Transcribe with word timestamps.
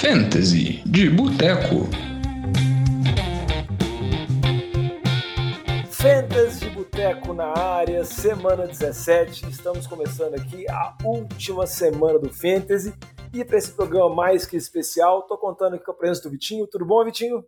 Fantasy 0.00 0.82
de 0.84 1.08
Boteco. 1.08 1.88
Fantasy 5.90 6.60
de 6.60 6.70
Boteco 6.70 7.32
na 7.32 7.58
área, 7.58 8.04
semana 8.04 8.66
17. 8.66 9.48
Estamos 9.48 9.86
começando 9.86 10.34
aqui 10.34 10.68
a 10.68 10.94
última 11.02 11.66
semana 11.66 12.18
do 12.18 12.30
Fantasy. 12.30 12.94
E 13.32 13.42
para 13.42 13.56
esse 13.56 13.72
programa 13.72 14.14
mais 14.14 14.44
que 14.44 14.54
especial, 14.54 15.22
tô 15.22 15.38
contando 15.38 15.76
aqui 15.76 15.84
com 15.86 15.92
a 15.92 15.94
presença 15.94 16.24
do 16.24 16.30
Vitinho. 16.30 16.66
Tudo 16.66 16.84
bom, 16.84 17.02
Vitinho? 17.02 17.42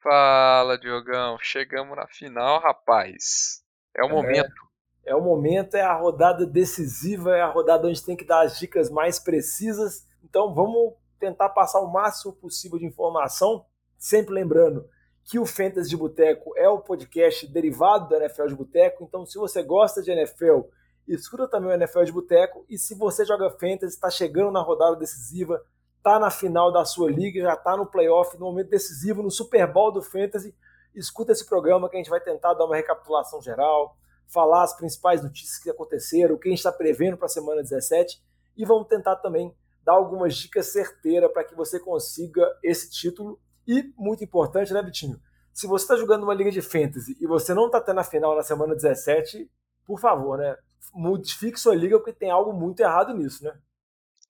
Fala, 0.00 0.78
Diogão. 0.78 1.38
Chegamos 1.40 1.96
na 1.96 2.06
final, 2.06 2.60
rapaz. 2.60 3.64
É 3.96 4.04
o 4.04 4.06
é, 4.06 4.12
momento. 4.12 4.70
É 5.04 5.14
o 5.16 5.20
momento, 5.20 5.74
é 5.74 5.82
a 5.82 5.94
rodada 5.94 6.46
decisiva, 6.46 7.36
é 7.36 7.40
a 7.40 7.50
rodada 7.50 7.88
onde 7.88 8.04
tem 8.04 8.16
que 8.16 8.24
dar 8.24 8.42
as 8.42 8.60
dicas 8.60 8.88
mais 8.88 9.18
precisas. 9.18 10.06
Então 10.22 10.54
vamos 10.54 10.99
tentar 11.20 11.50
passar 11.50 11.80
o 11.80 11.92
máximo 11.92 12.32
possível 12.32 12.78
de 12.78 12.86
informação, 12.86 13.64
sempre 13.98 14.34
lembrando 14.34 14.88
que 15.22 15.38
o 15.38 15.46
Fantasy 15.46 15.90
de 15.90 15.96
Boteco 15.96 16.52
é 16.56 16.68
o 16.68 16.80
podcast 16.80 17.46
derivado 17.46 18.08
do 18.08 18.16
NFL 18.16 18.46
de 18.46 18.54
Boteco. 18.56 19.04
Então, 19.04 19.24
se 19.24 19.38
você 19.38 19.62
gosta 19.62 20.02
de 20.02 20.10
NFL, 20.10 20.62
escuta 21.06 21.46
também 21.46 21.70
o 21.70 21.74
NFL 21.74 22.02
de 22.04 22.12
Boteco. 22.12 22.64
E 22.68 22.78
se 22.78 22.94
você 22.94 23.24
joga 23.24 23.50
Fantasy, 23.50 23.94
está 23.94 24.10
chegando 24.10 24.50
na 24.50 24.60
rodada 24.60 24.96
decisiva, 24.96 25.62
está 25.98 26.18
na 26.18 26.30
final 26.30 26.72
da 26.72 26.84
sua 26.84 27.10
liga, 27.10 27.42
já 27.42 27.52
está 27.52 27.76
no 27.76 27.86
playoff, 27.86 28.36
no 28.38 28.46
momento 28.46 28.70
decisivo, 28.70 29.22
no 29.22 29.30
Super 29.30 29.70
Bowl 29.70 29.92
do 29.92 30.02
Fantasy, 30.02 30.54
escuta 30.94 31.32
esse 31.32 31.46
programa 31.46 31.88
que 31.88 31.96
a 31.96 31.98
gente 31.98 32.10
vai 32.10 32.20
tentar 32.20 32.54
dar 32.54 32.64
uma 32.64 32.74
recapitulação 32.74 33.40
geral, 33.40 33.96
falar 34.26 34.62
as 34.62 34.74
principais 34.74 35.22
notícias 35.22 35.58
que 35.58 35.70
aconteceram, 35.70 36.34
o 36.34 36.38
que 36.38 36.48
a 36.48 36.50
gente 36.50 36.58
está 36.58 36.72
prevendo 36.72 37.16
para 37.16 37.26
a 37.26 37.28
semana 37.28 37.62
17 37.62 38.20
e 38.56 38.64
vamos 38.64 38.88
tentar 38.88 39.16
também 39.16 39.54
dar 39.84 39.92
algumas 39.92 40.36
dicas 40.36 40.72
certeiras 40.72 41.32
para 41.32 41.44
que 41.44 41.54
você 41.54 41.78
consiga 41.80 42.46
esse 42.62 42.90
título. 42.90 43.40
E, 43.66 43.92
muito 43.96 44.24
importante, 44.24 44.72
né, 44.72 44.82
Vitinho? 44.82 45.20
Se 45.52 45.66
você 45.66 45.84
está 45.84 45.96
jogando 45.96 46.24
uma 46.24 46.34
liga 46.34 46.50
de 46.50 46.62
fantasy 46.62 47.16
e 47.20 47.26
você 47.26 47.52
não 47.54 47.66
está 47.66 47.80
tendo 47.80 48.00
a 48.00 48.04
final 48.04 48.34
na 48.34 48.42
semana 48.42 48.74
17, 48.74 49.50
por 49.84 50.00
favor, 50.00 50.38
né? 50.38 50.56
Modifique 50.92 51.58
sua 51.58 51.74
liga 51.74 51.98
porque 51.98 52.12
tem 52.12 52.30
algo 52.30 52.52
muito 52.52 52.80
errado 52.80 53.14
nisso, 53.14 53.44
né? 53.44 53.58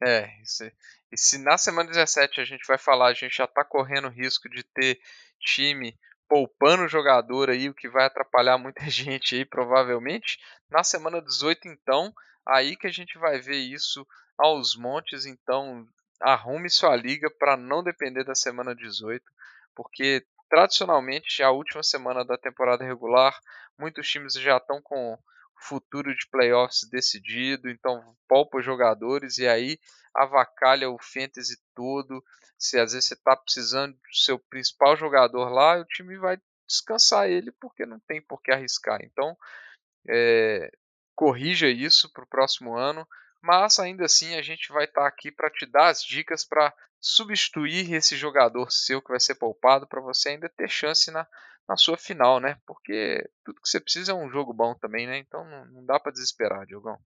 É, 0.02 0.40
isso, 0.42 0.64
e 1.12 1.18
se 1.18 1.38
na 1.38 1.58
semana 1.58 1.90
17 1.90 2.40
a 2.40 2.44
gente 2.44 2.66
vai 2.66 2.78
falar, 2.78 3.08
a 3.08 3.12
gente 3.12 3.36
já 3.36 3.44
está 3.44 3.64
correndo 3.64 4.08
risco 4.08 4.48
de 4.48 4.62
ter 4.62 4.98
time 5.38 5.98
poupando 6.28 6.84
o 6.84 6.88
jogador 6.88 7.50
aí, 7.50 7.68
o 7.68 7.74
que 7.74 7.88
vai 7.88 8.06
atrapalhar 8.06 8.56
muita 8.56 8.82
gente 8.88 9.34
aí, 9.34 9.44
provavelmente. 9.44 10.38
Na 10.70 10.84
semana 10.84 11.20
18, 11.20 11.66
então, 11.66 12.14
aí 12.46 12.76
que 12.76 12.86
a 12.86 12.92
gente 12.92 13.18
vai 13.18 13.40
ver 13.40 13.56
isso 13.56 14.06
aos 14.40 14.74
montes, 14.74 15.26
então 15.26 15.86
arrume 16.20 16.70
sua 16.70 16.96
liga 16.96 17.30
para 17.30 17.56
não 17.56 17.82
depender 17.82 18.24
da 18.24 18.34
semana 18.34 18.74
18, 18.74 19.22
porque 19.74 20.24
tradicionalmente 20.48 21.42
a 21.42 21.50
última 21.50 21.82
semana 21.82 22.24
da 22.24 22.36
temporada 22.36 22.84
regular, 22.84 23.38
muitos 23.78 24.08
times 24.08 24.34
já 24.34 24.56
estão 24.56 24.80
com 24.82 25.18
futuro 25.60 26.14
de 26.14 26.26
playoffs 26.28 26.88
decidido, 26.90 27.68
então 27.68 28.16
poupa 28.26 28.58
os 28.58 28.64
jogadores 28.64 29.38
e 29.38 29.46
aí 29.46 29.78
avacalha 30.14 30.90
o 30.90 30.98
fantasy 30.98 31.56
todo. 31.74 32.24
Se 32.58 32.78
às 32.78 32.92
vezes 32.92 33.08
você 33.08 33.14
está 33.14 33.36
precisando 33.36 33.92
do 33.92 34.16
seu 34.16 34.38
principal 34.38 34.96
jogador 34.96 35.50
lá, 35.50 35.78
o 35.78 35.84
time 35.84 36.16
vai 36.18 36.38
descansar 36.66 37.28
ele 37.28 37.52
porque 37.52 37.84
não 37.84 38.00
tem 38.00 38.22
por 38.22 38.42
que 38.42 38.50
arriscar. 38.50 39.00
Então, 39.02 39.36
é, 40.08 40.70
corrija 41.14 41.68
isso 41.68 42.10
para 42.12 42.24
o 42.24 42.28
próximo 42.28 42.76
ano, 42.76 43.06
mas 43.42 43.78
ainda 43.78 44.04
assim 44.04 44.34
a 44.34 44.42
gente 44.42 44.72
vai 44.72 44.84
estar 44.84 45.02
tá 45.02 45.06
aqui 45.06 45.30
para 45.30 45.50
te 45.50 45.66
dar 45.66 45.88
as 45.88 46.02
dicas 46.02 46.44
para 46.44 46.72
substituir 47.00 47.92
esse 47.94 48.16
jogador 48.16 48.70
seu 48.70 49.00
que 49.00 49.10
vai 49.10 49.20
ser 49.20 49.34
poupado 49.36 49.86
para 49.86 50.00
você 50.00 50.30
ainda 50.30 50.48
ter 50.48 50.68
chance 50.68 51.10
na, 51.10 51.26
na 51.66 51.76
sua 51.76 51.96
final, 51.96 52.38
né? 52.38 52.58
Porque 52.66 53.28
tudo 53.44 53.60
que 53.60 53.68
você 53.68 53.80
precisa 53.80 54.12
é 54.12 54.14
um 54.14 54.28
jogo 54.28 54.52
bom 54.52 54.74
também, 54.74 55.06
né? 55.06 55.18
Então 55.18 55.44
não, 55.44 55.64
não 55.66 55.84
dá 55.84 55.98
para 55.98 56.12
desesperar, 56.12 56.66
Diogão. 56.66 56.98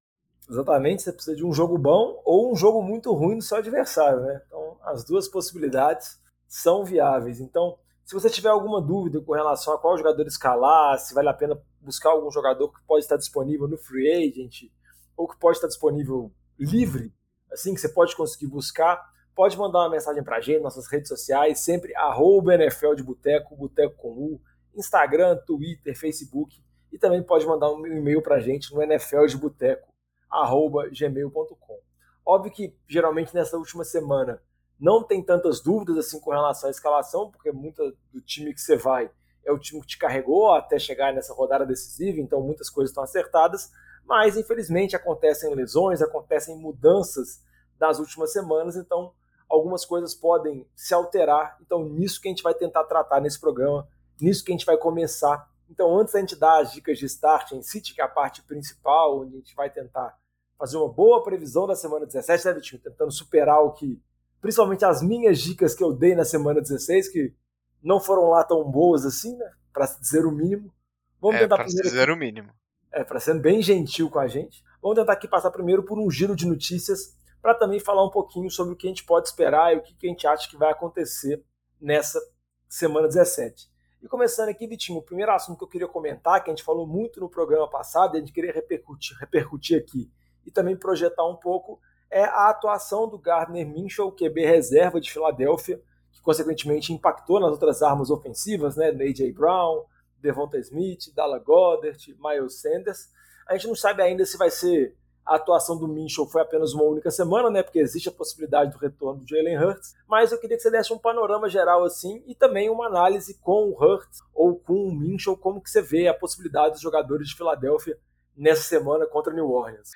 Exatamente, 0.49 1.03
você 1.03 1.13
precisa 1.13 1.37
de 1.37 1.45
um 1.45 1.53
jogo 1.53 1.79
bom 1.79 2.21
ou 2.25 2.53
um 2.53 2.57
jogo 2.57 2.83
muito 2.83 3.13
ruim 3.15 3.39
do 3.39 3.43
seu 3.43 3.59
adversário, 3.59 4.21
né? 4.21 4.43
Então 4.47 4.79
as 4.83 5.05
duas 5.05 5.29
possibilidades 5.29 6.21
são 6.47 6.85
viáveis. 6.85 7.41
Então, 7.41 7.79
se 8.05 8.15
você 8.15 8.29
tiver 8.29 8.51
alguma 8.51 8.83
dúvida 8.83 9.21
com 9.21 9.33
relação 9.33 9.73
a 9.73 9.79
qual 9.79 9.97
jogador 9.97 10.27
escalar, 10.27 10.99
se 10.99 11.15
vale 11.15 11.29
a 11.29 11.35
pena 11.35 11.59
buscar 11.81 12.11
algum 12.11 12.31
jogador 12.31 12.69
que 12.73 12.83
pode 12.87 13.05
estar 13.05 13.17
disponível 13.17 13.67
no 13.67 13.79
free 13.79 14.11
agent 14.11 14.71
ou 15.17 15.29
que 15.29 15.39
pode 15.39 15.57
estar 15.57 15.69
disponível 15.69 16.33
livre, 16.59 17.13
assim 17.53 17.75
que 17.75 17.81
você 17.81 17.89
pode 17.89 18.17
conseguir 18.17 18.47
buscar, 18.47 19.03
pode 19.35 19.57
mandar 19.57 19.81
uma 19.81 19.91
mensagem 19.91 20.23
para 20.23 20.37
a 20.37 20.41
gente, 20.41 20.63
nossas 20.63 20.87
redes 20.87 21.09
sociais, 21.09 21.61
sempre 21.61 21.95
arroba 21.97 22.55
NFL 22.55 22.95
de 22.95 23.03
Boteco, 23.03 23.57
Boteco 23.57 23.97
com 23.97 24.09
U, 24.11 24.41
Instagram, 24.75 25.37
Twitter, 25.47 25.99
Facebook, 25.99 26.63
e 26.93 26.99
também 26.99 27.23
pode 27.23 27.47
mandar 27.47 27.73
um 27.73 27.87
e-mail 27.87 28.23
para 28.23 28.37
a 28.37 28.41
gente 28.41 28.73
no 28.73 28.83
NFL 28.83 29.27
de 29.27 29.37
Boteco, 29.37 29.89
arroba 30.31 30.89
gmail.com. 30.91 31.81
Óbvio 32.25 32.53
que 32.53 32.77
geralmente 32.89 33.35
nessa 33.35 33.57
última 33.57 33.85
semana 33.85 34.41
não 34.79 35.03
tem 35.03 35.23
tantas 35.23 35.61
dúvidas 35.61 35.99
assim 35.99 36.21
com 36.21 36.31
relação 36.31 36.69
à 36.69 36.71
escalação, 36.71 37.31
porque 37.31 37.53
muita 37.53 37.93
do 38.13 38.21
time 38.21 38.53
que 38.53 38.61
você 38.61 38.77
vai 38.77 39.11
é 39.45 39.53
o 39.53 39.59
time 39.59 39.81
que 39.81 39.89
te 39.89 39.99
carregou 39.99 40.53
até 40.53 40.79
chegar 40.79 41.13
nessa 41.13 41.35
rodada 41.35 41.67
decisiva, 41.67 42.19
então 42.19 42.41
muitas 42.41 42.71
coisas 42.71 42.91
estão 42.91 43.05
acertadas, 43.05 43.71
mas 44.07 44.37
infelizmente 44.37 44.97
acontecem 44.97 45.55
lesões, 45.55 46.03
acontecem 46.03 46.57
mudanças 46.59 47.43
das 47.79 47.99
últimas 47.99 48.33
semanas, 48.33 48.77
então 48.77 49.13
algumas 49.49 49.85
coisas 49.85 50.15
podem 50.15 50.67
se 50.75 50.95
alterar. 50.95 51.57
Então, 51.61 51.85
nisso 51.89 52.21
que 52.21 52.29
a 52.29 52.31
gente 52.31 52.43
vai 52.43 52.55
tentar 52.55 52.85
tratar 52.85 53.21
nesse 53.21 53.41
programa, 53.41 53.89
nisso 54.21 54.45
que 54.45 54.53
a 54.53 54.55
gente 54.55 54.67
vai 54.67 54.77
começar. 54.77 55.49
Então, 55.69 55.99
antes 55.99 56.13
da 56.13 56.21
gente 56.21 56.37
dar 56.37 56.61
as 56.61 56.73
dicas 56.73 56.99
de 56.99 57.07
start 57.07 57.53
em 57.53 57.63
City, 57.63 57.95
que 57.95 58.01
é 58.01 58.05
a 58.05 58.09
parte 58.09 58.43
principal, 58.43 59.21
onde 59.21 59.35
a 59.35 59.39
gente 59.39 59.55
vai 59.55 59.71
tentar 59.71 60.17
fazer 60.59 60.77
uma 60.77 60.89
boa 60.89 61.23
previsão 61.23 61.67
da 61.67 61.75
semana 61.75 62.07
17, 62.07 62.47
né, 62.47 62.55
Vitinho? 62.55 62.83
Tentando 62.83 63.13
superar 63.13 63.61
o 63.61 63.73
que, 63.73 64.01
principalmente 64.41 64.85
as 64.85 65.03
minhas 65.03 65.41
dicas 65.41 65.75
que 65.75 65.83
eu 65.83 65.93
dei 65.93 66.15
na 66.15 66.25
semana 66.25 66.61
16, 66.61 67.09
que 67.09 67.35
não 67.83 68.01
foram 68.01 68.31
lá 68.31 68.45
tão 68.45 68.63
boas 68.65 69.05
assim, 69.05 69.37
né? 69.37 69.51
Para 69.73 69.87
dizer 69.87 70.25
o 70.25 70.31
mínimo. 70.31 70.73
Vamos 71.21 71.37
é, 71.37 71.41
tentar 71.41 71.57
para 71.57 71.65
dizer 71.65 72.03
aqui, 72.03 72.13
o 72.13 72.17
mínimo. 72.17 72.53
É, 72.95 73.03
para 73.03 73.19
ser 73.19 73.39
bem 73.41 73.61
gentil 73.61 74.09
com 74.09 74.21
a 74.21 74.29
gente. 74.29 74.63
Vamos 74.81 74.97
tentar 74.97 75.15
aqui 75.15 75.27
passar 75.27 75.51
primeiro 75.51 75.83
por 75.83 75.99
um 75.99 76.09
giro 76.09 76.37
de 76.37 76.47
notícias 76.47 77.17
para 77.43 77.53
também 77.53 77.81
falar 77.81 78.07
um 78.07 78.11
pouquinho 78.11 78.49
sobre 78.49 78.73
o 78.73 78.77
que 78.77 78.87
a 78.87 78.91
gente 78.91 79.05
pode 79.05 79.29
esperar 79.29 79.75
e 79.75 79.79
o 79.79 79.83
que 79.83 80.07
a 80.07 80.09
gente 80.09 80.27
acha 80.27 80.49
que 80.49 80.57
vai 80.57 80.71
acontecer 80.71 81.45
nessa 81.81 82.21
semana 82.69 83.09
17. 83.09 83.69
E 84.01 84.09
começando 84.09 84.49
aqui, 84.49 84.67
Vitinho, 84.67 84.99
o 84.99 85.03
primeiro 85.03 85.33
assunto 85.33 85.59
que 85.59 85.65
eu 85.65 85.69
queria 85.69 85.89
comentar, 85.89 86.43
que 86.45 86.51
a 86.51 86.55
gente 86.55 86.63
falou 86.63 86.87
muito 86.87 87.19
no 87.21 87.29
programa 87.29 87.69
passado, 87.69 88.15
e 88.15 88.19
a 88.19 88.21
gente 88.21 88.33
queria 88.33 88.53
repercutir, 88.53 89.17
repercutir 89.19 89.79
aqui 89.79 90.11
e 90.47 90.51
também 90.51 90.77
projetar 90.77 91.27
um 91.27 91.37
pouco, 91.37 91.81
é 92.11 92.23
a 92.23 92.49
atuação 92.51 93.09
do 93.09 93.19
Gardner 93.19 93.67
Minshew, 93.67 94.13
QB 94.13 94.47
reserva 94.47 95.01
de 95.01 95.11
Filadélfia, 95.11 95.81
que 96.13 96.23
consequentemente 96.23 96.93
impactou 96.93 97.41
nas 97.41 97.51
outras 97.51 97.83
armas 97.83 98.09
ofensivas, 98.11 98.77
né, 98.77 98.91
A.J. 98.91 99.33
Brown, 99.33 99.85
Devonta 100.25 100.59
Smith, 100.59 101.15
Dalla 101.15 101.39
Goddard, 101.39 102.17
Miles 102.19 102.61
Sanders. 102.61 103.11
A 103.47 103.53
gente 103.55 103.69
não 103.69 103.75
sabe 103.75 104.03
ainda 104.03 104.25
se 104.25 104.39
vai 104.39 104.51
ser 104.51 104.97
a 105.27 105.37
atuação 105.37 105.79
do 105.79 105.89
Minchel 105.89 106.27
foi 106.27 106.43
apenas 106.43 106.75
uma 106.75 106.85
única 106.85 107.11
semana, 107.11 107.51
né? 107.51 107.63
Porque 107.63 107.79
existe 107.79 108.09
a 108.09 108.13
possibilidade 108.13 108.73
do 108.73 108.79
retorno 108.79 109.21
do 109.21 109.29
Jalen 109.29 109.59
Hurts. 109.59 109.95
Mas 110.07 110.33
eu 110.33 110.39
queria 110.39 110.57
que 110.57 110.63
você 110.63 110.71
desse 110.71 110.93
um 110.93 110.99
panorama 110.99 111.49
geral 111.49 111.85
assim 111.85 112.23
e 112.27 112.35
também 112.35 112.69
uma 112.69 112.87
análise 112.87 113.39
com 113.41 113.71
o 113.71 113.73
Hurts 113.73 114.21
ou 114.35 114.59
com 114.59 114.87
o 114.87 114.95
Minchel, 114.95 115.37
como 115.37 115.63
que 115.63 115.71
você 115.71 115.81
vê 115.81 116.09
a 116.09 116.15
possibilidade 116.15 116.73
dos 116.73 116.83
jogadores 116.83 117.29
de 117.29 117.37
Filadélfia 117.37 117.99
nessa 118.37 118.63
semana 118.63 119.07
contra 119.07 119.33
New 119.33 119.51
Orleans. 119.51 119.91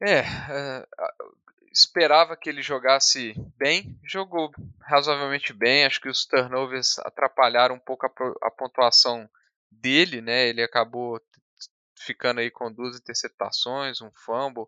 É, 0.00 0.20
uh, 0.20 0.86
esperava 1.72 2.36
que 2.36 2.50
ele 2.50 2.62
jogasse 2.62 3.34
bem, 3.56 3.98
jogou 4.04 4.50
razoavelmente 4.80 5.52
bem. 5.52 5.86
Acho 5.86 6.00
que 6.00 6.08
os 6.08 6.26
turnovers 6.26 6.98
atrapalharam 7.00 7.74
um 7.74 7.80
pouco 7.80 8.06
a, 8.06 8.10
a 8.46 8.50
pontuação 8.50 9.28
dele, 9.70 10.20
né? 10.20 10.48
Ele 10.48 10.62
acabou 10.62 11.20
ficando 11.98 12.40
aí 12.40 12.50
com 12.50 12.72
duas 12.72 12.96
interceptações, 12.96 14.00
um 14.00 14.10
fumble, 14.12 14.66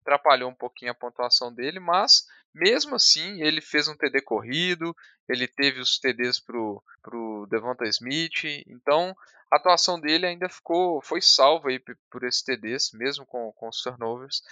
atrapalhou 0.00 0.50
um 0.50 0.54
pouquinho 0.54 0.90
a 0.90 0.94
pontuação 0.94 1.52
dele, 1.52 1.78
mas 1.78 2.26
mesmo 2.54 2.96
assim 2.96 3.42
ele 3.42 3.60
fez 3.60 3.86
um 3.86 3.96
TD 3.96 4.22
corrido, 4.22 4.96
ele 5.28 5.46
teve 5.46 5.80
os 5.80 5.98
TDs 5.98 6.40
pro, 6.40 6.82
pro 7.02 7.46
Devonta 7.48 7.86
Smith, 7.86 8.44
então 8.66 9.14
a 9.50 9.56
atuação 9.56 10.00
dele 10.00 10.26
ainda 10.26 10.48
ficou, 10.48 11.00
foi 11.02 11.20
salva 11.20 11.68
aí 11.68 11.80
por 12.10 12.24
esses 12.24 12.42
TDs, 12.42 12.90
mesmo 12.92 13.26
com, 13.26 13.52
com 13.52 13.68
os 13.68 13.82
turnovers, 13.82 14.42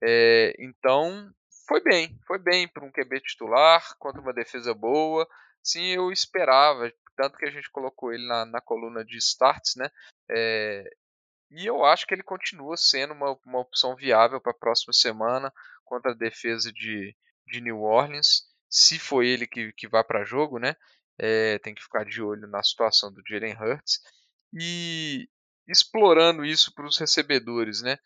é, 0.00 0.54
então 0.58 1.30
foi 1.66 1.80
bem, 1.80 2.18
foi 2.26 2.38
bem 2.38 2.66
para 2.68 2.84
um 2.84 2.90
QB 2.90 3.20
titular, 3.20 3.96
contra 3.98 4.20
uma 4.20 4.32
defesa 4.32 4.74
boa, 4.74 5.28
sim, 5.62 5.86
eu 5.86 6.10
esperava, 6.10 6.92
tanto 7.16 7.36
que 7.36 7.46
a 7.46 7.50
gente 7.50 7.70
colocou 7.70 8.12
ele 8.12 8.26
na, 8.26 8.44
na 8.44 8.60
coluna 8.60 9.04
de 9.04 9.16
starts, 9.18 9.74
né? 9.76 9.88
É, 10.30 10.84
e 11.50 11.66
eu 11.66 11.84
acho 11.84 12.06
que 12.06 12.14
ele 12.14 12.22
continua 12.22 12.76
sendo 12.76 13.12
uma, 13.12 13.38
uma 13.44 13.60
opção 13.60 13.94
viável 13.94 14.40
para 14.40 14.52
a 14.52 14.58
próxima 14.58 14.92
semana 14.92 15.52
contra 15.84 16.12
a 16.12 16.16
defesa 16.16 16.72
de, 16.72 17.14
de 17.46 17.60
New 17.60 17.82
Orleans. 17.82 18.44
se 18.70 18.98
for 18.98 19.22
ele 19.22 19.46
que, 19.46 19.72
que 19.74 19.86
vai 19.86 20.02
para 20.02 20.24
jogo, 20.24 20.58
né? 20.58 20.74
É, 21.18 21.58
tem 21.58 21.74
que 21.74 21.82
ficar 21.82 22.04
de 22.04 22.22
olho 22.22 22.48
na 22.48 22.62
situação 22.62 23.12
do 23.12 23.22
Jalen 23.28 23.54
Hurts 23.54 24.00
e 24.52 25.28
explorando 25.68 26.44
isso 26.44 26.72
para 26.74 26.86
os 26.86 26.98
recebedores, 26.98 27.82
né? 27.82 27.98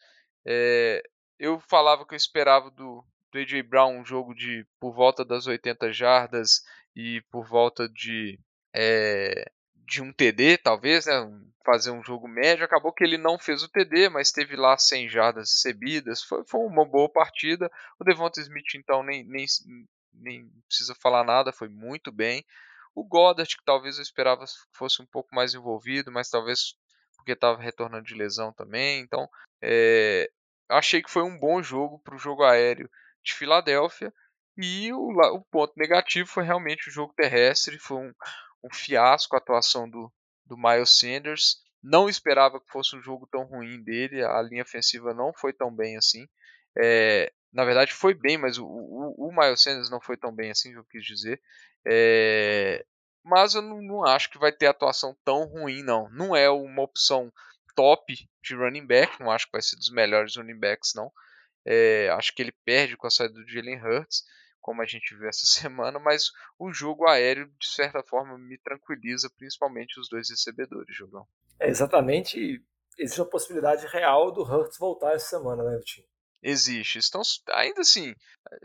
É, 0.44 1.02
eu 1.38 1.60
falava 1.60 2.06
que 2.06 2.14
eu 2.14 2.16
esperava 2.16 2.70
do, 2.70 3.04
do 3.32 3.38
AJ 3.38 3.62
Brown 3.62 4.00
um 4.00 4.04
jogo 4.04 4.34
de 4.34 4.66
por 4.80 4.92
volta 4.92 5.24
das 5.24 5.46
80 5.46 5.92
jardas 5.92 6.62
e 6.94 7.22
por 7.30 7.46
volta 7.46 7.88
de 7.88 8.38
é, 8.76 9.50
de 9.86 10.02
um 10.02 10.12
TD, 10.12 10.58
talvez, 10.58 11.06
né? 11.06 11.14
Fazer 11.64 11.90
um 11.90 12.04
jogo 12.04 12.28
médio. 12.28 12.64
Acabou 12.64 12.92
que 12.92 13.02
ele 13.02 13.16
não 13.16 13.38
fez 13.38 13.62
o 13.62 13.68
TD, 13.68 14.10
mas 14.10 14.30
teve 14.30 14.54
lá 14.54 14.76
100 14.76 15.08
jardas 15.08 15.50
recebidas. 15.50 16.22
Foi, 16.22 16.44
foi 16.46 16.60
uma 16.60 16.84
boa 16.84 17.08
partida. 17.08 17.70
O 17.98 18.04
Devonta 18.04 18.40
Smith, 18.40 18.74
então, 18.74 19.02
nem, 19.02 19.24
nem, 19.24 19.46
nem 20.12 20.50
precisa 20.68 20.94
falar 20.94 21.24
nada, 21.24 21.52
foi 21.52 21.68
muito 21.68 22.12
bem. 22.12 22.44
O 22.94 23.02
Goddard, 23.04 23.56
que 23.56 23.64
talvez 23.64 23.96
eu 23.96 24.02
esperava 24.02 24.44
fosse 24.72 25.02
um 25.02 25.06
pouco 25.06 25.34
mais 25.34 25.54
envolvido, 25.54 26.12
mas 26.12 26.30
talvez 26.30 26.76
porque 27.16 27.32
estava 27.32 27.60
retornando 27.60 28.04
de 28.04 28.14
lesão 28.14 28.52
também. 28.52 29.00
Então, 29.00 29.28
é, 29.60 30.30
achei 30.68 31.02
que 31.02 31.10
foi 31.10 31.22
um 31.22 31.38
bom 31.38 31.62
jogo 31.62 31.98
para 32.00 32.14
o 32.14 32.18
jogo 32.18 32.44
aéreo 32.44 32.88
de 33.24 33.34
Filadélfia. 33.34 34.12
E 34.56 34.92
o, 34.92 35.10
o, 35.10 35.44
ponto 35.50 35.74
negativo 35.76 36.28
foi 36.28 36.44
realmente 36.44 36.88
o 36.88 36.92
jogo 36.92 37.12
terrestre. 37.14 37.78
Foi 37.78 37.98
um, 37.98 38.12
um 38.66 38.74
fiasco 38.74 39.36
a 39.36 39.38
atuação 39.38 39.88
do, 39.88 40.12
do 40.44 40.56
Miles 40.56 40.98
Sanders. 40.98 41.58
Não 41.82 42.08
esperava 42.08 42.60
que 42.60 42.70
fosse 42.70 42.96
um 42.96 43.02
jogo 43.02 43.28
tão 43.30 43.44
ruim 43.44 43.82
dele. 43.82 44.24
A 44.24 44.42
linha 44.42 44.62
ofensiva 44.62 45.14
não 45.14 45.32
foi 45.32 45.52
tão 45.52 45.74
bem 45.74 45.96
assim. 45.96 46.26
É, 46.78 47.32
na 47.52 47.64
verdade, 47.64 47.92
foi 47.92 48.12
bem, 48.12 48.36
mas 48.36 48.58
o, 48.58 48.66
o, 48.66 49.28
o 49.28 49.32
Miles 49.32 49.62
Sanders 49.62 49.90
não 49.90 50.00
foi 50.00 50.16
tão 50.16 50.34
bem 50.34 50.50
assim, 50.50 50.72
eu 50.74 50.84
quis 50.84 51.04
dizer. 51.04 51.40
É, 51.86 52.84
mas 53.24 53.54
eu 53.54 53.62
não, 53.62 53.80
não, 53.80 54.04
acho 54.04 54.30
que 54.30 54.38
vai 54.38 54.52
ter 54.52 54.66
atuação 54.66 55.16
tão 55.24 55.44
ruim, 55.44 55.82
não. 55.82 56.08
Não 56.10 56.34
é 56.34 56.50
uma 56.50 56.82
opção 56.82 57.32
top 57.74 58.14
de 58.42 58.54
running 58.54 58.86
back. 58.86 59.20
Não 59.20 59.30
acho 59.30 59.46
que 59.46 59.52
vai 59.52 59.62
ser 59.62 59.76
dos 59.76 59.90
melhores 59.90 60.36
running 60.36 60.58
backs, 60.58 60.92
não. 60.94 61.12
É, 61.64 62.08
acho 62.10 62.34
que 62.34 62.42
ele 62.42 62.52
perde 62.64 62.96
com 62.96 63.06
a 63.06 63.10
saída 63.10 63.34
do 63.34 63.48
Jalen 63.48 63.82
Hurts 63.82 64.24
como 64.66 64.82
a 64.82 64.84
gente 64.84 65.14
viu 65.14 65.28
essa 65.28 65.46
semana, 65.46 66.00
mas 66.00 66.32
o 66.58 66.72
jogo 66.72 67.06
aéreo, 67.06 67.46
de 67.60 67.68
certa 67.68 68.02
forma, 68.02 68.36
me 68.36 68.58
tranquiliza, 68.58 69.30
principalmente 69.38 70.00
os 70.00 70.08
dois 70.08 70.28
recebedores, 70.28 70.94
Jogão. 70.94 71.24
É, 71.60 71.68
exatamente. 71.68 72.60
Existe 72.98 73.20
a 73.20 73.26
possibilidade 73.26 73.86
real 73.86 74.32
do 74.32 74.42
Hurts 74.42 74.76
voltar 74.78 75.14
essa 75.14 75.38
semana, 75.38 75.62
né, 75.62 75.76
Vitinho? 75.78 76.06
Existe. 76.42 76.98
Então, 76.98 77.22
ainda 77.50 77.82
assim, 77.82 78.14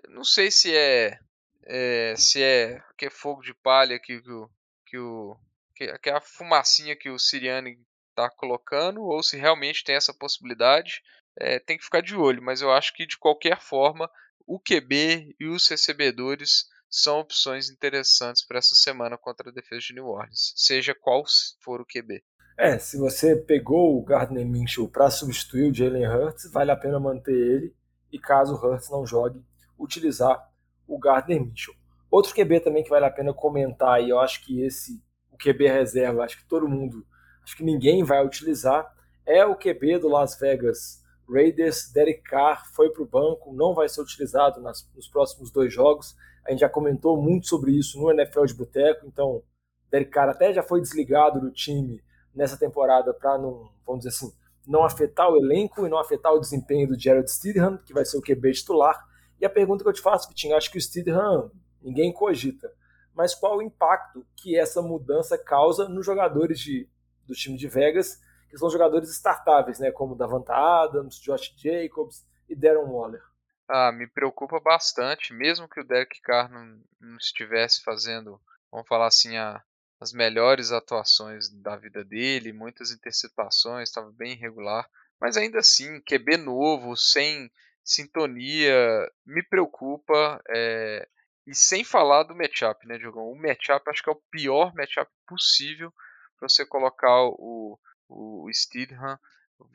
não 0.10 0.24
sei 0.24 0.50
se 0.50 0.76
é, 0.76 1.20
é 1.66 2.16
se 2.18 2.42
é 2.42 2.82
que 2.98 3.06
é 3.06 3.10
fogo 3.10 3.42
de 3.42 3.54
palha 3.54 4.00
que, 4.00 4.22
que, 4.22 4.32
o, 4.32 4.50
que, 4.86 4.98
o, 4.98 5.38
que, 5.76 5.98
que 6.00 6.10
é 6.10 6.14
a 6.14 6.22
fumacinha 6.22 6.96
que 6.96 7.10
o 7.10 7.20
Siriani 7.20 7.78
está 8.10 8.30
colocando, 8.30 9.04
ou 9.04 9.22
se 9.22 9.38
realmente 9.38 9.84
tem 9.84 9.96
essa 9.96 10.14
possibilidade. 10.14 11.04
É, 11.38 11.60
tem 11.60 11.78
que 11.78 11.84
ficar 11.84 12.02
de 12.02 12.16
olho, 12.16 12.42
mas 12.42 12.62
eu 12.62 12.72
acho 12.72 12.94
que 12.94 13.06
de 13.06 13.18
qualquer 13.18 13.60
forma 13.60 14.10
o 14.46 14.60
QB 14.60 15.36
e 15.40 15.48
os 15.48 15.68
recebedores 15.68 16.66
são 16.90 17.20
opções 17.20 17.70
interessantes 17.70 18.46
para 18.46 18.60
essa 18.60 18.76
semana 18.76 19.18
contra 19.18 19.50
a 19.50 19.54
defesa 19.54 19.82
de 19.82 19.94
New 19.94 20.08
Orleans, 20.08 20.54
seja 20.56 20.94
qual 20.94 21.24
for 21.60 21.80
o 21.80 21.86
QB. 21.86 22.22
É, 22.58 22.78
se 22.78 22.98
você 22.98 23.36
pegou 23.36 23.98
o 23.98 24.04
Gardner 24.04 24.46
Minshew 24.46 24.88
para 24.90 25.10
substituir 25.10 25.72
o 25.72 25.74
Jalen 25.74 26.08
Hurts, 26.08 26.52
vale 26.52 26.70
a 26.70 26.76
pena 26.76 27.00
manter 27.00 27.34
ele 27.34 27.76
e 28.12 28.20
caso 28.20 28.54
o 28.54 28.58
Hurts 28.58 28.90
não 28.90 29.06
jogue, 29.06 29.42
utilizar 29.80 30.52
o 30.86 31.00
Gardner 31.00 31.42
Minshew. 31.42 31.74
Outro 32.12 32.36
QB 32.36 32.60
também 32.60 32.84
que 32.84 32.90
vale 32.90 33.06
a 33.06 33.10
pena 33.10 33.34
comentar 33.34 34.04
e 34.04 34.10
eu 34.10 34.20
acho 34.20 34.44
que 34.46 34.62
esse 34.62 35.02
o 35.32 35.38
QB 35.38 35.70
reserva, 35.70 36.26
acho 36.26 36.38
que 36.38 36.48
todo 36.48 36.68
mundo, 36.68 37.06
acho 37.42 37.56
que 37.56 37.64
ninguém 37.64 38.04
vai 38.04 38.24
utilizar, 38.24 38.94
é 39.26 39.46
o 39.46 39.56
QB 39.56 40.00
do 40.00 40.10
Las 40.10 40.38
Vegas 40.38 41.01
Raiders, 41.30 41.92
Derek 41.94 42.22
Carr 42.24 42.64
foi 42.74 42.90
para 42.90 43.04
o 43.04 43.08
banco, 43.08 43.54
não 43.54 43.74
vai 43.74 43.88
ser 43.88 44.02
utilizado 44.02 44.62
nas, 44.62 44.88
nos 44.96 45.08
próximos 45.08 45.52
dois 45.52 45.74
jogos. 45.74 46.16
A 46.46 46.52
gente 46.52 46.60
já 46.60 46.70
comentou 46.70 47.22
muito 47.22 47.48
sobre 47.48 47.72
isso 47.72 48.00
no 48.00 48.12
NFL 48.12 48.46
de 48.46 48.54
Boteco, 48.54 49.06
então 49.06 49.44
Derek 49.90 50.12
Carr 50.12 50.30
até 50.30 50.54
já 50.54 50.64
foi 50.64 50.82
desligado 50.82 51.40
do 51.40 51.52
time 51.52 52.02
nessa 52.34 52.58
temporada 52.58 53.14
para 53.14 53.38
não, 53.38 53.70
vamos 53.86 54.04
dizer 54.04 54.10
assim, 54.10 54.34
não 54.68 54.84
afetar 54.84 55.30
o 55.30 55.38
elenco 55.38 55.86
e 55.86 55.90
não 55.90 55.98
afetar 55.98 56.34
o 56.34 56.40
desempenho 56.40 56.88
do 56.88 57.00
Jared 57.00 57.30
Stidham, 57.30 57.78
que 57.78 57.94
vai 57.94 58.06
ser 58.06 58.18
o 58.18 58.22
QB 58.22 58.54
titular. 58.54 59.06
E 59.40 59.46
a 59.46 59.50
pergunta 59.50 59.84
que 59.84 59.90
eu 59.90 59.94
te 59.94 60.02
faço, 60.02 60.30
Vitinho, 60.30 60.56
acho 60.56 60.72
que 60.72 60.78
o 60.78 60.82
Stidham 60.82 61.52
ninguém 61.82 62.14
cogita, 62.14 62.72
mas 63.14 63.34
qual 63.34 63.58
o 63.58 63.62
impacto 63.62 64.26
que 64.36 64.58
essa 64.58 64.82
mudança 64.82 65.38
causa 65.38 65.90
nos 65.90 66.06
jogadores 66.06 66.60
de, 66.60 66.88
do 67.28 67.34
time 67.34 67.58
de 67.58 67.68
Vegas 67.68 68.20
que 68.52 68.58
são 68.58 68.70
jogadores 68.70 69.10
startáveis, 69.10 69.80
né, 69.80 69.92
como 69.92 70.14
Davanta 70.14 70.54
Adams, 70.54 71.16
Josh 71.16 71.56
Jacobs 71.58 72.28
e 72.50 72.56
Darren 72.56 72.84
Waller. 72.84 73.24
Ah, 73.66 73.94
me 73.94 74.06
preocupa 74.06 74.60
bastante, 74.60 75.34
mesmo 75.34 75.70
que 75.70 75.80
o 75.80 75.84
Derek 75.86 76.20
Carr 76.22 76.52
não, 76.52 76.84
não 77.00 77.16
estivesse 77.16 77.82
fazendo, 77.82 78.38
vamos 78.70 78.86
falar 78.90 79.08
assim, 79.08 79.38
a, 79.38 79.64
as 80.02 80.12
melhores 80.12 80.74
atuações 80.74 81.50
da 81.62 81.78
vida 81.78 82.04
dele, 82.04 82.52
muitas 82.52 82.92
interceptações, 82.92 83.88
estava 83.88 84.12
bem 84.12 84.34
irregular, 84.34 84.86
mas 85.20 85.38
ainda 85.38 85.60
assim, 85.60 86.02
QB 86.02 86.36
novo, 86.36 86.98
sem 86.98 87.50
sintonia, 87.86 89.10
me 89.26 89.42
preocupa, 89.44 90.42
é, 90.50 91.08
e 91.48 91.56
sem 91.56 91.86
falar 91.86 92.24
do 92.24 92.36
matchup, 92.36 92.86
né, 92.86 92.98
Diogão? 92.98 93.32
O 93.32 93.42
matchup 93.42 93.90
acho 93.90 94.04
que 94.04 94.10
é 94.10 94.14
o 94.14 94.22
pior 94.30 94.74
matchup 94.76 95.10
possível 95.26 95.94
para 96.38 96.50
você 96.50 96.66
colocar 96.66 97.24
o, 97.24 97.80
o 98.12 98.50
Steedham. 98.54 99.20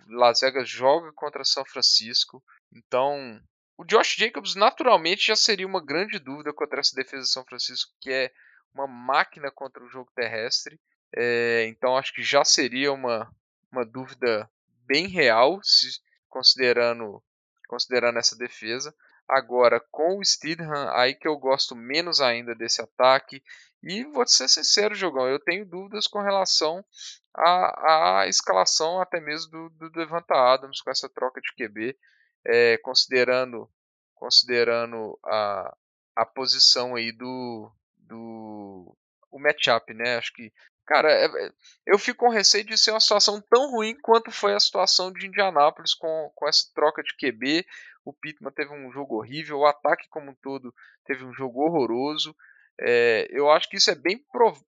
Las 0.09 0.41
Vegas 0.41 0.69
joga 0.69 1.12
contra 1.12 1.44
São 1.44 1.65
Francisco. 1.65 2.43
Então, 2.73 3.41
o 3.79 3.85
Josh 3.85 4.17
Jacobs 4.17 4.55
naturalmente 4.55 5.27
já 5.27 5.37
seria 5.37 5.67
uma 5.67 5.85
grande 5.85 6.19
dúvida 6.19 6.53
contra 6.53 6.81
essa 6.81 6.94
defesa 6.94 7.23
de 7.23 7.31
São 7.31 7.44
Francisco, 7.44 7.93
que 8.00 8.11
é 8.11 8.33
uma 8.75 8.87
máquina 8.87 9.50
contra 9.50 9.83
o 9.83 9.88
jogo 9.88 10.11
terrestre. 10.15 10.81
É, 11.15 11.67
então, 11.69 11.97
acho 11.97 12.12
que 12.12 12.23
já 12.23 12.44
seria 12.44 12.93
uma, 12.93 13.31
uma 13.71 13.85
dúvida 13.85 14.50
bem 14.87 15.06
real, 15.06 15.61
se, 15.62 16.00
considerando, 16.29 17.23
considerando 17.69 18.19
essa 18.19 18.37
defesa. 18.37 18.94
Agora, 19.29 19.81
com 19.91 20.19
o 20.19 20.25
Steedham, 20.25 20.88
aí 20.94 21.15
que 21.15 21.27
eu 21.27 21.37
gosto 21.37 21.75
menos 21.75 22.21
ainda 22.21 22.55
desse 22.55 22.81
ataque. 22.81 23.43
E 23.87 24.05
vou 24.05 24.26
ser 24.26 24.49
sincero, 24.49 24.97
Jogão, 24.97 25.28
eu 25.28 25.38
tenho 25.38 25.64
dúvidas 25.64 26.09
com 26.09 26.21
relação 26.21 26.85
à, 27.33 28.21
à 28.21 28.26
escalação 28.26 29.00
até 29.00 29.21
mesmo 29.21 29.50
do, 29.50 29.71
do 29.71 29.90
Devanta 29.90 30.35
Adams 30.35 30.81
com 30.81 30.90
essa 30.90 31.09
troca 31.09 31.40
de 31.40 31.55
QB, 31.55 31.97
é, 32.45 32.78
considerando, 32.78 33.71
considerando 34.12 35.16
a, 35.25 35.76
a 36.16 36.26
posição 36.26 36.97
aí 36.97 37.12
do, 37.12 37.71
do 37.97 38.97
o 39.31 39.38
matchup, 39.38 39.95
né? 39.95 40.16
Acho 40.16 40.33
que 40.33 40.52
Cara, 40.87 41.11
é, 41.11 41.25
é, 41.25 41.52
eu 41.85 41.99
fico 41.99 42.25
com 42.25 42.31
receio 42.31 42.64
de 42.64 42.78
ser 42.78 42.93
uma 42.93 43.00
situação 43.00 43.43
tão 43.50 43.73
ruim 43.73 43.97
quanto 44.00 44.31
foi 44.31 44.55
a 44.55 44.61
situação 44.61 45.12
de 45.12 45.26
Indianápolis 45.26 45.93
com, 45.95 46.31
com 46.35 46.49
essa 46.49 46.71
troca 46.75 47.02
de 47.02 47.12
QB. 47.16 47.66
O 48.05 48.12
Pittman 48.12 48.52
teve 48.52 48.73
um 48.73 48.93
jogo 48.93 49.16
horrível, 49.16 49.59
o 49.59 49.66
ataque 49.66 50.09
como 50.09 50.31
um 50.31 50.35
todo 50.35 50.73
teve 51.05 51.25
um 51.25 51.33
jogo 51.33 51.61
horroroso. 51.61 52.37
É, 52.80 53.26
eu 53.30 53.50
acho 53.50 53.68
que 53.68 53.76
isso 53.76 53.90
é 53.90 53.95
bem 53.95 54.23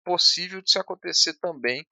possível 0.04 0.62
de 0.62 0.70
se 0.70 0.78
acontecer 0.78 1.34
também 1.34 1.86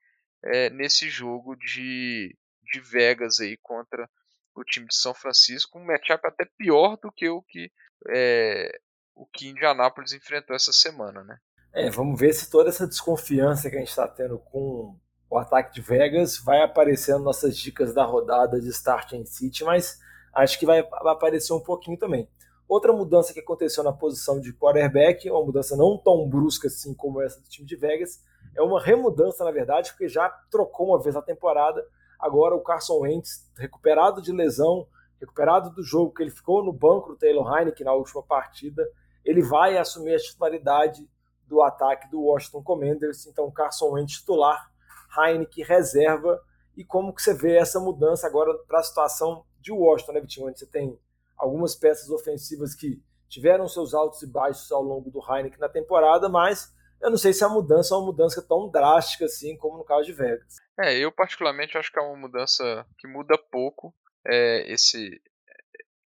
é, 0.45 0.71
nesse 0.71 1.09
jogo 1.09 1.55
de, 1.57 2.37
de 2.63 2.81
Vegas 2.81 3.41
aí 3.41 3.57
contra 3.63 4.09
o 4.55 4.65
time 4.65 4.87
de 4.87 4.97
São 4.97 5.13
Francisco. 5.13 5.79
Um 5.79 5.85
matchup 5.85 6.27
até 6.27 6.49
pior 6.57 6.97
do 6.97 7.13
que 7.13 7.29
o 7.29 7.43
que, 7.43 7.71
é, 8.09 8.81
o 9.15 9.27
que 9.27 9.49
Indianápolis 9.49 10.13
enfrentou 10.13 10.57
essa 10.57 10.73
semana, 10.73 11.23
né? 11.23 11.39
É, 11.73 11.91
vamos 11.91 12.19
ver 12.19 12.33
se 12.33 12.51
toda 12.51 12.71
essa 12.71 12.87
desconfiança 12.87 13.69
que 13.69 13.77
a 13.77 13.79
gente 13.79 13.91
está 13.91 14.09
tendo 14.09 14.39
com 14.39 14.99
o 15.29 15.39
ataque 15.39 15.75
de 15.75 15.83
Vegas 15.83 16.39
vai 16.39 16.63
aparecer 16.63 17.13
nas 17.13 17.23
nossas 17.23 17.59
dicas 17.59 17.93
da 17.93 18.05
rodada 18.05 18.59
de 18.59 18.69
Start 18.69 19.13
em 19.13 19.27
City, 19.27 19.65
mas 19.65 19.99
acho 20.33 20.59
que 20.59 20.65
vai 20.65 20.79
aparecer 20.79 21.53
um 21.53 21.61
pouquinho 21.61 21.99
também. 21.99 22.29
Outra 22.69 22.93
mudança 22.93 23.33
que 23.33 23.41
aconteceu 23.41 23.85
na 23.85 23.93
posição 23.93 24.41
de 24.41 24.53
quarterback, 24.53 25.31
uma 25.31 25.45
mudança 25.45 25.77
não 25.77 25.97
tão 25.97 26.29
brusca 26.29 26.67
assim 26.67 26.93
como 26.95 27.23
essa 27.23 27.41
do 27.41 27.49
time 27.49 27.67
de 27.67 27.77
Vegas, 27.77 28.21
é 28.57 28.63
uma 28.63 28.81
remudança, 28.81 29.45
na 29.45 29.53
verdade, 29.53 29.91
porque 29.91 30.09
já 30.09 30.29
trocou 30.51 30.89
uma 30.89 31.01
vez 31.01 31.15
a 31.15 31.23
temporada. 31.23 31.87
Agora 32.19 32.57
o 32.57 32.63
Carson 32.63 33.01
Wentz, 33.01 33.49
recuperado 33.57 34.21
de 34.21 34.33
lesão, 34.33 34.87
recuperado 35.21 35.71
do 35.71 35.83
jogo 35.83 36.13
que 36.13 36.23
ele 36.23 36.31
ficou 36.31 36.65
no 36.65 36.73
banco 36.73 37.11
do 37.11 37.17
Taylor 37.17 37.47
Heineken 37.57 37.85
na 37.85 37.93
última 37.93 38.23
partida, 38.23 38.89
ele 39.25 39.43
vai 39.43 39.77
assumir 39.77 40.15
a 40.15 40.19
titularidade 40.19 41.09
do 41.47 41.63
ataque 41.63 42.11
do 42.11 42.23
Washington 42.23 42.63
Commanders. 42.63 43.27
Então, 43.27 43.51
Carson 43.51 43.93
Wentz 43.93 44.15
titular, 44.15 44.71
Heineken 45.17 45.65
reserva. 45.65 46.41
E 46.77 46.85
como 46.85 47.15
que 47.15 47.23
você 47.23 47.33
vê 47.33 47.57
essa 47.57 47.79
mudança 47.81 48.27
agora 48.27 48.53
para 48.67 48.81
a 48.81 48.83
situação 48.83 49.45
de 49.61 49.73
Washington, 49.73 50.13
né, 50.13 50.21
Vitinho? 50.21 50.49
Onde 50.49 50.59
você 50.59 50.67
tem 50.67 50.99
algumas 51.37 51.75
peças 51.75 52.11
ofensivas 52.11 52.75
que 52.75 53.03
tiveram 53.29 53.69
seus 53.69 53.95
altos 53.95 54.23
e 54.23 54.27
baixos 54.27 54.71
ao 54.71 54.83
longo 54.83 55.11
do 55.11 55.21
Heineken 55.21 55.59
na 55.59 55.69
temporada, 55.69 56.29
mas 56.29 56.73
eu 57.01 57.11
não 57.11 57.17
sei 57.17 57.33
se 57.33 57.45
a 57.45 57.49
mudança 57.49 57.95
é 57.95 57.99
uma 57.99 58.07
mudança 58.07 58.41
tão 58.47 58.71
drástica 58.71 59.27
assim 59.27 59.57
como 59.57 59.79
no 59.79 59.85
caso 59.85 60.05
de 60.05 60.13
Vegas. 60.13 60.57
É, 60.79 60.97
eu 60.97 61.13
particularmente 61.13 61.77
acho 61.77 61.93
que 61.93 61.99
é 61.99 62.03
uma 62.03 62.17
mudança 62.17 62.87
que 62.99 63.07
muda 63.07 63.37
pouco 63.37 63.95
é, 64.27 64.71
esse, 64.73 65.21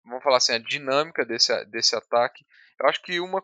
vamos 0.05 0.23
falar 0.23 0.37
assim, 0.37 0.53
a 0.53 0.59
dinâmica 0.59 1.25
desse, 1.25 1.65
desse 1.65 1.95
ataque. 1.95 2.45
Eu 2.79 2.87
acho 2.87 3.01
que 3.01 3.19
uma 3.19 3.43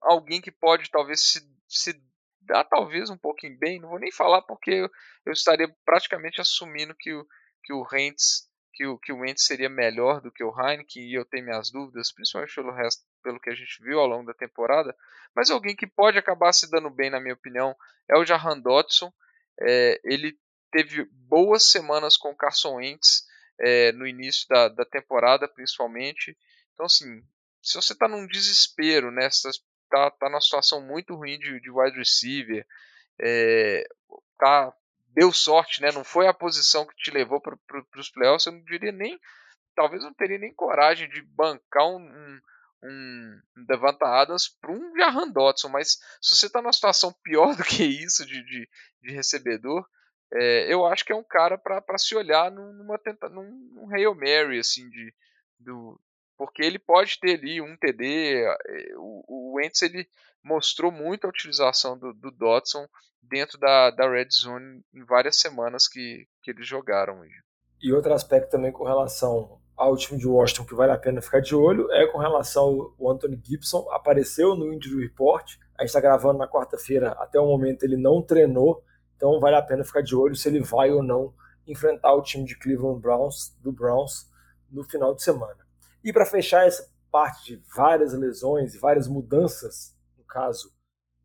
alguém 0.00 0.40
que 0.40 0.50
pode 0.50 0.90
talvez 0.90 1.20
se, 1.20 1.40
se 1.68 2.00
dar 2.42 2.64
talvez 2.64 3.10
um 3.10 3.16
pouquinho 3.18 3.58
bem, 3.58 3.80
não 3.80 3.88
vou 3.88 3.98
nem 3.98 4.12
falar 4.12 4.42
porque 4.42 4.70
eu, 4.70 4.90
eu 5.24 5.32
estaria 5.32 5.68
praticamente 5.84 6.40
assumindo 6.40 6.94
que 6.94 7.12
o, 7.12 7.26
que 7.64 7.72
o 7.72 7.82
Rentz 7.82 8.45
que 8.76 8.86
o, 8.86 8.98
que 8.98 9.10
o 9.10 9.20
Wentz 9.20 9.44
seria 9.44 9.70
melhor 9.70 10.20
do 10.20 10.30
que 10.30 10.44
o 10.44 10.54
Heineken 10.54 11.02
e 11.02 11.14
eu 11.14 11.24
tenho 11.24 11.46
minhas 11.46 11.70
dúvidas, 11.70 12.12
principalmente 12.12 12.54
pelo 12.54 12.72
resto, 12.72 13.02
pelo 13.22 13.40
que 13.40 13.48
a 13.48 13.54
gente 13.54 13.82
viu 13.82 13.98
ao 13.98 14.06
longo 14.06 14.26
da 14.26 14.34
temporada. 14.34 14.94
Mas 15.34 15.50
alguém 15.50 15.74
que 15.74 15.86
pode 15.86 16.18
acabar 16.18 16.52
se 16.52 16.70
dando 16.70 16.90
bem, 16.90 17.08
na 17.08 17.18
minha 17.18 17.32
opinião, 17.32 17.74
é 18.06 18.18
o 18.18 18.24
Jahan 18.24 18.60
Dodson. 18.60 19.10
É, 19.58 19.98
ele 20.04 20.38
teve 20.70 21.06
boas 21.10 21.64
semanas 21.64 22.18
com 22.18 22.30
o 22.30 22.36
Carson 22.36 22.74
Wentz 22.74 23.26
é, 23.58 23.92
no 23.92 24.06
início 24.06 24.46
da, 24.46 24.68
da 24.68 24.84
temporada, 24.84 25.48
principalmente. 25.48 26.36
Então, 26.74 26.84
assim, 26.84 27.24
se 27.62 27.76
você 27.76 27.94
está 27.94 28.06
num 28.06 28.26
desespero, 28.26 29.10
né, 29.10 29.26
está 29.26 29.48
tá, 29.88 30.10
tá 30.10 30.28
numa 30.28 30.40
situação 30.42 30.82
muito 30.82 31.14
ruim 31.14 31.38
de, 31.38 31.58
de 31.60 31.70
wide 31.70 31.96
receiver, 31.96 32.66
é, 33.18 33.88
tá 34.38 34.70
deu 35.16 35.32
sorte, 35.32 35.80
né? 35.80 35.90
Não 35.90 36.04
foi 36.04 36.28
a 36.28 36.34
posição 36.34 36.86
que 36.86 36.94
te 36.96 37.10
levou 37.10 37.40
para 37.40 37.56
pro, 37.66 37.84
os 37.96 38.10
playoffs. 38.10 38.44
Eu 38.44 38.52
não 38.52 38.62
diria 38.64 38.92
nem, 38.92 39.18
talvez 39.74 40.02
não 40.02 40.12
teria 40.12 40.38
nem 40.38 40.54
coragem 40.54 41.08
de 41.08 41.22
bancar 41.22 41.86
um, 41.86 41.98
um, 41.98 42.40
um 42.84 43.64
Devanta 43.66 44.06
Adams 44.06 44.46
para 44.60 44.70
um 44.70 44.94
Jahan 44.94 45.30
Dodson. 45.30 45.70
Mas 45.70 45.92
se 46.20 46.36
você 46.36 46.46
está 46.46 46.60
numa 46.60 46.72
situação 46.72 47.14
pior 47.24 47.56
do 47.56 47.64
que 47.64 47.82
isso 47.82 48.26
de, 48.26 48.44
de, 48.44 48.68
de 49.00 49.10
recebedor, 49.10 49.88
é, 50.34 50.70
eu 50.70 50.84
acho 50.84 51.04
que 51.04 51.12
é 51.12 51.16
um 51.16 51.24
cara 51.24 51.56
para 51.56 51.98
se 51.98 52.14
olhar 52.14 52.50
numa 52.50 52.98
tenta, 52.98 53.28
num, 53.30 53.50
num 53.72 53.94
Hail 53.94 54.14
Mary, 54.14 54.58
assim, 54.58 54.86
de, 54.90 55.14
do, 55.58 55.98
porque 56.36 56.62
ele 56.62 56.78
pode 56.78 57.18
ter 57.18 57.38
ali 57.38 57.60
um 57.60 57.76
TD. 57.76 58.44
É, 58.44 58.96
o, 58.96 59.24
o 59.26 59.52
Wentz 59.56 59.82
ele 59.82 60.08
mostrou 60.42 60.92
muito 60.92 61.26
a 61.26 61.30
utilização 61.30 61.98
do, 61.98 62.12
do 62.12 62.30
Dodson 62.30 62.86
dentro 63.22 63.58
da, 63.58 63.90
da 63.90 64.08
Red 64.08 64.28
Zone 64.30 64.84
em 64.94 65.04
várias 65.04 65.40
semanas 65.40 65.88
que, 65.88 66.26
que 66.42 66.50
eles 66.50 66.66
jogaram. 66.66 67.22
E 67.82 67.92
outro 67.92 68.12
aspecto 68.12 68.50
também 68.50 68.72
com 68.72 68.84
relação 68.84 69.60
ao 69.76 69.96
time 69.96 70.18
de 70.18 70.26
Washington 70.26 70.64
que 70.64 70.74
vale 70.74 70.92
a 70.92 70.98
pena 70.98 71.20
ficar 71.20 71.40
de 71.40 71.54
olho 71.54 71.90
é 71.92 72.06
com 72.06 72.18
relação 72.18 72.94
ao 72.98 73.10
Anthony 73.10 73.40
Gibson, 73.42 73.86
apareceu 73.90 74.54
no 74.54 74.72
Injury 74.72 75.02
Report, 75.02 75.56
a 75.76 75.82
gente 75.82 75.88
está 75.88 76.00
gravando 76.00 76.38
na 76.38 76.48
quarta-feira, 76.48 77.12
até 77.18 77.38
o 77.38 77.46
momento 77.46 77.82
ele 77.82 77.96
não 77.96 78.22
treinou, 78.22 78.82
então 79.16 79.38
vale 79.38 79.56
a 79.56 79.62
pena 79.62 79.84
ficar 79.84 80.02
de 80.02 80.16
olho 80.16 80.34
se 80.34 80.48
ele 80.48 80.60
vai 80.60 80.90
ou 80.90 81.02
não 81.02 81.34
enfrentar 81.66 82.14
o 82.14 82.22
time 82.22 82.44
de 82.44 82.56
Cleveland 82.56 83.00
Browns, 83.00 83.54
do 83.60 83.72
Browns, 83.72 84.30
no 84.70 84.82
final 84.84 85.14
de 85.14 85.22
semana. 85.22 85.65
E 86.06 86.12
para 86.12 86.24
fechar 86.24 86.66
essa 86.66 86.90
parte 87.10 87.56
de 87.56 87.62
várias 87.76 88.14
lesões 88.14 88.74
e 88.74 88.78
várias 88.78 89.06
mudanças, 89.06 89.94
no 90.16 90.24
caso 90.24 90.72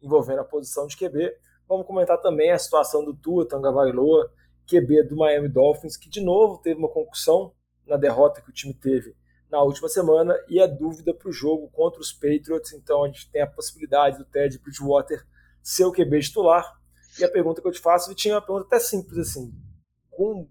envolvendo 0.02 0.42
a 0.42 0.44
posição 0.46 0.88
de 0.88 0.98
QB, 0.98 1.34
Vamos 1.72 1.88
comentar 1.88 2.20
também 2.20 2.52
a 2.52 2.60
situação 2.60 3.02
do 3.02 3.16
Tua 3.16 3.48
Tagovailoa, 3.48 4.30
QB 4.68 5.04
do 5.04 5.16
Miami 5.16 5.48
Dolphins, 5.48 5.96
que 5.96 6.10
de 6.10 6.20
novo 6.20 6.58
teve 6.58 6.78
uma 6.78 6.90
concussão 6.90 7.54
na 7.88 7.96
derrota 7.96 8.42
que 8.42 8.50
o 8.50 8.54
time 8.54 8.74
teve 8.74 9.16
na 9.50 9.64
última 9.64 9.88
semana 9.88 10.38
e 10.50 10.60
é 10.60 10.68
dúvida 10.68 11.14
para 11.14 11.30
o 11.30 11.32
jogo 11.32 11.70
contra 11.70 12.02
os 12.02 12.12
Patriots. 12.12 12.74
Então 12.74 13.06
a 13.06 13.08
gente 13.08 13.32
tem 13.32 13.42
a 13.42 13.48
possibilidade 13.48 14.18
do 14.18 14.26
Ted 14.26 14.60
Bridgewater 14.60 15.26
ser 15.64 15.86
o 15.86 15.94
QB 15.94 16.20
titular. 16.20 16.78
E 17.18 17.24
a 17.24 17.32
pergunta 17.32 17.62
que 17.62 17.68
eu 17.70 17.72
te 17.72 17.80
faço, 17.80 18.10
Vitinho, 18.10 18.34
é 18.34 18.36
uma 18.36 18.46
pergunta 18.46 18.68
até 18.68 18.78
simples 18.78 19.30
assim. 19.30 19.54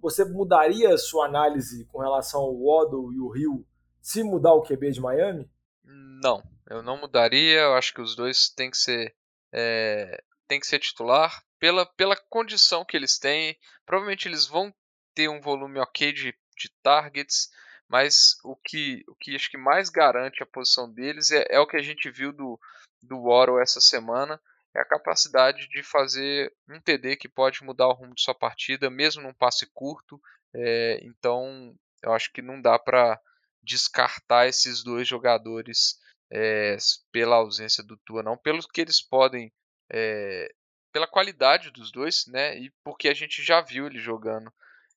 você 0.01 0.25
mudaria 0.25 0.95
a 0.95 0.97
sua 0.97 1.27
análise 1.27 1.85
com 1.93 1.99
relação 1.99 2.41
ao 2.41 2.59
Waddle 2.59 3.13
e 3.13 3.21
o 3.21 3.29
Rio 3.29 3.67
se 4.01 4.23
mudar 4.23 4.55
o 4.55 4.63
QB 4.63 4.93
de 4.93 5.01
Miami? 5.01 5.51
Não, 5.85 6.43
eu 6.69 6.83
não 6.83 6.99
mudaria. 6.99 7.61
Eu 7.61 7.75
acho 7.75 7.93
que 7.93 8.01
os 8.01 8.15
dois 8.15 8.49
têm 8.49 8.71
que 8.71 8.77
ser 8.77 9.15
é, 9.53 10.23
tem 10.47 10.61
que 10.61 10.67
ser 10.67 10.79
titular 10.79 11.43
pela, 11.59 11.87
pela 11.87 12.17
condição 12.17 12.85
que 12.85 12.97
eles 12.97 13.19
têm. 13.19 13.57
Provavelmente 13.85 14.27
eles 14.27 14.47
vão 14.47 14.75
ter 15.15 15.29
um 15.29 15.41
volume 15.41 15.79
ok 15.79 16.13
de, 16.13 16.35
de 16.57 16.71
targets, 16.83 17.51
mas 17.89 18.37
o 18.45 18.57
que, 18.57 19.05
o 19.09 19.15
que 19.15 19.35
acho 19.35 19.51
que 19.51 19.59
mais 19.59 19.89
garante 19.89 20.43
a 20.43 20.47
posição 20.47 20.93
deles 20.93 21.31
é, 21.31 21.47
é 21.51 21.61
o 21.61 21.67
que 21.67 21.77
a 21.77 21.83
gente 21.83 22.11
viu 22.11 22.33
do, 22.33 22.59
do 23.03 23.23
Waddle 23.23 23.61
essa 23.61 23.81
semana, 23.81 24.41
é 24.75 24.81
a 24.81 24.85
capacidade 24.85 25.69
de 25.69 25.83
fazer 25.83 26.53
um 26.69 26.81
TD 26.81 27.17
que 27.17 27.29
pode 27.29 27.63
mudar 27.65 27.89
o 27.89 27.93
rumo 27.93 28.15
de 28.15 28.23
sua 28.23 28.35
partida, 28.35 28.89
mesmo 28.89 29.23
num 29.23 29.35
passe 29.35 29.67
curto. 29.75 30.21
É, 30.55 31.01
então, 31.03 31.75
eu 32.03 32.13
acho 32.13 32.33
que 32.33 32.41
não 32.41 32.61
dá 32.61 32.79
para 32.79 33.21
descartar 33.63 34.47
esses 34.47 34.83
dois 34.83 35.07
jogadores 35.07 35.99
é, 36.33 36.77
pela 37.11 37.37
ausência 37.37 37.83
do 37.83 37.97
Tua, 37.99 38.23
não, 38.23 38.37
pelo 38.37 38.61
que 38.69 38.81
eles 38.81 39.03
podem 39.03 39.53
é, 39.93 40.53
pela 40.93 41.07
qualidade 41.07 41.71
dos 41.71 41.91
dois, 41.91 42.25
né? 42.29 42.59
E 42.59 42.73
porque 42.85 43.09
a 43.09 43.15
gente 43.15 43.43
já 43.43 43.61
viu 43.61 43.87
ele 43.87 43.99
jogando, 43.99 44.53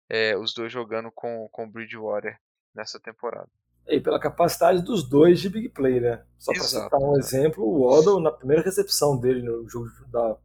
é, 0.10 0.38
os 0.38 0.53
dois 0.53 0.72
jogando 0.72 1.12
com 1.12 1.48
com 1.51 1.70
Bridgewater 1.70 2.38
nessa 2.74 3.00
temporada. 3.00 3.50
E 3.88 4.00
pela 4.00 4.20
capacidade 4.20 4.82
dos 4.82 5.08
dois 5.08 5.41
de 5.41 5.50
big 5.50 5.70
play, 5.70 6.00
né? 6.00 6.24
Só 6.38 6.53
para 6.53 6.63
citar 6.63 7.00
um 7.00 7.17
exemplo, 7.17 7.63
o 7.63 7.89
Waddle, 7.89 8.22
na 8.22 8.32
primeira 8.32 8.63
recepção 8.63 9.20
dele 9.20 9.41
no 9.41 9.67
jogo 9.67 9.89
da 10.08 10.38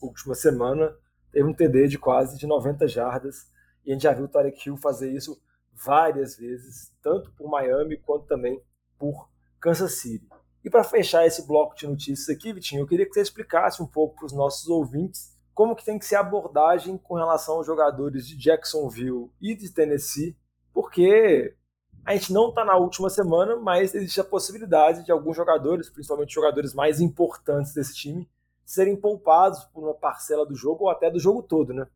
última 0.00 0.34
semana, 0.34 0.94
teve 1.32 1.44
um 1.44 1.52
TD 1.52 1.88
de 1.88 1.98
quase 1.98 2.38
de 2.38 2.46
90 2.46 2.86
jardas. 2.86 3.50
E 3.84 3.90
a 3.90 3.94
gente 3.94 4.02
já 4.02 4.12
viu 4.12 4.26
o 4.26 4.28
Tarek 4.28 4.68
Hill 4.68 4.76
fazer 4.76 5.12
isso 5.12 5.42
várias 5.74 6.36
vezes, 6.36 6.92
tanto 7.02 7.30
por 7.32 7.48
Miami 7.48 7.96
quanto 7.96 8.26
também 8.26 8.60
por 8.98 9.28
Kansas 9.60 9.94
City. 9.94 10.26
E 10.64 10.70
para 10.70 10.84
fechar 10.84 11.26
esse 11.26 11.46
bloco 11.46 11.76
de 11.76 11.86
notícias 11.86 12.34
aqui, 12.34 12.52
Vitinho, 12.52 12.82
eu 12.82 12.86
queria 12.86 13.04
que 13.04 13.12
você 13.12 13.20
explicasse 13.20 13.82
um 13.82 13.86
pouco 13.86 14.16
para 14.16 14.26
os 14.26 14.32
nossos 14.32 14.68
ouvintes 14.68 15.34
como 15.52 15.76
que 15.76 15.84
tem 15.84 15.98
que 15.98 16.06
ser 16.06 16.16
a 16.16 16.20
abordagem 16.20 16.98
com 16.98 17.14
relação 17.14 17.56
aos 17.56 17.66
jogadores 17.66 18.26
de 18.26 18.36
Jacksonville 18.36 19.30
e 19.40 19.54
de 19.54 19.70
Tennessee, 19.72 20.36
porque 20.72 21.54
a 22.04 22.14
gente 22.14 22.32
não 22.32 22.48
está 22.48 22.64
na 22.64 22.76
última 22.76 23.08
semana, 23.08 23.56
mas 23.56 23.94
existe 23.94 24.20
a 24.20 24.24
possibilidade 24.24 25.04
de 25.04 25.12
alguns 25.12 25.36
jogadores, 25.36 25.88
principalmente 25.88 26.34
jogadores 26.34 26.74
mais 26.74 27.00
importantes 27.00 27.72
desse 27.72 27.94
time, 27.94 28.28
serem 28.64 28.96
poupados 28.96 29.64
por 29.66 29.84
uma 29.84 29.94
parcela 29.94 30.44
do 30.44 30.54
jogo 30.54 30.84
ou 30.84 30.90
até 30.90 31.10
do 31.10 31.20
jogo 31.20 31.42
todo, 31.42 31.72
né? 31.72 31.86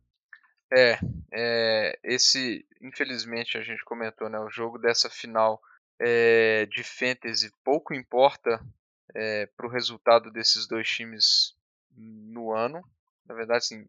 É, 0.71 0.99
é 1.33 1.99
esse, 2.03 2.65
infelizmente, 2.89 3.57
a 3.57 3.61
gente 3.61 3.83
comentou, 3.85 4.29
né? 4.29 4.39
O 4.39 4.49
jogo 4.49 4.77
dessa 4.77 5.09
final 5.09 5.61
é, 5.99 6.65
de 6.65 6.83
fantasy 6.83 7.51
pouco 7.63 7.93
importa 7.93 8.59
é, 9.15 9.45
para 9.55 9.67
o 9.67 9.69
resultado 9.69 10.31
desses 10.31 10.67
dois 10.67 10.89
times 10.89 11.55
no 11.95 12.51
ano. 12.51 12.81
Na 13.25 13.35
verdade, 13.35 13.59
assim, 13.59 13.87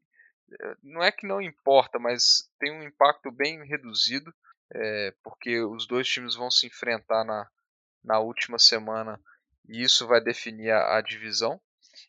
eh, 0.53 0.77
não 0.83 1.03
é 1.03 1.13
que 1.13 1.27
não 1.27 1.41
importa, 1.41 1.99
mas 1.99 2.51
tem 2.59 2.73
um 2.73 2.83
impacto 2.83 3.31
bem 3.31 3.65
reduzido, 3.65 4.35
é, 4.73 5.15
porque 5.23 5.61
os 5.61 5.87
dois 5.87 6.09
times 6.09 6.35
vão 6.35 6.51
se 6.51 6.67
enfrentar 6.67 7.25
na, 7.25 7.49
na 8.05 8.19
última 8.19 8.59
semana 8.59 9.21
e 9.69 9.83
isso 9.83 10.07
vai 10.07 10.21
definir 10.21 10.71
a, 10.71 10.99
a 10.99 11.01
divisão. 11.01 11.61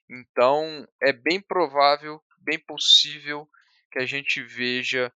Então, 0.10 0.88
é 1.01 1.13
bem 1.13 1.39
provável, 1.39 2.21
bem 2.39 2.60
possível 2.60 3.50
que 3.91 4.00
a 4.00 4.05
gente 4.05 4.41
veja 4.41 5.12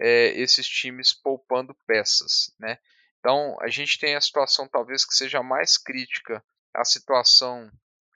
é, 0.00 0.28
esses 0.40 0.66
times 0.66 1.12
poupando 1.12 1.74
peças, 1.86 2.54
né? 2.58 2.78
Então, 3.18 3.56
a 3.60 3.68
gente 3.68 3.98
tem 3.98 4.16
a 4.16 4.20
situação 4.20 4.66
talvez 4.66 5.04
que 5.04 5.14
seja 5.14 5.42
mais 5.42 5.76
crítica, 5.76 6.42
a 6.72 6.84
situação 6.86 7.70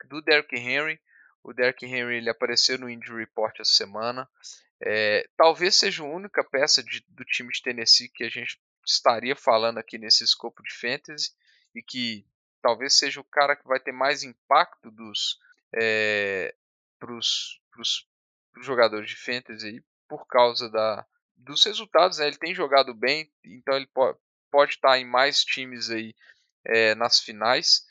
do 0.07 0.23
Derrick 0.23 0.57
Henry. 0.57 0.99
O 1.43 1.53
Derrick 1.53 1.85
Henry 1.85 2.17
ele 2.17 2.31
apareceu 2.31 2.79
no 2.79 2.89
Injury 2.89 3.21
Report 3.21 3.55
essa 3.61 3.73
semana. 3.73 4.27
É, 4.81 5.29
talvez 5.37 5.77
seja 5.77 6.03
a 6.03 6.07
única 6.07 6.43
peça 6.43 6.83
de, 6.83 7.05
do 7.09 7.25
time 7.25 7.53
de 7.53 7.63
Tennessee 7.63 8.09
que 8.09 8.25
a 8.25 8.31
gente 8.31 8.59
estaria 8.87 9.37
falando 9.37 9.79
aqui 9.79 9.99
nesse 9.99 10.25
escopo 10.25 10.63
de 10.63 10.73
fantasy 10.73 11.33
e 11.75 11.83
que 11.83 12.27
talvez 12.63 12.97
seja 12.97 13.21
o 13.21 13.25
cara 13.25 13.57
que 13.57 13.67
vai 13.67 13.79
ter 13.79 13.93
mais 13.93 14.23
impacto 14.23 14.91
dos 14.91 15.39
é, 15.75 16.55
para 16.99 17.13
os 17.13 17.61
jogadores 18.63 19.11
de 19.11 19.17
fantasy 19.17 19.85
por 20.09 20.27
causa 20.27 20.71
da, 20.71 21.07
dos 21.37 21.65
resultados. 21.65 22.19
Né? 22.19 22.29
Ele 22.29 22.39
tem 22.39 22.55
jogado 22.55 22.95
bem, 22.95 23.31
então 23.45 23.75
ele 23.77 23.87
pode, 23.87 24.19
pode 24.51 24.73
estar 24.73 24.99
em 24.99 25.05
mais 25.05 25.45
times 25.45 25.91
aí 25.91 26.15
é, 26.65 26.95
nas 26.95 27.21
finais. 27.21 27.87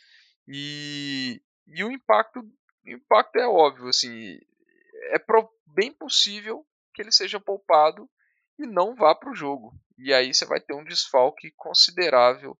E, 0.47 1.41
e 1.67 1.83
o 1.83 1.91
impacto, 1.91 2.39
o 2.39 2.89
impacto 2.89 3.37
é 3.37 3.47
óbvio, 3.47 3.87
assim, 3.87 4.39
é 5.11 5.19
pro, 5.19 5.49
bem 5.67 5.91
possível 5.91 6.65
que 6.93 7.01
ele 7.01 7.11
seja 7.11 7.39
poupado 7.39 8.09
e 8.59 8.65
não 8.65 8.95
vá 8.95 9.15
para 9.15 9.31
o 9.31 9.35
jogo. 9.35 9.73
E 9.97 10.13
aí 10.13 10.33
você 10.33 10.45
vai 10.45 10.59
ter 10.59 10.73
um 10.73 10.83
desfalque 10.83 11.51
considerável 11.51 12.57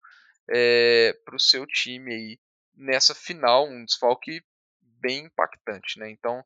é, 0.50 1.14
para 1.26 1.36
o 1.36 1.40
seu 1.40 1.66
time 1.66 2.14
aí 2.14 2.40
nessa 2.76 3.14
final, 3.14 3.68
um 3.68 3.86
desfalque 3.86 4.44
bem 4.82 5.26
impactante, 5.26 6.00
né? 6.00 6.10
Então 6.10 6.44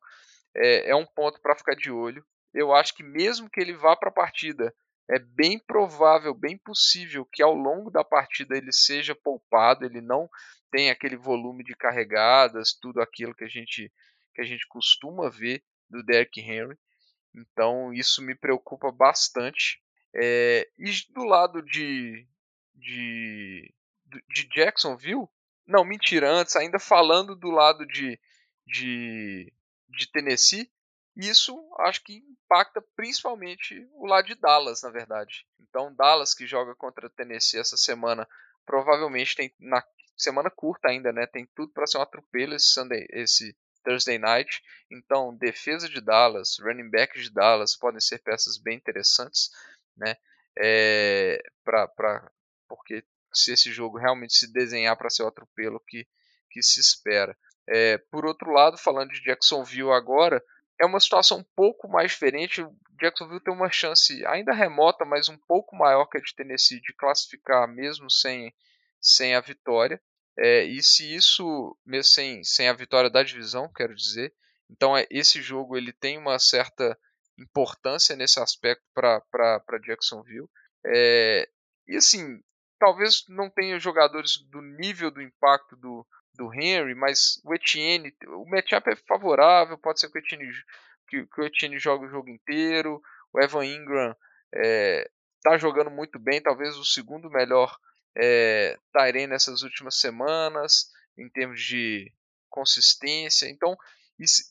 é, 0.54 0.90
é 0.90 0.96
um 0.96 1.06
ponto 1.06 1.40
para 1.40 1.56
ficar 1.56 1.74
de 1.74 1.90
olho. 1.90 2.24
Eu 2.52 2.72
acho 2.72 2.94
que 2.94 3.02
mesmo 3.02 3.50
que 3.50 3.60
ele 3.60 3.74
vá 3.74 3.96
para 3.96 4.08
a 4.08 4.12
partida, 4.12 4.74
é 5.08 5.18
bem 5.18 5.58
provável, 5.58 6.34
bem 6.34 6.56
possível 6.58 7.24
que 7.24 7.42
ao 7.42 7.54
longo 7.54 7.90
da 7.90 8.04
partida 8.04 8.56
ele 8.56 8.72
seja 8.72 9.14
poupado, 9.14 9.84
ele 9.84 10.00
não 10.00 10.28
tem 10.70 10.90
aquele 10.90 11.16
volume 11.16 11.64
de 11.64 11.74
carregadas, 11.74 12.74
tudo 12.74 13.00
aquilo 13.00 13.34
que 13.34 13.44
a 13.44 13.48
gente 13.48 13.92
que 14.34 14.42
a 14.42 14.44
gente 14.44 14.68
costuma 14.68 15.28
ver 15.28 15.64
do 15.90 16.02
Derrick 16.02 16.40
Henry. 16.40 16.78
Então 17.34 17.92
isso 17.92 18.22
me 18.22 18.34
preocupa 18.34 18.92
bastante. 18.92 19.82
É, 20.14 20.68
e 20.78 20.90
do 21.12 21.24
lado 21.24 21.62
de, 21.62 22.26
de, 22.74 23.74
de 24.28 24.48
Jacksonville, 24.48 25.28
não, 25.66 25.84
mentira, 25.84 26.30
antes, 26.30 26.56
ainda 26.56 26.78
falando 26.78 27.36
do 27.36 27.50
lado 27.50 27.86
de, 27.86 28.18
de, 28.66 29.52
de 29.88 30.10
Tennessee, 30.10 30.70
isso 31.18 31.58
acho 31.80 32.04
que 32.04 32.16
impacta 32.16 32.80
principalmente 32.94 33.88
o 33.94 34.06
lado 34.06 34.26
de 34.26 34.36
Dallas, 34.36 34.82
na 34.82 34.90
verdade. 34.90 35.44
Então, 35.60 35.92
Dallas 35.94 36.32
que 36.32 36.46
joga 36.46 36.74
contra 36.76 37.10
Tennessee 37.10 37.58
essa 37.58 37.76
semana, 37.76 38.26
provavelmente 38.64 39.34
tem 39.34 39.52
na 39.58 39.82
semana 40.16 40.48
curta 40.48 40.88
ainda, 40.88 41.12
né? 41.12 41.26
Tem 41.26 41.44
tudo 41.56 41.72
para 41.72 41.86
ser 41.86 41.98
um 41.98 42.02
atropelo 42.02 42.54
esse 42.54 42.68
Sunday, 42.68 43.06
esse 43.10 43.56
Thursday 43.82 44.18
Night. 44.18 44.62
Então, 44.90 45.36
defesa 45.36 45.88
de 45.88 46.00
Dallas, 46.00 46.58
running 46.60 46.88
back 46.88 47.20
de 47.20 47.30
Dallas 47.30 47.76
podem 47.76 48.00
ser 48.00 48.18
peças 48.22 48.56
bem 48.56 48.76
interessantes, 48.76 49.50
né? 49.96 50.16
É, 50.56 51.42
pra, 51.64 51.88
pra, 51.88 52.30
porque 52.68 53.04
se 53.32 53.52
esse 53.52 53.72
jogo 53.72 53.98
realmente 53.98 54.34
se 54.34 54.52
desenhar 54.52 54.96
para 54.96 55.10
ser 55.10 55.22
o 55.22 55.28
atropelo 55.28 55.80
que, 55.86 56.06
que 56.50 56.62
se 56.62 56.80
espera. 56.80 57.36
É, 57.68 57.98
por 58.10 58.24
outro 58.24 58.50
lado, 58.50 58.78
falando 58.78 59.10
de 59.10 59.22
Jacksonville 59.22 59.92
agora, 59.92 60.42
é 60.80 60.86
uma 60.86 61.00
situação 61.00 61.38
um 61.38 61.44
pouco 61.56 61.88
mais 61.88 62.12
diferente. 62.12 62.62
O 62.62 62.74
Jacksonville 63.00 63.42
tem 63.42 63.52
uma 63.52 63.70
chance 63.70 64.24
ainda 64.26 64.52
remota, 64.52 65.04
mas 65.04 65.28
um 65.28 65.36
pouco 65.36 65.76
maior 65.76 66.06
que 66.06 66.18
a 66.18 66.20
de 66.20 66.34
Tennessee 66.34 66.80
de 66.80 66.94
classificar 66.94 67.68
mesmo 67.68 68.10
sem, 68.10 68.54
sem 69.00 69.34
a 69.34 69.40
vitória. 69.40 70.00
É, 70.38 70.62
e 70.62 70.82
se 70.82 71.14
isso, 71.14 71.76
mesmo 71.84 72.12
sem, 72.12 72.44
sem 72.44 72.68
a 72.68 72.72
vitória 72.72 73.10
da 73.10 73.24
divisão, 73.24 73.70
quero 73.72 73.94
dizer, 73.94 74.32
então 74.70 74.96
é, 74.96 75.04
esse 75.10 75.42
jogo 75.42 75.76
ele 75.76 75.92
tem 75.92 76.16
uma 76.16 76.38
certa 76.38 76.96
importância 77.36 78.14
nesse 78.14 78.38
aspecto 78.38 78.84
para 78.94 79.78
Jacksonville. 79.82 80.48
É, 80.86 81.48
e 81.88 81.96
assim, 81.96 82.40
talvez 82.78 83.24
não 83.28 83.50
tenha 83.50 83.80
jogadores 83.80 84.38
do 84.48 84.62
nível 84.62 85.10
do 85.10 85.20
impacto 85.20 85.74
do, 85.76 86.06
do 86.38 86.54
Henry, 86.54 86.94
mas 86.94 87.40
o 87.44 87.52
Etienne, 87.52 88.14
o 88.28 88.48
matchup 88.48 88.88
é 88.88 88.96
favorável, 88.96 89.76
pode 89.76 90.00
ser 90.00 90.08
que 90.10 90.18
o 90.18 90.20
Etienne, 90.20 90.50
que, 91.08 91.26
que 91.26 91.40
o 91.40 91.44
Etienne 91.44 91.78
jogue 91.78 92.06
o 92.06 92.10
jogo 92.10 92.30
inteiro, 92.30 93.02
o 93.32 93.40
Evan 93.40 93.66
Ingram 93.66 94.16
está 94.52 95.54
é, 95.54 95.58
jogando 95.58 95.90
muito 95.90 96.18
bem, 96.18 96.40
talvez 96.40 96.76
o 96.76 96.84
segundo 96.84 97.28
melhor 97.28 97.76
é, 98.16 98.78
nessas 99.28 99.62
últimas 99.62 99.98
semanas, 100.00 100.90
em 101.18 101.28
termos 101.28 101.60
de 101.60 102.10
consistência. 102.48 103.48
Então, 103.48 103.76
isso, 104.18 104.42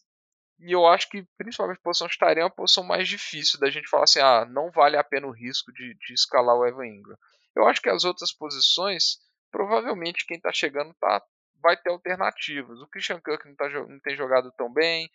e 0.60 0.72
eu 0.72 0.86
acho 0.86 1.10
que 1.10 1.26
principalmente 1.38 1.78
a 1.78 1.84
posição 1.84 2.08
de 2.08 2.18
Tyrene 2.18 2.42
é 2.42 2.44
uma 2.44 2.50
posição 2.50 2.84
mais 2.84 3.08
difícil 3.08 3.60
da 3.60 3.70
gente 3.70 3.88
falar 3.88 4.04
assim, 4.04 4.20
ah, 4.20 4.46
não 4.46 4.72
vale 4.72 4.98
a 4.98 5.04
pena 5.04 5.28
o 5.28 5.32
risco 5.32 5.72
de, 5.72 5.94
de 5.96 6.14
escalar 6.14 6.56
o 6.56 6.66
Evan 6.66 6.88
Ingram. 6.88 7.18
Eu 7.56 7.68
acho 7.68 7.82
que 7.82 7.90
as 7.90 8.04
outras 8.04 8.34
posições, 8.34 9.18
provavelmente 9.52 10.26
quem 10.26 10.38
está 10.38 10.52
chegando 10.52 10.94
tá, 11.00 11.24
vai 11.62 11.78
ter 11.78 11.90
alternativas. 11.90 12.80
O 12.82 12.88
Christian 12.88 13.20
Kirk 13.22 13.48
não, 13.48 13.56
tá, 13.56 13.70
não 13.70 14.00
tem 14.00 14.16
jogado 14.16 14.52
tão 14.58 14.72
bem. 14.72 15.10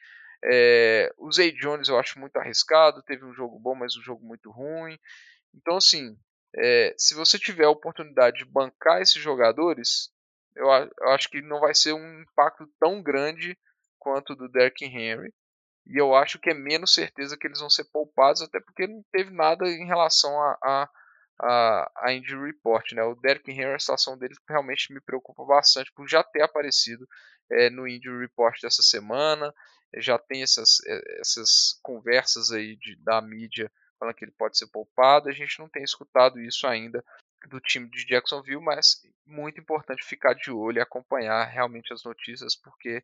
É, 0.44 1.12
o 1.18 1.30
Zay 1.30 1.52
Jones 1.52 1.88
eu 1.88 1.99
acho 1.99 2.18
muito 2.18 2.37
arriscado. 2.37 3.02
Teve 3.02 3.25
um 3.25 3.34
jogo 3.34 3.58
bom, 3.58 3.75
mas 3.75 3.97
um 3.97 4.02
jogo 4.02 4.25
muito 4.25 4.50
ruim. 4.50 4.99
Então, 5.54 5.76
assim, 5.76 6.17
é, 6.56 6.95
se 6.99 7.14
você 7.14 7.38
tiver 7.38 7.64
a 7.64 7.71
oportunidade 7.71 8.38
de 8.38 8.45
bancar 8.45 9.00
esses 9.00 9.21
jogadores, 9.21 10.10
eu, 10.54 10.67
eu, 10.67 11.08
acho 11.08 11.28
que 11.30 11.40
não 11.40 11.60
vai 11.60 11.75
ser 11.75 11.93
um 11.93 12.21
impacto 12.23 12.69
tão 12.78 13.02
grande 13.02 13.56
quanto 13.99 14.34
do 14.34 14.49
Derrick 14.49 14.84
Henry. 14.84 15.32
E 15.86 16.00
eu 16.00 16.14
acho 16.14 16.38
que 16.38 16.50
é 16.50 16.54
menos 16.54 16.95
certeza 16.95 17.36
que 17.36 17.47
eles 17.47 17.60
vão 17.60 17.71
ser 17.71 17.84
poupados, 17.84 18.43
até 18.43 18.60
porque 18.60 18.86
não 18.86 19.02
teve 19.10 19.30
nada 19.30 19.67
em 19.69 19.86
relação 19.86 20.30
a, 20.40 20.58
a, 20.62 20.90
a, 21.43 21.91
a 21.97 22.13
injury 22.13 22.52
report. 22.52 22.93
Né? 22.93 23.02
O 23.02 23.15
Derrick 23.17 23.50
Henry, 23.50 23.75
a 23.75 23.78
situação 23.78 24.17
dele 24.17 24.35
realmente 24.49 24.93
me 24.93 25.00
preocupa 25.00 25.45
bastante 25.45 25.93
por 25.93 26.09
já 26.09 26.23
ter 26.23 26.43
aparecido 26.43 27.07
é, 27.50 27.69
no 27.69 27.87
injury 27.87 28.21
report 28.21 28.61
dessa 28.63 28.83
semana. 28.83 29.52
Já 29.97 30.19
tem 30.19 30.43
essas, 30.43 30.78
é, 30.87 31.21
essas 31.21 31.78
conversas 31.83 32.50
aí 32.52 32.76
de, 32.76 32.97
da 33.02 33.21
mídia 33.21 33.71
falando 33.99 34.15
que 34.15 34.25
ele 34.25 34.35
pode 34.39 34.57
ser 34.57 34.69
poupado. 34.69 35.28
A 35.28 35.33
gente 35.33 35.59
não 35.59 35.69
tem 35.69 35.83
escutado 35.83 36.41
isso 36.41 36.67
ainda 36.67 37.05
do 37.49 37.61
time 37.61 37.89
de 37.91 38.07
Jacksonville, 38.07 38.63
mas 38.63 39.02
muito 39.26 39.61
importante 39.61 40.05
ficar 40.05 40.35
de 40.35 40.50
olho 40.50 40.78
e 40.78 40.81
acompanhar 40.81 41.45
realmente 41.45 41.93
as 41.93 42.05
notícias, 42.05 42.55
porque 42.55 43.02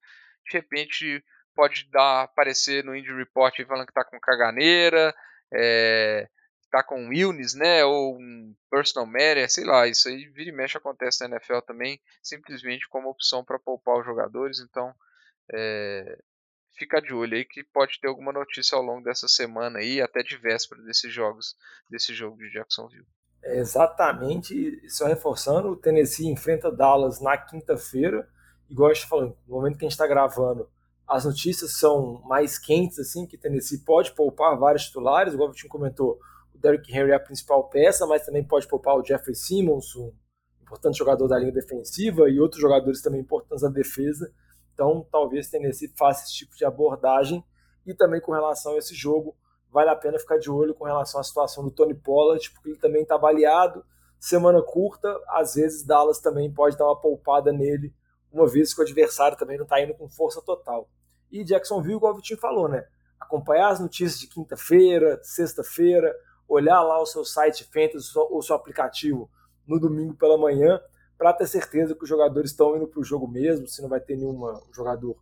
de 0.49 0.53
repente 0.53 1.25
pode 1.55 1.89
dar 1.91 2.23
aparecer 2.23 2.85
no 2.85 2.95
Indy 2.95 3.13
Report 3.13 3.55
falando 3.67 3.87
que 3.87 3.91
está 3.91 4.05
com 4.05 4.21
caganeira, 4.21 5.13
é, 5.53 6.29
tá 6.71 6.83
com 6.83 7.01
um 7.01 7.13
illness, 7.13 7.55
né, 7.55 7.85
ou 7.85 8.17
um 8.17 8.55
personal 8.71 9.07
matter, 9.07 9.51
sei 9.51 9.65
lá, 9.65 9.87
isso 9.87 10.09
aí 10.09 10.27
vira 10.29 10.51
e 10.51 10.53
mexe 10.53 10.77
acontece 10.77 11.21
na 11.27 11.37
NFL 11.37 11.61
também, 11.67 12.01
simplesmente 12.23 12.89
como 12.89 13.09
opção 13.09 13.45
para 13.45 13.59
poupar 13.59 13.99
os 13.99 14.05
jogadores, 14.05 14.61
então 14.61 14.95
é, 15.53 16.19
fica 16.79 17.01
de 17.01 17.13
olho 17.13 17.37
aí 17.37 17.45
que 17.45 17.65
pode 17.65 17.99
ter 18.01 18.09
alguma 18.09 18.33
notícia 18.33 18.77
ao 18.77 18.83
longo 18.83 19.03
dessa 19.03 19.27
semana 19.29 19.79
aí, 19.79 20.01
até 20.01 20.23
de 20.23 20.37
véspera 20.37 20.83
desses 20.83 21.13
jogos, 21.13 21.57
desse 21.91 22.15
jogo 22.15 22.37
de 22.37 22.51
Jacksonville. 22.51 23.07
É 23.43 23.59
exatamente, 23.59 24.81
só 24.91 25.07
reforçando, 25.07 25.69
o 25.69 25.77
Tennessee 25.77 26.29
enfrenta 26.29 26.71
Dallas 26.71 27.21
na 27.21 27.37
quinta-feira, 27.37 28.29
igual 28.69 28.91
eu 28.91 28.93
estou 28.93 29.09
falando, 29.09 29.39
no 29.47 29.57
momento 29.57 29.79
que 29.79 29.85
a 29.85 29.89
gente 29.89 29.93
está 29.93 30.07
gravando, 30.07 30.69
as 31.07 31.25
notícias 31.25 31.79
são 31.79 32.21
mais 32.27 32.59
quentes, 32.59 32.99
assim, 32.99 33.27
que 33.27 33.39
Tennessee 33.39 33.79
pode 33.79 34.15
poupar 34.15 34.59
vários 34.59 34.85
titulares, 34.85 35.33
igual 35.33 35.49
o 35.49 35.53
Vitinho 35.53 35.71
comentou, 35.71 36.21
Derrick 36.61 36.93
Henry 36.93 37.11
é 37.13 37.15
a 37.15 37.21
principal 37.21 37.69
peça, 37.69 38.07
mas 38.07 38.25
também 38.25 38.45
pode 38.45 38.67
poupar 38.67 38.97
o 38.97 39.05
Jeffrey 39.05 39.35
Simmons, 39.35 39.95
um 39.97 40.13
importante 40.63 40.99
jogador 40.99 41.29
da 41.29 41.39
linha 41.39 41.53
defensiva, 41.53 42.29
e 42.29 42.41
outros 42.41 42.61
jogadores 42.61 43.01
também 43.01 43.21
importantes 43.21 43.63
na 43.63 43.71
defesa, 43.71 44.33
então, 44.79 45.05
talvez 45.11 45.51
Tennessee 45.51 45.93
faça 45.97 46.23
esse 46.23 46.35
tipo 46.35 46.57
de 46.57 46.65
abordagem. 46.65 47.45
E 47.85 47.93
também 47.93 48.21
com 48.21 48.31
relação 48.31 48.75
a 48.75 48.79
esse 48.79 48.95
jogo, 48.95 49.37
vale 49.73 49.91
a 49.91 49.97
pena 49.97 50.21
ficar 50.21 50.39
de 50.39 50.49
olho 50.49 50.73
com 50.73 50.85
relação 50.85 51.21
à 51.21 51.25
situação 51.25 51.65
do 51.65 51.71
Tony 51.73 51.95
Pollard, 51.95 52.49
porque 52.53 52.69
ele 52.69 52.79
também 52.79 53.03
está 53.03 53.19
baleado. 53.19 53.85
Semana 54.21 54.63
curta, 54.63 55.21
às 55.31 55.57
vezes 55.57 55.83
Dallas 55.83 56.21
também 56.21 56.53
pode 56.53 56.77
dar 56.77 56.85
uma 56.85 57.01
poupada 57.01 57.53
nele, 57.53 57.93
uma 58.31 58.47
vez 58.47 58.73
que 58.73 58.81
o 58.81 58.85
adversário 58.85 59.37
também 59.37 59.57
não 59.57 59.65
está 59.65 59.83
indo 59.83 59.95
com 59.95 60.09
força 60.09 60.41
total. 60.43 60.89
E 61.29 61.43
Jacksonville, 61.43 61.97
igual 61.97 62.13
o 62.13 62.17
Vitinho 62.17 62.39
falou, 62.39 62.69
né? 62.69 62.87
Acompanhar 63.19 63.71
as 63.71 63.81
notícias 63.81 64.21
de 64.21 64.29
quinta-feira, 64.29 65.19
sexta-feira, 65.25 66.15
olhar 66.49 66.81
lá 66.83 67.01
o 67.01 67.07
seu 67.07 67.25
site 67.25 67.65
Fantasy 67.65 68.11
ou 68.17 68.39
o 68.39 68.43
seu 68.43 68.57
aplicativo 68.57 69.31
no 69.67 69.79
domingo 69.79 70.15
pela 70.15 70.39
manhã 70.39 70.81
para 71.19 71.33
ter 71.33 71.47
certeza 71.47 71.95
que 71.95 72.05
os 72.05 72.09
jogadores 72.09 72.53
estão 72.53 72.77
indo 72.77 72.87
para 72.87 73.01
o 73.01 73.05
jogo 73.05 73.29
mesmo, 73.29 73.67
se 73.67 73.83
não 73.83 73.89
vai 73.89 74.01
ter 74.01 74.17
nenhum 74.17 74.41
jogador 74.73 75.17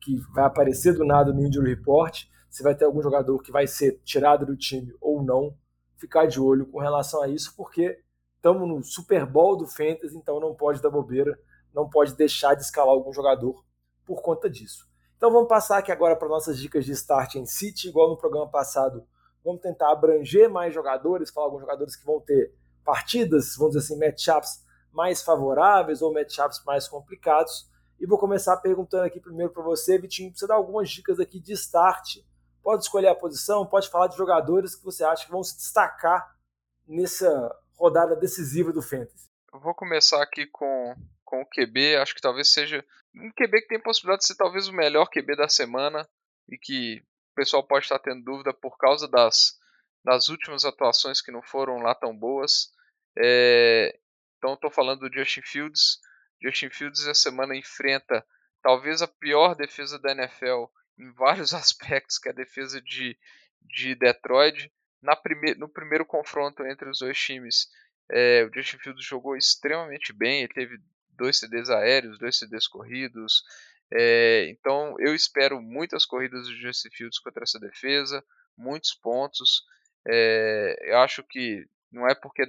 que 0.00 0.16
vai 0.32 0.44
aparecer 0.44 0.94
do 0.94 1.04
nada 1.04 1.32
no 1.32 1.44
injury 1.44 1.74
report, 1.74 2.24
se 2.48 2.62
vai 2.62 2.74
ter 2.74 2.84
algum 2.84 3.02
jogador 3.02 3.38
que 3.42 3.50
vai 3.50 3.66
ser 3.66 4.00
tirado 4.04 4.46
do 4.46 4.56
time 4.56 4.94
ou 5.00 5.22
não, 5.22 5.56
ficar 5.96 6.26
de 6.26 6.40
olho 6.40 6.66
com 6.66 6.78
relação 6.78 7.22
a 7.22 7.28
isso, 7.28 7.54
porque 7.56 7.98
estamos 8.36 8.68
no 8.68 8.82
Super 8.82 9.26
Bowl 9.26 9.56
do 9.56 9.66
Fantasy, 9.66 10.16
então 10.16 10.40
não 10.40 10.54
pode 10.54 10.80
dar 10.80 10.90
bobeira, 10.90 11.38
não 11.74 11.88
pode 11.88 12.14
deixar 12.14 12.54
de 12.54 12.62
escalar 12.62 12.92
algum 12.92 13.12
jogador 13.12 13.64
por 14.04 14.20
conta 14.22 14.48
disso. 14.50 14.86
Então 15.16 15.32
vamos 15.32 15.48
passar 15.48 15.78
aqui 15.78 15.92
agora 15.92 16.16
para 16.16 16.28
nossas 16.28 16.58
dicas 16.58 16.84
de 16.84 16.92
start 16.92 17.36
em 17.36 17.46
City, 17.46 17.88
igual 17.88 18.10
no 18.10 18.16
programa 18.16 18.48
passado. 18.48 19.06
Vamos 19.44 19.60
tentar 19.60 19.90
abranger 19.90 20.48
mais 20.48 20.72
jogadores, 20.72 21.30
falar 21.30 21.46
alguns 21.46 21.60
jogadores 21.60 21.96
que 21.96 22.06
vão 22.06 22.20
ter 22.20 22.54
partidas, 22.84 23.56
vamos 23.56 23.74
dizer 23.74 23.84
assim, 23.84 23.98
matchups 23.98 24.64
mais 24.92 25.22
favoráveis 25.22 26.02
ou 26.02 26.12
matchups 26.12 26.62
mais 26.64 26.86
complicados. 26.86 27.70
E 27.98 28.06
vou 28.06 28.18
começar 28.18 28.56
perguntando 28.58 29.04
aqui 29.04 29.20
primeiro 29.20 29.52
para 29.52 29.62
você, 29.62 29.98
Vitinho, 29.98 30.32
você 30.34 30.46
dar 30.46 30.54
algumas 30.54 30.90
dicas 30.90 31.18
aqui 31.20 31.40
de 31.40 31.52
start. 31.52 32.18
Pode 32.62 32.84
escolher 32.84 33.08
a 33.08 33.14
posição, 33.14 33.66
pode 33.66 33.88
falar 33.88 34.08
de 34.08 34.16
jogadores 34.16 34.74
que 34.74 34.84
você 34.84 35.04
acha 35.04 35.24
que 35.24 35.30
vão 35.30 35.42
se 35.42 35.56
destacar 35.56 36.36
nessa 36.86 37.54
rodada 37.76 38.14
decisiva 38.14 38.72
do 38.72 38.82
Fantasy. 38.82 39.30
Eu 39.52 39.60
vou 39.60 39.74
começar 39.74 40.22
aqui 40.22 40.46
com, 40.46 40.94
com 41.24 41.42
o 41.42 41.46
QB, 41.46 41.96
acho 41.96 42.14
que 42.14 42.20
talvez 42.20 42.52
seja 42.52 42.84
um 43.14 43.30
QB 43.32 43.62
que 43.62 43.68
tem 43.68 43.82
possibilidade 43.82 44.20
de 44.20 44.26
ser 44.28 44.36
talvez 44.36 44.68
o 44.68 44.72
melhor 44.72 45.08
QB 45.08 45.36
da 45.36 45.48
semana 45.48 46.08
e 46.48 46.56
que 46.56 47.02
o 47.32 47.34
pessoal 47.34 47.66
pode 47.66 47.86
estar 47.86 47.98
tendo 47.98 48.22
dúvida 48.22 48.52
por 48.52 48.76
causa 48.76 49.08
das, 49.08 49.58
das 50.04 50.28
últimas 50.28 50.64
atuações 50.64 51.20
que 51.20 51.32
não 51.32 51.42
foram 51.42 51.78
lá 51.78 51.94
tão 51.94 52.16
boas. 52.16 52.70
É, 53.18 53.98
então 54.36 54.54
estou 54.54 54.70
falando 54.70 55.08
do 55.08 55.12
Justin 55.12 55.42
Fields. 55.42 55.98
Justin 56.42 56.70
Fields 56.70 57.00
essa 57.02 57.14
semana 57.14 57.56
enfrenta 57.56 58.24
talvez 58.62 59.00
a 59.00 59.08
pior 59.08 59.54
defesa 59.54 59.98
da 59.98 60.12
NFL 60.12 60.64
em 60.98 61.10
vários 61.12 61.52
aspectos, 61.54 62.18
que 62.18 62.28
é 62.28 62.32
a 62.32 62.34
defesa 62.34 62.80
de, 62.80 63.18
de 63.62 63.94
Detroit. 63.94 64.70
Na 65.00 65.16
prime 65.16 65.54
no 65.54 65.68
primeiro 65.68 66.04
confronto 66.04 66.64
entre 66.64 66.88
os 66.88 66.98
dois 66.98 67.18
times, 67.18 67.68
é, 68.10 68.44
o 68.44 68.54
Justin 68.54 68.78
Fields 68.78 69.04
jogou 69.04 69.36
extremamente 69.36 70.12
bem, 70.12 70.42
ele 70.42 70.52
teve 70.52 70.78
dois 71.10 71.38
CDs 71.38 71.70
aéreos, 71.70 72.18
dois 72.18 72.38
CDs 72.38 72.68
corridos. 72.68 73.42
É, 73.94 74.46
então 74.48 74.96
eu 74.98 75.14
espero 75.14 75.60
muitas 75.60 76.06
corridas 76.06 76.46
do 76.46 76.54
Justin 76.54 76.88
Fields 76.90 77.18
contra 77.18 77.42
essa 77.42 77.60
defesa, 77.60 78.24
muitos 78.56 78.94
pontos. 78.94 79.66
É, 80.06 80.76
eu 80.90 80.98
acho 80.98 81.22
que 81.22 81.68
não 81.90 82.08
é 82.08 82.14
porque 82.14 82.42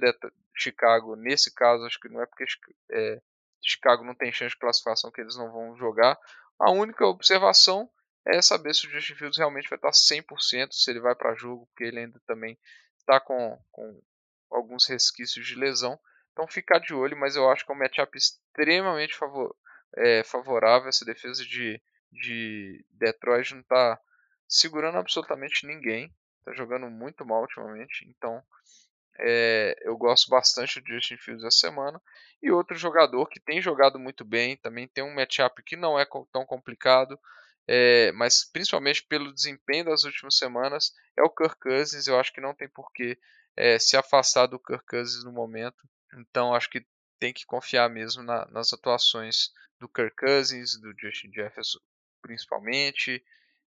Chicago, 0.54 1.14
nesse 1.16 1.54
caso, 1.54 1.84
acho 1.84 2.00
que 2.00 2.08
não 2.08 2.22
é 2.22 2.26
porque 2.26 2.44
é, 2.90 3.20
Chicago 3.62 4.04
não 4.04 4.14
tem 4.14 4.32
chance 4.32 4.54
de 4.54 4.60
classificação 4.60 5.10
que 5.10 5.20
eles 5.20 5.36
não 5.36 5.52
vão 5.52 5.76
jogar. 5.76 6.18
A 6.58 6.70
única 6.70 7.04
observação 7.04 7.90
é 8.26 8.40
saber 8.40 8.74
se 8.74 8.86
o 8.86 8.90
Justin 8.90 9.14
Fields 9.14 9.38
realmente 9.38 9.68
vai 9.68 9.76
estar 9.76 9.90
100%, 9.90 10.72
se 10.72 10.90
ele 10.90 11.00
vai 11.00 11.14
para 11.14 11.34
jogo, 11.34 11.66
porque 11.66 11.84
ele 11.84 11.98
ainda 11.98 12.18
também 12.26 12.58
está 12.98 13.20
com, 13.20 13.60
com 13.70 14.00
alguns 14.50 14.86
resquícios 14.86 15.46
de 15.46 15.56
lesão. 15.56 15.98
Então 16.32 16.48
ficar 16.48 16.78
de 16.78 16.94
olho, 16.94 17.18
mas 17.18 17.36
eu 17.36 17.50
acho 17.50 17.66
que 17.66 17.70
é 17.70 17.74
um 17.74 17.78
matchup 17.78 18.16
extremamente 18.16 19.14
favor, 19.14 19.54
é, 19.96 20.22
favorável. 20.24 20.88
Essa 20.88 21.04
defesa 21.04 21.44
de, 21.44 21.80
de 22.12 22.84
Detroit 22.90 23.52
não 23.52 23.60
está 23.60 24.00
segurando 24.48 24.98
absolutamente 24.98 25.66
ninguém. 25.66 26.14
Está 26.38 26.52
jogando 26.54 26.90
muito 26.90 27.24
mal 27.24 27.42
ultimamente. 27.42 28.06
Então 28.08 28.42
é, 29.18 29.76
eu 29.82 29.96
gosto 29.96 30.28
bastante 30.28 30.80
do 30.80 30.92
Justin 30.92 31.16
Fields 31.16 31.44
essa 31.44 31.58
semana. 31.58 32.00
E 32.42 32.50
outro 32.50 32.76
jogador 32.76 33.28
que 33.28 33.40
tem 33.40 33.60
jogado 33.60 33.98
muito 33.98 34.24
bem, 34.24 34.56
também 34.56 34.88
tem 34.88 35.04
um 35.04 35.14
matchup 35.14 35.62
que 35.62 35.76
não 35.76 35.98
é 35.98 36.06
tão 36.32 36.44
complicado, 36.44 37.18
é, 37.66 38.12
mas 38.12 38.44
principalmente 38.44 39.04
pelo 39.04 39.32
desempenho 39.32 39.86
das 39.86 40.04
últimas 40.04 40.36
semanas, 40.36 40.92
é 41.16 41.22
o 41.22 41.30
Kirk 41.30 41.58
Cousins. 41.60 42.06
Eu 42.06 42.18
acho 42.18 42.32
que 42.32 42.40
não 42.40 42.54
tem 42.54 42.68
porquê 42.68 43.18
é, 43.56 43.78
se 43.78 43.96
afastar 43.96 44.46
do 44.46 44.58
Kirk 44.58 44.84
Cousins 44.86 45.24
no 45.24 45.32
momento. 45.32 45.88
Então 46.18 46.54
acho 46.54 46.68
que 46.68 46.84
tem 47.18 47.32
que 47.32 47.46
confiar 47.46 47.88
mesmo 47.88 48.22
na, 48.22 48.46
nas 48.50 48.72
atuações 48.72 49.50
do 49.84 49.88
Kirk 49.88 50.16
Cousins, 50.16 50.80
do 50.80 50.94
Justin 50.98 51.30
Jefferson 51.30 51.78
principalmente. 52.22 53.22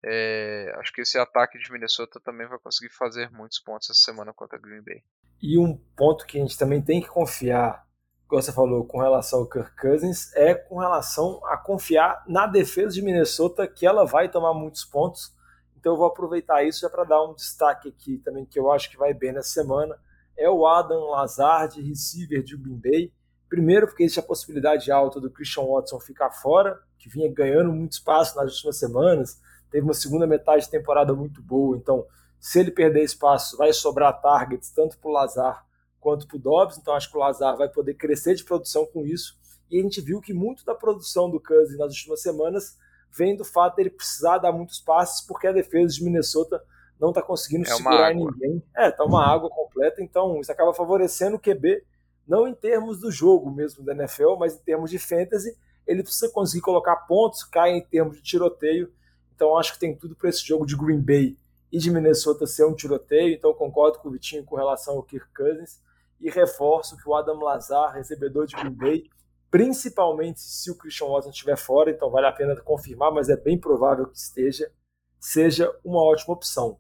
É, 0.05 0.75
acho 0.79 0.93
que 0.93 1.01
esse 1.01 1.19
ataque 1.19 1.59
de 1.59 1.73
Minnesota 1.73 2.21
também 2.21 2.47
vai 2.47 2.59
conseguir 2.59 2.93
fazer 2.93 3.31
muitos 3.31 3.59
pontos 3.59 3.89
essa 3.89 4.01
semana 4.01 4.33
contra 4.35 4.59
Green 4.59 4.83
Bay. 4.83 5.03
E 5.41 5.59
um 5.59 5.75
ponto 5.97 6.27
que 6.27 6.37
a 6.37 6.41
gente 6.41 6.59
também 6.59 6.83
tem 6.83 7.01
que 7.01 7.09
confiar, 7.09 7.87
como 8.29 8.43
você 8.43 8.53
falou, 8.53 8.85
com 8.85 9.01
relação 9.01 9.41
ao 9.41 9.49
Kirk 9.49 9.75
Cousins, 9.81 10.35
é 10.35 10.55
com 10.55 10.79
relação 10.79 11.41
a 11.47 11.57
confiar 11.57 12.23
na 12.29 12.47
defesa 12.47 12.95
de 12.95 13.03
Minnesota, 13.03 13.67
que 13.67 13.87
ela 13.87 14.05
vai 14.05 14.29
tomar 14.29 14.53
muitos 14.53 14.85
pontos. 14.85 15.35
Então 15.77 15.93
eu 15.93 15.97
vou 15.97 16.07
aproveitar 16.07 16.63
isso 16.63 16.81
já 16.81 16.91
para 16.91 17.05
dar 17.05 17.25
um 17.25 17.35
destaque 17.35 17.89
aqui 17.89 18.19
também, 18.19 18.45
que 18.45 18.59
eu 18.59 18.71
acho 18.71 18.91
que 18.91 18.97
vai 18.97 19.15
bem 19.15 19.33
nessa 19.33 19.51
semana. 19.51 19.99
É 20.37 20.51
o 20.51 20.67
Adam 20.67 21.11
Lazard, 21.11 21.81
receiver 21.81 22.43
de 22.43 22.57
Green 22.57 22.81
Bay. 22.81 23.13
Primeiro, 23.53 23.87
porque 23.87 24.03
existe 24.03 24.19
a 24.19 24.23
possibilidade 24.23 24.91
alta 24.91 25.21
do 25.21 25.31
Christian 25.31 25.65
Watson 25.65 26.01
ficar 26.01 26.31
fora, 26.31 26.81
que 26.99 27.07
vinha 27.07 27.31
ganhando 27.31 27.71
muito 27.71 27.93
espaço 27.93 28.35
nas 28.35 28.51
últimas 28.51 28.79
semanas. 28.79 29.39
Teve 29.71 29.85
uma 29.85 29.93
segunda 29.93 30.27
metade 30.27 30.65
de 30.65 30.71
temporada 30.71 31.13
muito 31.13 31.43
boa, 31.43 31.77
então 31.77 32.07
se 32.41 32.61
ele 32.61 32.71
perder 32.71 33.05
espaço, 33.05 33.59
vai 33.59 33.71
sobrar 33.75 34.23
targets 34.23 34.71
tanto 34.71 34.97
para 34.97 35.11
o 35.11 35.13
Lazar 35.13 35.67
quanto 36.01 36.27
para 36.27 36.39
o 36.39 36.41
Dobbs. 36.41 36.79
Então 36.79 36.95
acho 36.95 37.11
que 37.11 37.17
o 37.19 37.21
Lazar 37.21 37.55
vai 37.55 37.69
poder 37.69 37.93
crescer 37.93 38.35
de 38.37 38.43
produção 38.43 38.87
com 38.87 39.05
isso. 39.05 39.39
E 39.71 39.79
a 39.79 39.83
gente 39.83 40.01
viu 40.01 40.19
que 40.23 40.33
muito 40.33 40.65
da 40.65 40.75
produção 40.75 41.29
do 41.31 41.39
Cousins 41.39 41.77
nas 41.77 41.93
últimas 41.93 42.23
semanas 42.23 42.79
vem 43.15 43.37
do 43.37 43.45
fato 43.45 43.77
dele 43.77 43.91
precisar 43.91 44.39
dar 44.39 44.51
muitos 44.51 44.81
passes, 44.81 45.21
porque 45.27 45.47
a 45.47 45.53
defesa 45.53 45.93
de 45.93 46.03
Minnesota 46.03 46.65
não 46.99 47.11
está 47.11 47.21
conseguindo 47.21 47.69
é 47.69 47.75
segurar 47.75 48.15
ninguém. 48.15 48.63
É, 48.75 48.91
tá 48.91 49.05
uma 49.05 49.31
água 49.31 49.51
completa, 49.51 50.03
então 50.03 50.41
isso 50.41 50.51
acaba 50.51 50.73
favorecendo 50.73 51.37
o 51.37 51.39
QB, 51.39 51.85
não 52.27 52.47
em 52.47 52.55
termos 52.55 53.01
do 53.01 53.11
jogo 53.11 53.51
mesmo 53.51 53.85
da 53.85 53.93
NFL, 53.93 54.37
mas 54.39 54.55
em 54.55 54.59
termos 54.59 54.91
de 54.91 54.99
fantasy. 54.99 55.57
Ele 55.87 56.03
precisa 56.03 56.31
conseguir 56.31 56.63
colocar 56.63 56.97
pontos, 57.07 57.43
cai 57.43 57.73
em 57.73 57.85
termos 57.85 58.17
de 58.17 58.23
tiroteio. 58.23 58.93
Então 59.35 59.57
acho 59.57 59.73
que 59.73 59.79
tem 59.79 59.97
tudo 59.97 60.15
para 60.15 60.29
esse 60.29 60.47
jogo 60.47 60.65
de 60.65 60.77
Green 60.77 61.01
Bay 61.01 61.37
e 61.73 61.79
de 61.79 61.91
Minnesota 61.91 62.47
ser 62.47 62.67
um 62.67 62.75
tiroteio, 62.75 63.35
então 63.35 63.55
concordo 63.55 63.99
com 63.99 64.09
o 64.09 64.13
Vitinho 64.13 64.45
com 64.45 64.57
relação 64.57 64.95
ao 64.95 65.03
Kirk 65.03 65.33
Cousins 65.35 65.81
e 66.21 66.31
reforço 66.31 66.97
que 66.99 67.09
o 67.09 67.15
Adam 67.15 67.41
Lazar, 67.41 67.95
recebedor 67.95 68.47
de 68.47 68.55
Green 68.55 68.75
Bay, 68.75 69.05
principalmente 69.51 70.41
se 70.41 70.71
o 70.71 70.77
Christian 70.77 71.09
Watson 71.09 71.31
estiver 71.31 71.57
fora, 71.57 71.91
então 71.91 72.11
vale 72.11 72.27
a 72.27 72.33
pena 72.33 72.55
confirmar, 72.61 73.11
mas 73.11 73.31
é 73.31 73.37
bem 73.37 73.59
provável 73.59 74.07
que 74.07 74.17
esteja, 74.17 74.71
seja 75.19 75.75
uma 75.83 76.03
ótima 76.03 76.35
opção. 76.35 76.79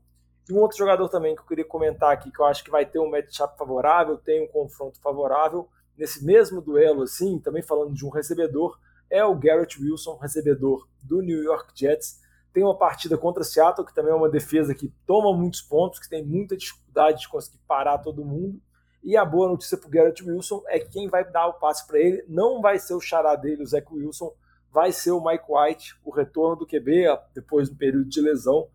E 0.48 0.52
um 0.52 0.58
outro 0.58 0.76
jogador 0.76 1.08
também 1.08 1.34
que 1.34 1.42
eu 1.42 1.46
queria 1.46 1.64
comentar 1.64 2.12
aqui, 2.12 2.30
que 2.30 2.40
eu 2.40 2.44
acho 2.44 2.64
que 2.64 2.70
vai 2.70 2.84
ter 2.84 2.98
um 2.98 3.10
matchup 3.10 3.56
favorável, 3.56 4.18
tem 4.18 4.42
um 4.42 4.48
confronto 4.48 5.00
favorável, 5.00 5.68
nesse 5.96 6.24
mesmo 6.24 6.60
duelo 6.60 7.02
assim, 7.02 7.38
também 7.38 7.62
falando 7.62 7.94
de 7.94 8.04
um 8.04 8.08
recebedor, 8.08 8.78
é 9.08 9.24
o 9.24 9.34
Garrett 9.34 9.80
Wilson, 9.80 10.16
recebedor 10.16 10.88
do 11.02 11.20
New 11.20 11.42
York 11.42 11.72
Jets, 11.74 12.20
tem 12.52 12.62
uma 12.62 12.76
partida 12.76 13.16
contra 13.16 13.42
Seattle, 13.42 13.86
que 13.86 13.94
também 13.94 14.12
é 14.12 14.14
uma 14.14 14.28
defesa 14.28 14.74
que 14.74 14.92
toma 15.06 15.36
muitos 15.36 15.62
pontos, 15.62 15.98
que 15.98 16.08
tem 16.08 16.24
muita 16.24 16.56
dificuldade 16.56 17.20
de 17.20 17.28
conseguir 17.28 17.58
parar 17.66 17.98
todo 17.98 18.24
mundo. 18.24 18.60
E 19.02 19.16
a 19.16 19.24
boa 19.24 19.48
notícia 19.48 19.76
para 19.76 19.88
o 19.88 19.90
Garrett 19.90 20.22
Wilson 20.22 20.62
é 20.66 20.78
que 20.78 20.90
quem 20.90 21.08
vai 21.08 21.28
dar 21.28 21.48
o 21.48 21.54
passe 21.54 21.86
para 21.86 21.98
ele 21.98 22.24
não 22.28 22.60
vai 22.60 22.78
ser 22.78 22.94
o 22.94 23.00
xará 23.00 23.34
dele, 23.34 23.62
o 23.62 23.66
Zach 23.66 23.86
Wilson, 23.90 24.32
vai 24.70 24.92
ser 24.92 25.10
o 25.12 25.24
Mike 25.24 25.44
White, 25.48 25.96
o 26.04 26.10
retorno 26.10 26.56
do 26.56 26.66
QB 26.66 27.18
depois 27.34 27.68
do 27.68 27.76
período 27.76 28.08
de 28.08 28.20
lesão. 28.20 28.68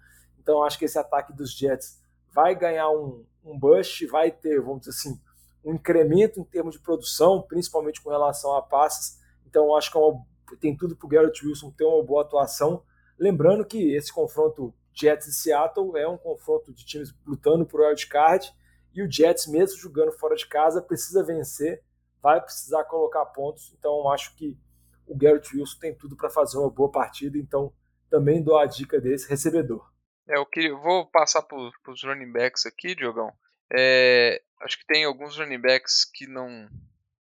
Então 0.47 0.63
acho 0.63 0.79
que 0.79 0.85
esse 0.85 0.97
ataque 0.97 1.33
dos 1.33 1.51
Jets 1.51 2.01
vai 2.33 2.55
ganhar 2.55 2.89
um, 2.89 3.25
um 3.43 3.59
boost, 3.59 4.05
vai 4.05 4.31
ter, 4.31 4.61
vamos 4.61 4.79
dizer 4.79 4.91
assim, 4.91 5.21
um 5.61 5.73
incremento 5.73 6.39
em 6.39 6.43
termos 6.45 6.75
de 6.75 6.81
produção, 6.81 7.41
principalmente 7.41 8.01
com 8.01 8.09
relação 8.09 8.55
a 8.55 8.61
passes. 8.61 9.19
Então 9.45 9.75
acho 9.75 9.91
que 9.91 9.97
é 9.97 9.99
uma, 9.99 10.25
tem 10.61 10.73
tudo 10.73 10.95
para 10.95 11.05
o 11.05 11.09
Garrett 11.09 11.45
Wilson 11.45 11.69
ter 11.71 11.83
uma 11.83 12.01
boa 12.01 12.21
atuação. 12.21 12.81
Lembrando 13.19 13.65
que 13.65 13.93
esse 13.93 14.13
confronto 14.13 14.73
Jets 14.93 15.27
e 15.27 15.33
Seattle 15.33 15.97
é 15.97 16.07
um 16.07 16.17
confronto 16.17 16.73
de 16.73 16.85
times 16.85 17.13
lutando 17.25 17.65
por 17.65 17.81
wildcard 17.81 18.49
e 18.93 19.01
o 19.01 19.11
Jets, 19.11 19.47
mesmo 19.47 19.77
jogando 19.77 20.13
fora 20.13 20.37
de 20.37 20.47
casa, 20.47 20.81
precisa 20.81 21.25
vencer, 21.25 21.83
vai 22.21 22.39
precisar 22.41 22.85
colocar 22.85 23.25
pontos. 23.25 23.75
Então, 23.77 24.09
acho 24.09 24.33
que 24.37 24.57
o 25.05 25.13
Garrett 25.13 25.53
Wilson 25.53 25.77
tem 25.77 25.93
tudo 25.93 26.15
para 26.15 26.29
fazer 26.29 26.57
uma 26.57 26.69
boa 26.69 26.89
partida. 26.89 27.37
Então, 27.37 27.73
também 28.09 28.41
dou 28.41 28.57
a 28.57 28.65
dica 28.65 29.01
desse 29.01 29.27
recebedor. 29.27 29.85
É, 30.27 30.37
eu, 30.37 30.45
queria, 30.45 30.75
vou 30.75 31.05
passar 31.07 31.41
para 31.41 31.57
os 31.57 32.03
running 32.03 32.31
backs 32.31 32.65
aqui, 32.65 32.95
Diogão. 32.95 33.31
É, 33.73 34.41
acho 34.61 34.77
que 34.77 34.85
tem 34.85 35.05
alguns 35.05 35.37
running 35.37 35.59
backs 35.59 36.05
que 36.05 36.27
não, 36.27 36.69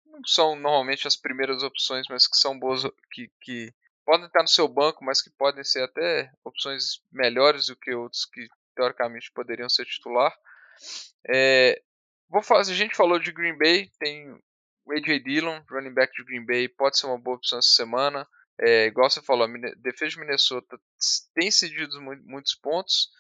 não 0.07 0.25
são 0.25 0.55
normalmente 0.57 1.07
as 1.07 1.17
primeiras 1.17 1.63
opções, 1.63 2.07
mas 2.09 2.27
que 2.27 2.37
são 2.37 2.59
boas, 2.59 2.83
que, 3.11 3.31
que 3.41 3.73
podem 4.05 4.27
estar 4.27 4.43
no 4.43 4.49
seu 4.49 4.69
banco, 4.69 5.05
mas 5.05 5.23
que 5.23 5.31
podem 5.31 5.65
ser 5.65 5.83
até 5.83 6.31
opções 6.45 7.03
melhores 7.11 7.67
do 7.67 7.77
que 7.77 7.95
outros 7.95 8.25
que 8.25 8.47
teoricamente 8.75 9.31
poderiam 9.33 9.69
ser 9.69 9.85
titular. 9.85 10.35
É, 11.29 11.81
vou 12.29 12.43
fazer, 12.43 12.73
a 12.73 12.77
gente 12.77 12.97
falou 12.97 13.19
de 13.19 13.33
Green 13.33 13.57
Bay, 13.57 13.91
tem 13.99 14.31
o 14.85 14.93
AJ 14.93 15.23
Dillon, 15.23 15.61
running 15.71 15.95
back 15.95 16.13
de 16.15 16.25
Green 16.25 16.45
Bay, 16.45 16.69
pode 16.69 16.99
ser 16.99 17.07
uma 17.07 17.19
boa 17.19 17.37
opção 17.37 17.59
essa 17.59 17.75
semana. 17.75 18.27
É, 18.59 18.87
igual 18.87 19.11
você 19.11 19.23
falou, 19.23 19.47
a 19.47 19.75
defesa 19.79 20.13
de 20.13 20.21
Minnesota 20.21 20.79
tem 21.35 21.51
cedido 21.51 22.01
muitos 22.01 22.55
pontos, 22.55 23.11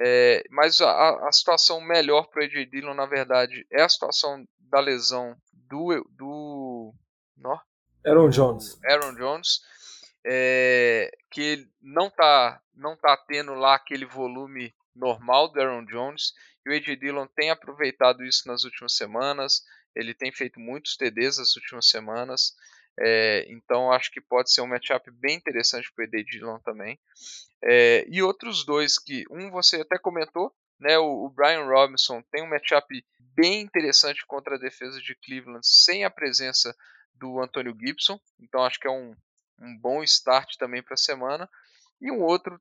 é, 0.00 0.42
mas 0.50 0.80
a, 0.80 1.28
a, 1.28 1.32
situação 1.32 1.80
melhor 1.80 2.28
para 2.28 2.40
o 2.40 2.44
AJ 2.44 2.66
Dillon, 2.70 2.94
na 2.94 3.06
verdade, 3.06 3.66
é 3.70 3.82
a 3.82 3.88
situação 3.88 4.46
da 4.58 4.80
lesão 4.80 5.36
do, 5.52 6.04
do, 6.10 6.94
no, 7.36 7.60
Aaron 8.06 8.30
Jones. 8.30 8.78
Aaron 8.84 9.14
Jones 9.14 9.60
é, 10.24 11.10
que 11.30 11.40
ele 11.40 11.70
não 11.80 12.10
tá, 12.10 12.60
não 12.74 12.96
tá 12.96 13.16
tendo 13.16 13.54
lá 13.54 13.74
aquele 13.74 14.04
volume 14.04 14.74
normal 14.94 15.48
do 15.48 15.60
Aaron 15.60 15.84
Jones. 15.84 16.32
E 16.64 16.70
o 16.70 16.72
AJ 16.72 16.98
Dillon 16.98 17.26
tem 17.26 17.50
aproveitado 17.50 18.24
isso 18.24 18.46
nas 18.46 18.64
últimas 18.64 18.94
semanas. 18.94 19.62
Ele 19.94 20.14
tem 20.14 20.30
feito 20.32 20.60
muitos 20.60 20.96
TDs 20.96 21.38
nas 21.38 21.56
últimas 21.56 21.88
semanas. 21.88 22.54
É, 23.00 23.46
então 23.48 23.92
acho 23.92 24.10
que 24.10 24.20
pode 24.20 24.52
ser 24.52 24.60
um 24.60 24.66
matchup 24.66 25.10
bem 25.12 25.36
interessante 25.36 25.90
para 25.94 26.04
o 26.04 26.08
AJ 26.08 26.24
Dillon 26.24 26.58
também. 26.58 26.98
É, 27.62 28.04
e 28.08 28.22
outros 28.22 28.64
dois 28.64 28.98
que 28.98 29.24
um 29.30 29.50
você 29.50 29.80
até 29.80 29.98
comentou, 29.98 30.52
né? 30.80 30.98
O, 30.98 31.26
o 31.26 31.30
Brian 31.30 31.64
Robinson 31.64 32.22
tem 32.30 32.42
um 32.42 32.48
matchup 32.48 32.86
bem 33.20 33.60
interessante 33.60 34.26
contra 34.26 34.56
a 34.56 34.58
defesa 34.58 35.00
de 35.00 35.14
Cleveland 35.14 35.66
sem 35.66 36.04
a 36.04 36.10
presença 36.10 36.74
do 37.14 37.40
Antônio 37.40 37.76
Gibson. 37.78 38.18
Então 38.40 38.64
acho 38.64 38.80
que 38.80 38.88
é 38.88 38.90
um, 38.90 39.14
um 39.60 39.76
bom 39.78 40.02
start 40.02 40.56
também 40.56 40.82
para 40.82 40.94
a 40.94 40.98
semana. 40.98 41.48
E 42.00 42.10
um 42.10 42.22
outro 42.22 42.60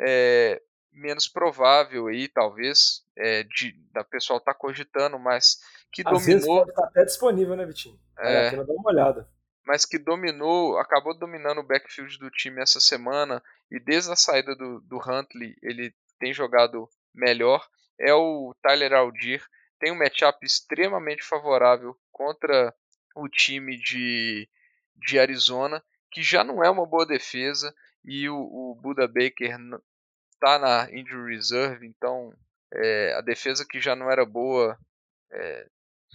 é, 0.00 0.60
menos 0.92 1.28
provável 1.28 2.06
aí, 2.06 2.28
talvez, 2.28 3.04
é, 3.16 3.42
de, 3.44 3.72
da 3.92 4.02
pessoal 4.02 4.40
tá 4.40 4.54
cogitando, 4.54 5.18
mas 5.18 5.60
que 5.92 6.02
Às 6.02 6.12
dominou. 6.12 6.24
Vezes 6.24 6.46
pode 6.46 6.70
estar 6.70 6.84
até 6.84 7.04
disponível, 7.04 7.56
né, 7.56 7.66
Vitinho? 7.66 7.98
É, 8.18 8.50
dar 8.50 8.72
uma 8.72 8.90
olhada. 8.90 9.28
Mas 9.66 9.84
que 9.84 9.98
dominou, 9.98 10.78
acabou 10.78 11.12
dominando 11.18 11.58
o 11.58 11.66
backfield 11.66 12.18
do 12.18 12.30
time 12.30 12.62
essa 12.62 12.78
semana 12.78 13.42
e 13.70 13.80
desde 13.80 14.12
a 14.12 14.16
saída 14.16 14.54
do, 14.54 14.80
do 14.82 14.96
Huntley 14.98 15.56
ele 15.60 15.92
tem 16.20 16.32
jogado 16.32 16.88
melhor, 17.12 17.66
é 17.98 18.14
o 18.14 18.54
Tyler 18.62 18.92
Aldir. 18.92 19.44
Tem 19.78 19.90
um 19.90 19.98
matchup 19.98 20.44
extremamente 20.46 21.22
favorável 21.22 21.98
contra 22.12 22.74
o 23.14 23.28
time 23.28 23.76
de, 23.76 24.48
de 24.94 25.18
Arizona, 25.18 25.82
que 26.10 26.22
já 26.22 26.44
não 26.44 26.62
é 26.62 26.70
uma 26.70 26.86
boa 26.86 27.04
defesa, 27.04 27.74
e 28.04 28.28
o, 28.28 28.36
o 28.36 28.78
Buda 28.80 29.06
Baker 29.08 29.58
está 30.32 30.58
na 30.58 30.88
injury 30.92 31.34
reserve, 31.34 31.86
então 31.86 32.32
é, 32.72 33.14
a 33.14 33.20
defesa 33.20 33.66
que 33.68 33.80
já 33.80 33.96
não 33.96 34.10
era 34.10 34.24
boa 34.24 34.78
é, 35.32 35.66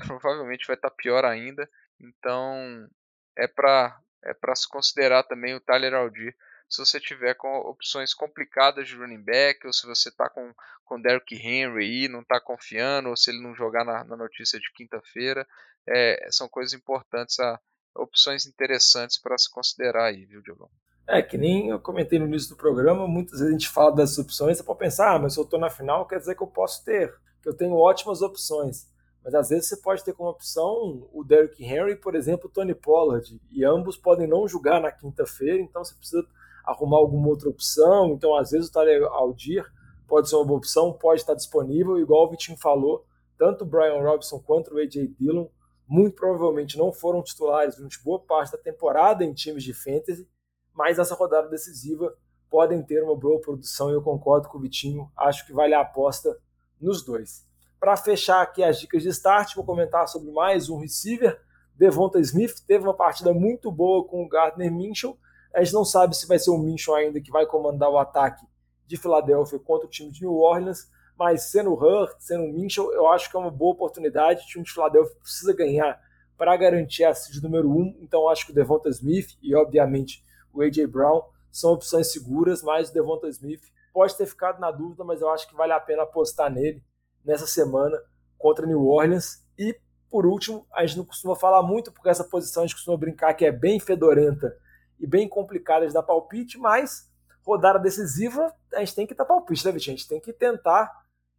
provavelmente 0.08 0.66
vai 0.66 0.76
estar 0.76 0.90
tá 0.90 0.96
pior 0.96 1.26
ainda. 1.26 1.70
Então 2.00 2.90
é 3.38 3.48
para 3.48 4.00
é 4.24 4.34
para 4.34 4.56
se 4.56 4.70
considerar 4.70 5.24
também 5.24 5.56
o 5.56 5.60
Tyler 5.60 5.96
Aldir 5.96 6.36
se 6.72 6.78
você 6.78 7.02
tiver 7.02 7.34
com 7.34 7.50
opções 7.60 8.13
complicadas 8.13 8.88
de 8.88 8.96
running 8.96 9.22
back, 9.22 9.67
ou 9.67 9.74
se 9.74 9.86
você 9.86 10.08
está 10.08 10.30
com, 10.30 10.54
com 10.86 11.02
Derrick 11.02 11.36
Henry 11.36 12.06
e 12.06 12.08
não 12.08 12.22
está 12.22 12.39
confiando, 12.39 13.10
ou 13.10 13.17
se 13.17 13.30
ele 13.30 13.44
não 13.44 13.54
jogar 13.54 13.84
na, 13.84 14.06
na 14.06 14.15
notícia 14.15 14.58
de 14.58 14.72
quinta-feira, 14.74 15.46
é, 15.86 16.30
são 16.32 16.48
coisas 16.48 16.72
importantes, 16.72 17.38
a, 17.41 17.60
opções 17.94 18.46
interessantes 18.46 19.20
para 19.20 19.38
se 19.38 19.52
considerar 19.52 20.06
aí, 20.06 20.24
viu, 20.24 20.41
Diogão? 20.41 20.70
É, 21.06 21.22
que 21.22 21.38
nem 21.38 21.67
eu 21.67 21.80
comentei 21.80 22.17
no 22.17 22.26
início 22.26 22.52
do 22.52 22.56
programa, 22.56 23.06
muitas 23.06 23.39
vezes 23.39 23.50
a 23.50 23.52
gente 23.52 23.67
fala 23.67 23.94
das 23.94 24.17
opções, 24.17 24.58
você 24.58 24.63
pode 24.63 24.80
pensar, 24.80 25.15
ah, 25.15 25.20
mas 25.20 25.34
se 25.34 25.39
eu 25.39 25.44
estou 25.44 25.60
na 25.60 25.70
final, 25.70 26.08
quer 26.08 26.20
dizer 26.20 26.36
que 26.36 26.44
eu 26.44 26.48
posso 26.48 26.86
ter, 26.86 27.13
que 27.44 27.50
eu 27.50 27.54
tenho 27.54 27.74
ótimas 27.74 28.22
opções. 28.22 28.89
Mas 29.24 29.36
às 29.36 29.50
vezes 29.50 29.70
você 29.70 29.78
pode 29.78 30.04
ter 30.04 30.14
como 30.14 30.30
opção 30.30 31.08
o 31.14 31.24
Derrick 31.24 31.64
Henry, 31.64 31.96
por 31.96 32.16
exemplo, 32.16 32.48
o 32.48 32.52
Tony 32.52 32.74
Pollard, 32.74 33.40
e 33.52 33.64
ambos 33.64 33.96
podem 33.96 34.28
não 34.28 34.48
jogar 34.48 34.82
na 34.82 34.92
quinta-feira, 34.92 35.62
então 35.62 35.84
você 35.84 35.94
precisa 35.94 36.26
arrumar 36.66 36.98
alguma 36.98 37.28
outra 37.28 37.50
opção. 37.50 38.14
Então, 38.14 38.36
às 38.36 38.52
vezes, 38.52 38.70
o 38.70 38.72
Tyler 38.72 39.04
Aldir 39.04 39.66
pode 40.08 40.30
ser 40.30 40.36
uma 40.36 40.46
boa 40.46 40.58
opção, 40.58 40.92
pode 40.92 41.22
estar 41.22 41.36
disponível, 41.36 42.00
igual 42.00 42.26
o 42.26 42.30
Vitinho 42.30 42.58
falou, 42.58 43.06
tanto 43.38 43.64
o 43.64 43.68
Brian 43.68 44.02
Robinson 44.02 44.40
quanto 44.40 44.74
o 44.74 44.78
A.J. 44.78 45.08
Dillon 45.20 45.48
muito 45.88 46.16
provavelmente 46.16 46.78
não 46.78 46.94
foram 46.94 47.22
titulares 47.22 47.76
durante 47.76 48.02
boa 48.02 48.18
parte 48.18 48.54
da 48.54 48.58
temporada 48.58 49.26
em 49.26 49.34
times 49.34 49.62
de 49.62 49.74
fantasy, 49.74 50.26
mas 50.74 50.98
essa 50.98 51.14
rodada 51.16 51.50
decisiva 51.50 52.16
podem 52.50 52.82
ter 52.82 53.04
uma 53.04 53.16
boa 53.16 53.42
produção 53.42 53.90
e 53.90 53.94
eu 53.94 54.02
concordo 54.02 54.48
com 54.48 54.58
o 54.58 54.62
Vitinho, 54.62 55.12
acho 55.18 55.46
que 55.46 55.52
vale 55.52 55.74
a 55.74 55.82
aposta 55.82 56.38
nos 56.80 57.04
dois. 57.04 57.46
Para 57.82 57.98
fechar 57.98 58.44
aqui 58.44 58.63
as 58.63 58.80
dicas 58.80 59.02
de 59.02 59.10
start, 59.10 59.56
vou 59.56 59.65
comentar 59.65 60.08
sobre 60.08 60.30
mais 60.30 60.70
um 60.70 60.78
receiver. 60.78 61.41
Devonta 61.76 62.20
Smith 62.20 62.63
teve 62.67 62.84
uma 62.84 62.94
partida 62.94 63.34
muito 63.34 63.72
boa 63.72 64.06
com 64.06 64.24
o 64.24 64.30
Gardner 64.30 64.72
Minshew. 64.72 65.17
A 65.52 65.63
gente 65.63 65.74
não 65.74 65.84
sabe 65.84 66.15
se 66.15 66.28
vai 66.28 66.38
ser 66.38 66.52
o 66.52 66.60
Minshew 66.60 66.94
ainda 66.94 67.20
que 67.20 67.32
vai 67.32 67.44
comandar 67.48 67.89
o 67.89 67.98
ataque 67.98 68.46
de 68.86 68.98
Filadélfia 68.98 69.58
contra 69.58 69.88
o 69.88 69.89
time 69.89 70.12
de 70.12 70.22
New 70.22 70.36
Orleans, 70.36 70.91
mas 71.17 71.50
sendo 71.50 71.72
o 71.72 71.74
Hurt, 71.74 72.17
sendo 72.20 72.44
o 72.44 72.54
Minshew, 72.54 72.94
eu 72.94 73.08
acho 73.08 73.32
que 73.32 73.36
é 73.36 73.39
uma 73.39 73.50
boa 73.50 73.74
oportunidade. 73.74 74.44
O 74.44 74.48
time 74.48 74.63
de 74.63 74.72
Filadélfia 74.72 75.15
precisa 75.20 75.52
ganhar 75.52 76.00
para 76.38 76.56
garantir 76.56 77.04
a 77.04 77.15
seed 77.15 77.41
número 77.41 77.67
1, 77.67 77.74
um, 77.74 77.98
então 78.00 78.30
acho 78.30 78.46
que 78.46 78.52
o 78.52 78.56
Devonta 78.56 78.89
Smith 78.89 79.36
e, 79.41 79.56
obviamente, 79.56 80.24
o 80.54 80.62
A.J. 80.62 80.86
Brown 80.86 81.24
são 81.52 81.72
opções 81.72 82.12
seguras, 82.12 82.62
mas 82.62 82.91
o 82.91 82.94
Devonta 82.94 83.28
Smith 83.28 83.63
pode 83.91 84.15
ter 84.15 84.28
ficado 84.28 84.60
na 84.60 84.70
dúvida, 84.70 85.04
mas 85.04 85.20
eu 85.20 85.32
acho 85.32 85.50
que 85.50 85.56
vale 85.56 85.74
a 85.74 85.80
pena 85.80 86.04
apostar 86.04 86.52
nele 86.52 86.84
nessa 87.24 87.48
semana 87.48 88.02
contra 88.38 88.66
New 88.66 88.88
Orleans. 88.88 89.44
E, 89.58 89.78
por 90.10 90.26
último, 90.26 90.66
a 90.74 90.86
gente 90.86 90.98
não 90.98 91.06
costuma 91.06 91.36
falar 91.36 91.64
muito, 91.64 91.92
porque 91.92 92.10
essa 92.10 92.24
posição 92.24 92.64
a 92.64 92.66
gente 92.66 92.76
costuma 92.76 92.98
brincar 92.98 93.34
que 93.34 93.46
é 93.46 93.52
bem 93.52 93.80
fedorenta 93.80 94.58
e 95.00 95.08
bem 95.08 95.28
complicada 95.28 95.88
de 95.88 95.94
dar 95.94 96.04
palpite, 96.04 96.58
mas 96.58 97.10
rodada 97.44 97.80
decisiva 97.80 98.54
a 98.74 98.80
gente 98.80 98.96
tem 98.96 99.08
que 99.08 99.14
dar 99.16 99.26
palpite, 99.26 99.66
né, 99.66 99.72
Vitinho? 99.72 99.96
A 99.96 99.98
gente 99.98 100.08
tem 100.08 100.20
que 100.20 100.32
tentar 100.32 100.92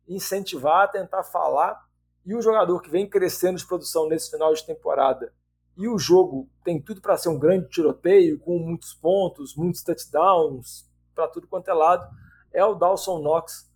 incentivar, 0.09 0.90
tentar 0.90 1.23
falar. 1.23 1.81
E 2.25 2.35
o 2.35 2.42
jogador 2.42 2.81
que 2.81 2.90
vem 2.90 3.09
crescendo 3.09 3.59
de 3.59 3.66
produção 3.66 4.09
nesse 4.09 4.31
final 4.31 4.53
de 4.53 4.64
temporada 4.64 5.33
e 5.77 5.88
o 5.88 5.99
jogo 5.99 6.49
tem 6.64 6.81
tudo 6.81 7.01
para 7.01 7.16
ser 7.16 7.29
um 7.31 7.38
grande 7.38 7.68
tiroteio, 7.68 8.38
com 8.38 8.59
muitos 8.59 8.92
pontos, 8.92 9.57
muitos 9.57 9.83
touchdowns, 9.83 10.87
para 11.14 11.27
tudo 11.29 11.47
quanto 11.49 11.68
é 11.68 11.75
lado, 11.75 12.07
é 12.53 12.64
o 12.64 12.75
Dawson 12.75 13.21
Knox, 13.21 13.71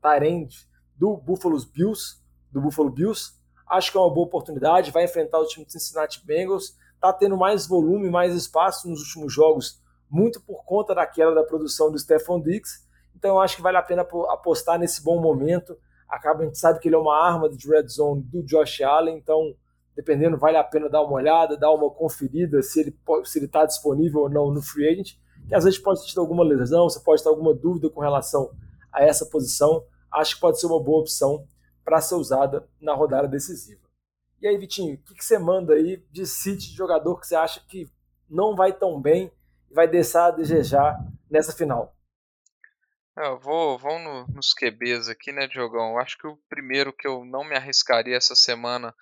Tyrande 0.00 0.68
do 0.98 1.16
Buffalo 1.16 1.58
Bills, 1.72 2.16
do 2.50 2.60
Buffalo 2.60 2.90
Bills. 2.90 3.32
Acho 3.68 3.92
que 3.92 3.98
é 3.98 4.00
uma 4.00 4.12
boa 4.12 4.26
oportunidade, 4.26 4.90
vai 4.90 5.04
enfrentar 5.04 5.38
o 5.38 5.46
time 5.46 5.64
de 5.64 5.72
Cincinnati 5.72 6.24
Bengals, 6.24 6.76
está 6.94 7.12
tendo 7.12 7.36
mais 7.36 7.66
volume, 7.66 8.10
mais 8.10 8.34
espaço 8.34 8.88
nos 8.88 9.00
últimos 9.00 9.32
jogos, 9.32 9.80
muito 10.10 10.40
por 10.40 10.64
conta 10.64 10.94
da 10.94 11.06
queda 11.06 11.34
da 11.34 11.44
produção 11.44 11.92
do 11.92 11.98
Stephon 11.98 12.40
Diggs. 12.40 12.86
Então 13.14 13.40
acho 13.40 13.56
que 13.56 13.62
vale 13.62 13.76
a 13.76 13.82
pena 13.82 14.02
apostar 14.02 14.78
nesse 14.78 15.02
bom 15.02 15.20
momento. 15.20 15.76
Acaba, 16.08 16.42
a 16.42 16.46
gente 16.46 16.58
sabe 16.58 16.78
que 16.80 16.88
ele 16.88 16.94
é 16.94 16.98
uma 16.98 17.16
arma 17.16 17.48
de 17.48 17.68
red 17.68 17.86
zone 17.88 18.22
do 18.22 18.42
Josh 18.42 18.80
Allen, 18.80 19.16
então 19.16 19.54
dependendo, 19.94 20.38
vale 20.38 20.56
a 20.56 20.64
pena 20.64 20.88
dar 20.88 21.02
uma 21.02 21.14
olhada, 21.14 21.56
dar 21.56 21.72
uma 21.72 21.90
conferida 21.90 22.62
se 22.62 22.80
ele 22.80 22.96
se 23.24 23.38
ele 23.38 23.46
está 23.46 23.66
disponível 23.66 24.20
ou 24.20 24.30
não 24.30 24.50
no 24.50 24.62
free 24.62 24.88
agent. 24.88 25.18
Que 25.46 25.54
às 25.54 25.64
vezes 25.64 25.78
pode 25.78 26.00
ter 26.12 26.20
alguma 26.20 26.44
lesão, 26.44 26.88
você 26.88 27.00
pode 27.00 27.22
ter 27.22 27.28
alguma 27.28 27.52
dúvida 27.52 27.90
com 27.90 28.00
relação 28.00 28.50
a 28.92 29.02
essa 29.02 29.26
posição 29.26 29.84
acho 30.12 30.34
que 30.34 30.40
pode 30.40 30.60
ser 30.60 30.66
uma 30.66 30.82
boa 30.82 31.00
opção 31.00 31.46
para 31.84 32.00
ser 32.00 32.14
usada 32.14 32.68
na 32.80 32.94
rodada 32.94 33.26
decisiva. 33.26 33.80
E 34.40 34.46
aí, 34.46 34.56
Vitinho, 34.56 34.94
o 34.94 34.98
que, 34.98 35.14
que 35.14 35.24
você 35.24 35.38
manda 35.38 35.74
aí 35.74 35.96
de 36.10 36.26
City 36.26 36.70
de 36.70 36.76
jogador 36.76 37.18
que 37.18 37.26
você 37.26 37.34
acha 37.34 37.60
que 37.66 37.90
não 38.28 38.54
vai 38.54 38.72
tão 38.72 39.00
bem 39.00 39.32
e 39.70 39.74
vai 39.74 39.88
deixar 39.88 40.26
a 40.26 40.30
desejar 40.30 40.96
nessa 41.30 41.52
final? 41.52 41.96
É, 43.18 43.26
eu 43.26 43.38
vou, 43.40 43.76
vou 43.78 43.98
no, 43.98 44.26
nos 44.28 44.54
QBs 44.54 45.08
aqui, 45.08 45.32
né, 45.32 45.48
Diogão? 45.48 45.92
Eu 45.92 45.98
acho 45.98 46.16
que 46.16 46.26
o 46.26 46.36
primeiro 46.48 46.92
que 46.92 47.08
eu 47.08 47.24
não 47.24 47.42
me 47.42 47.56
arriscaria 47.56 48.16
essa 48.16 48.36
semana 48.36 48.94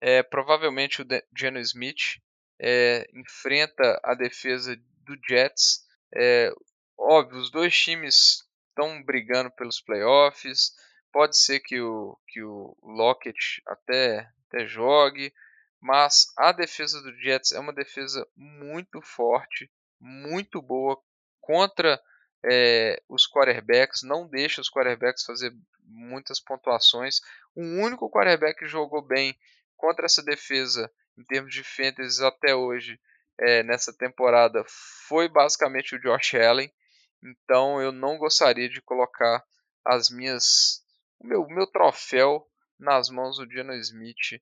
é 0.00 0.22
provavelmente 0.22 1.02
o 1.02 1.06
Geno 1.36 1.60
Smith. 1.60 2.20
É, 2.58 3.08
enfrenta 3.14 4.00
a 4.02 4.14
defesa 4.14 4.76
do 5.04 5.16
Jets. 5.28 5.84
É, 6.14 6.52
óbvio, 6.98 7.38
os 7.38 7.50
dois 7.50 7.74
times 7.78 8.44
estão 8.80 9.02
brigando 9.02 9.50
pelos 9.50 9.80
playoffs. 9.80 10.72
Pode 11.12 11.36
ser 11.36 11.60
que 11.60 11.80
o, 11.80 12.18
que 12.28 12.42
o 12.42 12.76
Lockett 12.82 13.62
até, 13.66 14.28
até 14.46 14.66
jogue, 14.66 15.32
mas 15.80 16.32
a 16.36 16.52
defesa 16.52 17.02
do 17.02 17.12
Jets 17.20 17.52
é 17.52 17.58
uma 17.58 17.72
defesa 17.72 18.26
muito 18.36 19.00
forte, 19.02 19.70
muito 20.00 20.62
boa 20.62 20.96
contra 21.40 22.00
é, 22.44 23.02
os 23.08 23.26
quarterbacks, 23.28 24.02
não 24.02 24.26
deixa 24.26 24.60
os 24.60 24.70
quarterbacks 24.70 25.24
fazer 25.24 25.52
muitas 25.84 26.40
pontuações. 26.40 27.20
O 27.54 27.62
único 27.62 28.10
quarterback 28.10 28.60
que 28.60 28.68
jogou 28.68 29.02
bem 29.02 29.36
contra 29.76 30.06
essa 30.06 30.22
defesa 30.22 30.90
em 31.18 31.24
termos 31.24 31.52
de 31.52 31.64
fantasy 31.64 32.24
até 32.24 32.54
hoje 32.54 33.00
é, 33.38 33.62
nessa 33.62 33.92
temporada 33.92 34.64
foi 35.08 35.28
basicamente 35.28 35.96
o 35.96 36.00
Josh 36.00 36.34
Allen. 36.34 36.72
Então 37.22 37.80
eu 37.80 37.92
não 37.92 38.18
gostaria 38.18 38.68
de 38.68 38.80
colocar 38.80 39.44
as 39.84 40.10
minhas 40.10 40.82
o 41.18 41.26
meu, 41.26 41.46
meu 41.48 41.66
troféu 41.66 42.46
nas 42.78 43.10
mãos 43.10 43.36
do 43.36 43.46
Dino 43.46 43.74
Smith 43.74 44.40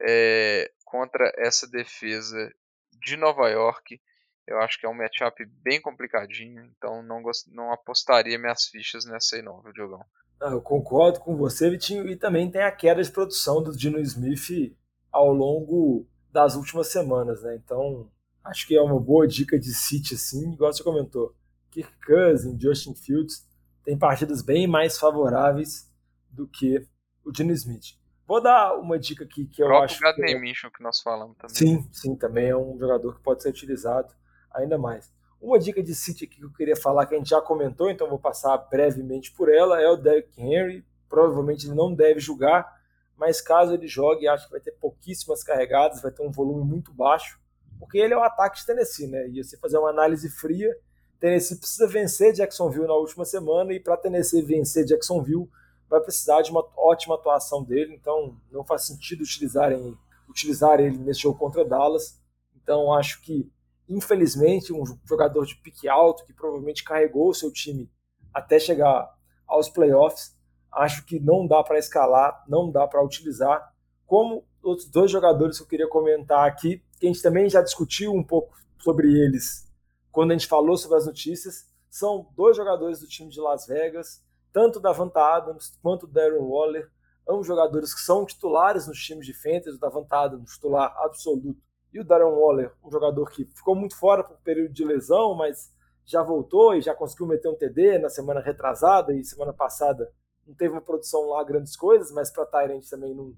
é, 0.00 0.70
contra 0.84 1.32
essa 1.36 1.68
defesa 1.68 2.52
de 2.92 3.16
Nova 3.16 3.48
York. 3.48 4.00
Eu 4.46 4.58
acho 4.58 4.78
que 4.78 4.86
é 4.86 4.88
um 4.88 4.94
matchup 4.94 5.44
bem 5.62 5.80
complicadinho, 5.80 6.64
então 6.76 7.02
não, 7.02 7.22
não 7.48 7.72
apostaria 7.72 8.38
minhas 8.38 8.66
fichas 8.66 9.04
nessa 9.04 9.36
aí 9.36 9.42
não, 9.42 9.60
viu, 9.62 9.72
Diogão? 9.72 10.04
Ah, 10.40 10.50
eu 10.50 10.62
concordo 10.62 11.20
com 11.20 11.36
você, 11.36 11.68
Vitinho, 11.68 12.08
e 12.08 12.16
também 12.16 12.50
tem 12.50 12.62
a 12.62 12.72
queda 12.72 13.02
de 13.02 13.12
produção 13.12 13.62
do 13.62 13.76
Dino 13.76 14.00
Smith 14.00 14.74
ao 15.12 15.32
longo 15.32 16.06
das 16.32 16.54
últimas 16.54 16.88
semanas, 16.88 17.42
né? 17.42 17.56
Então, 17.56 18.10
acho 18.42 18.66
que 18.66 18.74
é 18.74 18.80
uma 18.80 18.98
boa 18.98 19.26
dica 19.26 19.58
de 19.58 19.74
City, 19.74 20.14
assim, 20.14 20.52
igual 20.52 20.72
você 20.72 20.82
comentou. 20.82 21.34
Kirk 21.70 21.92
Cousins, 22.04 22.60
Justin 22.60 22.94
Fields 22.94 23.46
têm 23.84 23.98
partidas 23.98 24.42
bem 24.42 24.66
mais 24.66 24.98
favoráveis 24.98 25.90
do 26.30 26.46
que 26.46 26.86
o 27.24 27.34
Gene 27.34 27.52
Smith. 27.52 27.98
Vou 28.26 28.40
dar 28.40 28.74
uma 28.76 28.98
dica 28.98 29.24
aqui 29.24 29.46
que 29.46 29.62
eu 29.62 29.66
o 29.66 29.76
acho. 29.78 29.98
O 29.98 30.00
Gardner 30.00 30.36
é... 30.36 30.38
Minshew 30.38 30.70
que 30.70 30.82
nós 30.82 31.00
falamos 31.00 31.36
também. 31.36 31.56
Sim, 31.56 31.88
sim, 31.92 32.14
também 32.14 32.48
é 32.48 32.56
um 32.56 32.78
jogador 32.78 33.16
que 33.16 33.22
pode 33.22 33.42
ser 33.42 33.48
utilizado 33.48 34.14
ainda 34.52 34.78
mais. 34.78 35.12
Uma 35.40 35.58
dica 35.58 35.82
de 35.82 35.94
City 35.94 36.26
que 36.26 36.42
eu 36.42 36.52
queria 36.52 36.76
falar, 36.76 37.06
que 37.06 37.14
a 37.14 37.18
gente 37.18 37.30
já 37.30 37.40
comentou, 37.40 37.90
então 37.90 38.08
vou 38.08 38.18
passar 38.18 38.56
brevemente 38.58 39.32
por 39.32 39.52
ela, 39.52 39.80
é 39.80 39.88
o 39.88 39.96
Derrick 39.96 40.40
Henry. 40.40 40.84
Provavelmente 41.08 41.66
ele 41.66 41.74
não 41.74 41.92
deve 41.92 42.20
jogar, 42.20 42.70
mas 43.16 43.40
caso 43.40 43.74
ele 43.74 43.88
jogue, 43.88 44.28
acho 44.28 44.46
que 44.46 44.52
vai 44.52 44.60
ter 44.60 44.72
pouquíssimas 44.72 45.42
carregadas, 45.42 46.00
vai 46.00 46.12
ter 46.12 46.22
um 46.22 46.30
volume 46.30 46.64
muito 46.64 46.92
baixo, 46.92 47.40
porque 47.80 47.98
ele 47.98 48.14
é 48.14 48.16
o 48.16 48.22
ataque 48.22 48.60
de 48.60 48.66
Tennessee, 48.66 49.08
né? 49.08 49.26
E 49.28 49.42
você 49.42 49.56
fazer 49.56 49.78
uma 49.78 49.90
análise 49.90 50.28
fria, 50.30 50.72
Tennessee 51.20 51.58
precisa 51.58 51.86
vencer 51.86 52.32
Jacksonville 52.32 52.86
na 52.86 52.94
última 52.94 53.26
semana 53.26 53.74
e 53.74 53.78
para 53.78 53.98
Tennessee 53.98 54.40
vencer 54.40 54.86
Jacksonville 54.86 55.48
vai 55.88 56.00
precisar 56.00 56.40
de 56.40 56.50
uma 56.50 56.66
ótima 56.76 57.14
atuação 57.14 57.62
dele, 57.62 57.94
então 57.94 58.36
não 58.50 58.64
faz 58.64 58.86
sentido 58.86 59.22
utilizarem, 59.22 59.96
utilizar 60.28 60.80
ele 60.80 60.96
nesse 60.96 61.20
jogo 61.20 61.38
contra 61.38 61.64
Dallas. 61.64 62.18
Então 62.56 62.94
acho 62.94 63.20
que, 63.20 63.52
infelizmente, 63.86 64.72
um 64.72 64.82
jogador 65.06 65.44
de 65.44 65.56
pique 65.56 65.88
alto 65.88 66.24
que 66.24 66.32
provavelmente 66.32 66.82
carregou 66.82 67.28
o 67.28 67.34
seu 67.34 67.52
time 67.52 67.90
até 68.32 68.58
chegar 68.58 69.12
aos 69.46 69.68
playoffs, 69.68 70.34
acho 70.72 71.04
que 71.04 71.20
não 71.20 71.46
dá 71.46 71.62
para 71.62 71.78
escalar, 71.78 72.44
não 72.48 72.70
dá 72.70 72.86
para 72.86 73.04
utilizar. 73.04 73.74
Como 74.06 74.44
outros 74.62 74.88
dois 74.88 75.10
jogadores 75.10 75.58
que 75.58 75.64
eu 75.64 75.68
queria 75.68 75.88
comentar 75.88 76.48
aqui, 76.48 76.82
que 76.98 77.06
a 77.06 77.12
gente 77.12 77.20
também 77.20 77.50
já 77.50 77.60
discutiu 77.60 78.14
um 78.14 78.22
pouco 78.22 78.56
sobre 78.78 79.08
eles 79.08 79.69
quando 80.10 80.30
a 80.30 80.34
gente 80.34 80.46
falou 80.46 80.76
sobre 80.76 80.98
as 80.98 81.06
notícias, 81.06 81.68
são 81.88 82.28
dois 82.36 82.56
jogadores 82.56 83.00
do 83.00 83.06
time 83.06 83.30
de 83.30 83.40
Las 83.40 83.66
Vegas, 83.66 84.24
tanto 84.52 84.80
da 84.80 84.92
Vanta 84.92 85.20
Adams 85.20 85.78
quanto 85.82 86.06
Darren 86.06 86.42
Waller, 86.42 86.90
ambos 87.28 87.46
jogadores 87.46 87.94
que 87.94 88.00
são 88.00 88.24
titulares 88.24 88.86
nos 88.86 88.98
times 88.98 89.26
de 89.26 89.32
fantasy, 89.32 89.76
o 89.76 89.78
Davante 89.78 90.12
Adams, 90.12 90.52
titular 90.54 90.94
absoluto, 90.98 91.60
e 91.92 92.00
o 92.00 92.04
Darren 92.04 92.32
Waller, 92.32 92.72
um 92.84 92.90
jogador 92.90 93.30
que 93.30 93.44
ficou 93.44 93.74
muito 93.74 93.96
fora 93.96 94.22
por 94.24 94.36
um 94.36 94.42
período 94.42 94.72
de 94.72 94.84
lesão, 94.84 95.34
mas 95.34 95.72
já 96.04 96.22
voltou 96.22 96.74
e 96.74 96.80
já 96.80 96.94
conseguiu 96.94 97.26
meter 97.26 97.48
um 97.48 97.56
TD 97.56 97.98
na 97.98 98.08
semana 98.08 98.40
retrasada 98.40 99.12
e 99.14 99.24
semana 99.24 99.52
passada 99.52 100.12
não 100.46 100.54
teve 100.54 100.72
uma 100.72 100.80
produção 100.80 101.26
lá 101.28 101.44
grandes 101.44 101.76
coisas, 101.76 102.10
mas 102.10 102.30
para 102.30 102.44
Tyrant 102.46 102.84
também 102.88 103.14
não 103.14 103.34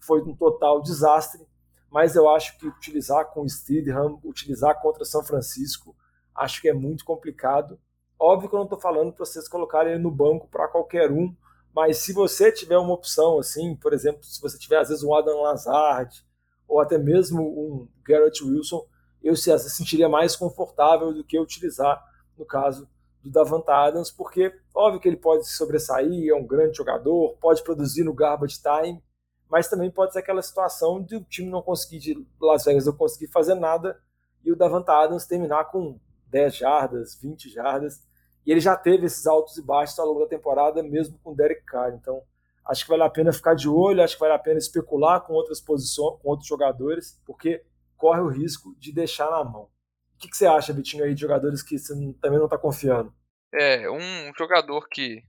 foi 0.00 0.20
um 0.22 0.34
total 0.34 0.82
desastre. 0.82 1.46
Mas 1.90 2.16
eu 2.16 2.28
acho 2.28 2.58
que 2.58 2.66
utilizar 2.66 3.26
com 3.26 3.42
o 3.42 3.48
Steedham, 3.48 4.20
utilizar 4.24 4.80
contra 4.82 5.04
São 5.04 5.24
Francisco, 5.24 5.96
acho 6.38 6.60
que 6.60 6.68
é 6.68 6.72
muito 6.72 7.04
complicado. 7.04 7.78
Óbvio 8.18 8.48
que 8.48 8.54
eu 8.54 8.58
não 8.58 8.64
estou 8.64 8.80
falando 8.80 9.12
para 9.12 9.24
vocês 9.24 9.48
colocarem 9.48 9.92
ele 9.92 10.02
no 10.02 10.10
banco 10.10 10.48
para 10.48 10.68
qualquer 10.68 11.10
um, 11.10 11.34
mas 11.74 11.98
se 11.98 12.12
você 12.12 12.50
tiver 12.50 12.78
uma 12.78 12.94
opção 12.94 13.38
assim, 13.38 13.76
por 13.76 13.92
exemplo, 13.92 14.24
se 14.24 14.40
você 14.40 14.58
tiver 14.58 14.78
às 14.78 14.88
vezes 14.88 15.04
um 15.04 15.14
Adam 15.14 15.42
Lazard 15.42 16.24
ou 16.66 16.80
até 16.80 16.98
mesmo 16.98 17.42
um 17.42 17.88
Garrett 18.04 18.42
Wilson, 18.42 18.84
eu 19.22 19.36
se 19.36 19.56
sentiria 19.70 20.08
mais 20.08 20.34
confortável 20.36 21.12
do 21.12 21.24
que 21.24 21.38
utilizar 21.38 22.02
no 22.36 22.44
caso 22.44 22.88
do 23.22 23.30
Davante 23.30 23.70
Adams, 23.70 24.10
porque 24.10 24.54
óbvio 24.74 25.00
que 25.00 25.08
ele 25.08 25.16
pode 25.16 25.46
se 25.46 25.56
sobressair, 25.56 26.30
é 26.30 26.34
um 26.34 26.46
grande 26.46 26.76
jogador, 26.76 27.36
pode 27.40 27.62
produzir 27.62 28.04
no 28.04 28.14
garbage 28.14 28.60
time, 28.60 29.02
mas 29.48 29.68
também 29.68 29.90
pode 29.90 30.12
ser 30.12 30.20
aquela 30.20 30.42
situação 30.42 31.02
de 31.02 31.16
o 31.16 31.24
time 31.24 31.50
não 31.50 31.62
conseguir 31.62 31.98
de 31.98 32.26
Las 32.40 32.64
Vegas 32.64 32.86
não 32.86 32.92
conseguir 32.92 33.28
fazer 33.28 33.54
nada 33.54 34.00
e 34.44 34.52
o 34.52 34.56
Davante 34.56 34.90
Adams 34.90 35.26
terminar 35.26 35.64
com 35.64 35.98
10 36.30 36.56
jardas, 36.56 37.18
20 37.20 37.48
jardas, 37.50 38.02
e 38.46 38.50
ele 38.52 38.60
já 38.60 38.76
teve 38.76 39.06
esses 39.06 39.26
altos 39.26 39.56
e 39.58 39.62
baixos 39.62 39.98
ao 39.98 40.06
longo 40.06 40.20
da 40.20 40.26
temporada, 40.26 40.82
mesmo 40.82 41.18
com 41.18 41.32
o 41.32 41.36
Derek 41.36 41.62
Carr, 41.64 41.94
então 41.94 42.22
acho 42.64 42.84
que 42.84 42.90
vale 42.90 43.02
a 43.02 43.10
pena 43.10 43.32
ficar 43.32 43.54
de 43.54 43.68
olho, 43.68 44.02
acho 44.02 44.14
que 44.14 44.20
vale 44.20 44.34
a 44.34 44.38
pena 44.38 44.58
especular 44.58 45.20
com 45.22 45.32
outras 45.32 45.60
posições, 45.60 46.20
com 46.22 46.28
outros 46.28 46.48
jogadores, 46.48 47.20
porque 47.26 47.62
corre 47.96 48.20
o 48.20 48.28
risco 48.28 48.74
de 48.78 48.92
deixar 48.92 49.30
na 49.30 49.42
mão. 49.42 49.68
O 50.14 50.18
que, 50.18 50.28
que, 50.28 50.36
você 50.36 50.46
acha, 50.46 50.72
Vitinho, 50.72 51.04
aí 51.04 51.14
de 51.14 51.20
jogadores 51.20 51.62
que 51.62 51.78
você 51.78 51.94
também 52.20 52.38
não 52.38 52.46
está 52.46 52.58
confiando? 52.58 53.12
É, 53.52 53.90
um 53.90 54.32
jogador 54.36 54.88
que, 54.88 55.22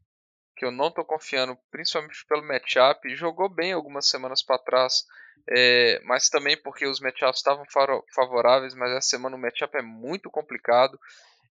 que 0.59 0.65
eu 0.65 0.71
não 0.71 0.89
estou 0.89 1.05
confiando, 1.05 1.57
principalmente 1.71 2.25
pelo 2.27 2.45
matchup, 2.45 3.15
jogou 3.15 3.47
bem 3.47 3.71
algumas 3.71 4.09
semanas 4.09 4.43
para 4.43 4.59
trás, 4.59 5.05
é, 5.49 6.01
mas 6.03 6.29
também 6.29 6.61
porque 6.61 6.85
os 6.85 6.99
matchups 6.99 7.37
estavam 7.37 7.63
favoráveis, 8.13 8.75
mas 8.75 8.91
essa 8.91 9.07
semana 9.07 9.37
o 9.37 9.39
matchup 9.39 9.77
é 9.77 9.81
muito 9.81 10.29
complicado. 10.29 10.99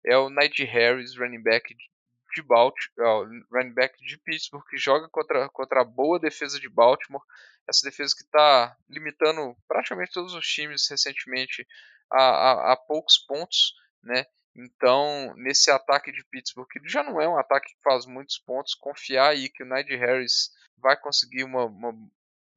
É 0.05 0.15
o 0.19 0.29
Najee 0.29 0.65
Harris, 0.65 1.17
running 1.17 1.43
back 1.43 1.75
de 1.75 2.43
Baltimore, 2.43 3.27
running 3.51 3.73
back 3.73 3.99
de 4.05 4.19
Pittsburgh, 4.19 4.65
que 4.69 4.77
joga 4.77 5.09
contra, 5.09 5.49
contra 5.49 5.81
a 5.81 5.85
boa 5.85 6.21
defesa 6.21 6.61
de 6.61 6.69
Baltimore. 6.69 7.25
Essa 7.67 7.89
defesa 7.89 8.15
que 8.15 8.25
está 8.25 8.77
limitando 8.91 9.57
praticamente 9.67 10.13
todos 10.13 10.35
os 10.35 10.47
times 10.47 10.87
recentemente 10.89 11.67
a, 12.13 12.23
a, 12.23 12.73
a 12.75 12.77
poucos 12.77 13.17
pontos, 13.27 13.73
né? 14.03 14.27
Então, 14.59 15.33
nesse 15.37 15.71
ataque 15.71 16.11
de 16.11 16.25
Pittsburgh, 16.25 16.67
que 16.69 16.81
já 16.89 17.05
não 17.05 17.21
é 17.21 17.29
um 17.29 17.39
ataque 17.39 17.73
que 17.77 17.81
faz 17.81 18.07
muitos 18.07 18.39
pontos, 18.39 18.75
confiar 18.75 19.29
aí 19.29 19.49
que 19.49 19.63
o 19.63 19.67
Najee 19.67 19.95
Harris 19.95 20.51
vai 20.77 20.97
conseguir 20.97 21.45
uma, 21.45 21.67
uma, 21.67 21.95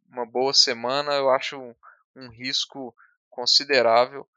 uma 0.09 0.25
boa 0.25 0.51
semana, 0.51 1.13
eu 1.13 1.29
acho 1.29 1.59
um, 1.59 1.75
um, 2.15 2.27
risco 2.29 2.95
considerável. 3.29 4.27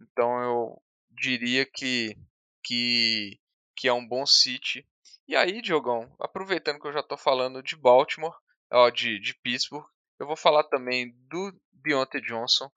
Então, 0.00 0.42
eu 0.42 0.82
diria 1.12 1.64
que, 1.64 2.18
que, 2.60 3.38
que 3.76 3.86
é 3.86 3.92
um 3.92 4.06
bom 4.06 4.26
City. 4.26 4.84
E 5.28 5.36
aí, 5.36 5.62
Diogão, 5.62 6.12
aproveitando 6.18 6.80
que 6.80 6.88
eu 6.88 6.92
já 6.92 7.00
estou 7.00 7.16
falando 7.16 7.62
de 7.62 7.76
Baltimore, 7.76 8.34
ó, 8.68 8.90
de, 8.90 9.20
de 9.20 9.32
Pittsburgh, 9.34 9.86
eu 10.18 10.26
vou 10.26 10.36
falar 10.36 10.64
também 10.64 11.14
do 11.28 11.54
Deontay 11.72 12.20
Johnson, 12.20 12.68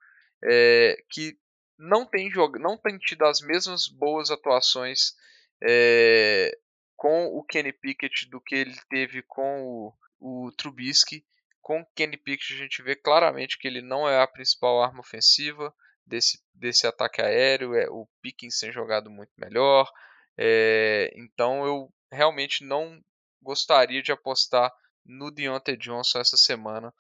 é, 0.44 1.04
que 1.10 1.36
não 1.78 2.06
tem, 2.06 2.30
jog... 2.32 2.60
não 2.60 2.78
tem 2.78 2.98
tido 2.98 3.26
as 3.26 3.42
mesmas 3.42 3.88
boas 3.88 4.32
atuações 4.32 5.14
é... 5.62 6.58
com 6.96 7.26
o 7.28 7.44
Kenny 7.44 7.74
Pickett 7.74 8.30
do 8.30 8.42
que 8.42 8.56
ele 8.56 8.76
teve 8.90 9.22
com 9.24 9.94
o, 10.20 10.46
o 10.48 10.52
Trubisky. 10.54 11.26
Com 11.62 11.82
o 11.82 11.86
Kenny 11.96 12.18
Pickett 12.18 12.54
a 12.54 12.58
gente 12.58 12.82
vê 12.82 12.96
claramente 12.96 13.58
que 13.58 13.68
ele 13.68 13.82
não 13.82 14.08
é 14.08 14.22
a 14.22 14.28
principal 14.28 14.82
arma 14.82 15.00
ofensiva 15.00 15.74
desse, 16.06 16.42
desse 16.54 16.88
ataque 16.88 17.22
aéreo. 17.22 17.76
É, 17.76 17.90
o 17.90 18.08
Pickens 18.22 18.60
tem 18.60 18.72
jogado 18.72 19.10
muito 19.10 19.32
melhor. 19.38 19.90
É... 20.38 21.12
então 21.16 21.66
eu 21.66 21.94
realmente 22.12 22.64
não 22.64 23.02
gostaria 23.42 24.02
de 24.02 24.12
apostar 24.12 24.74
no 25.06 25.30
Deontay 25.32 25.78
Johnson 25.78 26.20
essa 26.20 26.36
semana 26.36 26.94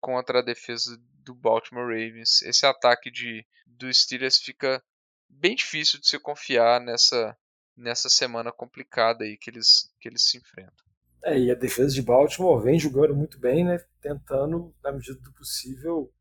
contra 0.00 0.40
a 0.40 0.42
defesa 0.42 0.98
do 1.24 1.34
Baltimore 1.34 1.86
Ravens. 1.86 2.42
Esse 2.42 2.66
ataque 2.66 3.10
de 3.10 3.46
do 3.78 3.92
Steelers 3.92 4.38
fica 4.38 4.82
bem 5.28 5.54
difícil 5.54 6.00
de 6.00 6.08
se 6.08 6.18
confiar 6.18 6.80
nessa 6.80 7.36
nessa 7.76 8.08
semana 8.08 8.52
complicada 8.52 9.24
aí 9.24 9.36
que 9.36 9.50
eles 9.50 9.92
que 10.00 10.08
eles 10.08 10.22
se 10.22 10.38
enfrentam. 10.38 10.84
É, 11.24 11.38
e 11.38 11.50
a 11.50 11.54
defesa 11.54 11.94
de 11.94 12.02
Baltimore 12.02 12.62
vem 12.62 12.78
jogando 12.78 13.14
muito 13.14 13.38
bem, 13.38 13.64
né? 13.64 13.80
Tentando, 14.00 14.74
na 14.82 14.92
medida 14.92 15.18
do 15.20 15.32
possível, 15.32 16.12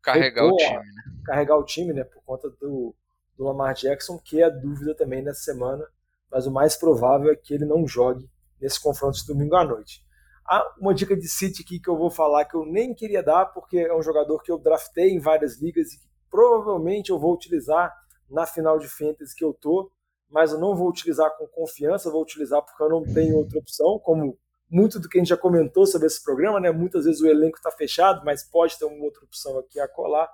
carregar 0.00 0.46
o 0.46 0.56
time, 0.56 0.78
né? 0.78 1.02
Carregar 1.24 1.56
o 1.56 1.64
time, 1.64 1.92
né? 1.92 2.04
Por 2.04 2.22
conta 2.22 2.48
do, 2.48 2.94
do 3.36 3.44
Lamar 3.44 3.74
Jackson, 3.74 4.18
que 4.18 4.40
é 4.40 4.44
a 4.44 4.50
dúvida 4.50 4.94
também 4.94 5.20
nessa 5.20 5.42
semana, 5.42 5.84
mas 6.30 6.46
o 6.46 6.50
mais 6.52 6.76
provável 6.76 7.32
é 7.32 7.36
que 7.36 7.52
ele 7.52 7.64
não 7.64 7.86
jogue 7.86 8.30
nesse 8.60 8.80
confronto 8.80 9.18
de 9.18 9.26
domingo 9.26 9.56
à 9.56 9.64
noite. 9.64 10.04
Há 10.46 10.74
uma 10.78 10.94
dica 10.94 11.16
de 11.16 11.28
City 11.28 11.62
aqui 11.62 11.80
que 11.80 11.88
eu 11.88 11.96
vou 11.96 12.10
falar 12.10 12.44
que 12.44 12.54
eu 12.54 12.64
nem 12.64 12.94
queria 12.94 13.22
dar, 13.22 13.46
porque 13.46 13.78
é 13.78 13.94
um 13.94 14.02
jogador 14.02 14.40
que 14.42 14.50
eu 14.50 14.58
draftei 14.58 15.10
em 15.10 15.18
várias 15.18 15.60
ligas 15.60 15.92
e 15.92 15.98
que 15.98 16.06
provavelmente 16.32 17.10
eu 17.10 17.18
vou 17.18 17.34
utilizar 17.34 17.94
na 18.28 18.44
final 18.46 18.78
de 18.78 18.88
Fantasy 18.88 19.36
que 19.36 19.44
eu 19.44 19.52
tô, 19.52 19.92
mas 20.28 20.52
eu 20.52 20.58
não 20.58 20.74
vou 20.74 20.88
utilizar 20.88 21.30
com 21.36 21.46
confiança, 21.46 22.10
vou 22.10 22.22
utilizar 22.22 22.60
porque 22.62 22.82
eu 22.82 22.88
não 22.88 23.04
tenho 23.04 23.36
outra 23.36 23.58
opção, 23.58 24.00
como 24.00 24.36
muito 24.68 24.98
do 24.98 25.08
que 25.08 25.18
a 25.18 25.20
gente 25.20 25.28
já 25.28 25.36
comentou 25.36 25.86
sobre 25.86 26.06
esse 26.06 26.24
programa, 26.24 26.58
né? 26.58 26.72
Muitas 26.72 27.04
vezes 27.04 27.20
o 27.20 27.26
elenco 27.26 27.58
está 27.58 27.70
fechado, 27.70 28.24
mas 28.24 28.42
pode 28.42 28.78
ter 28.78 28.86
uma 28.86 29.04
outra 29.04 29.22
opção 29.22 29.58
aqui 29.58 29.78
a 29.78 29.86
colar. 29.86 30.28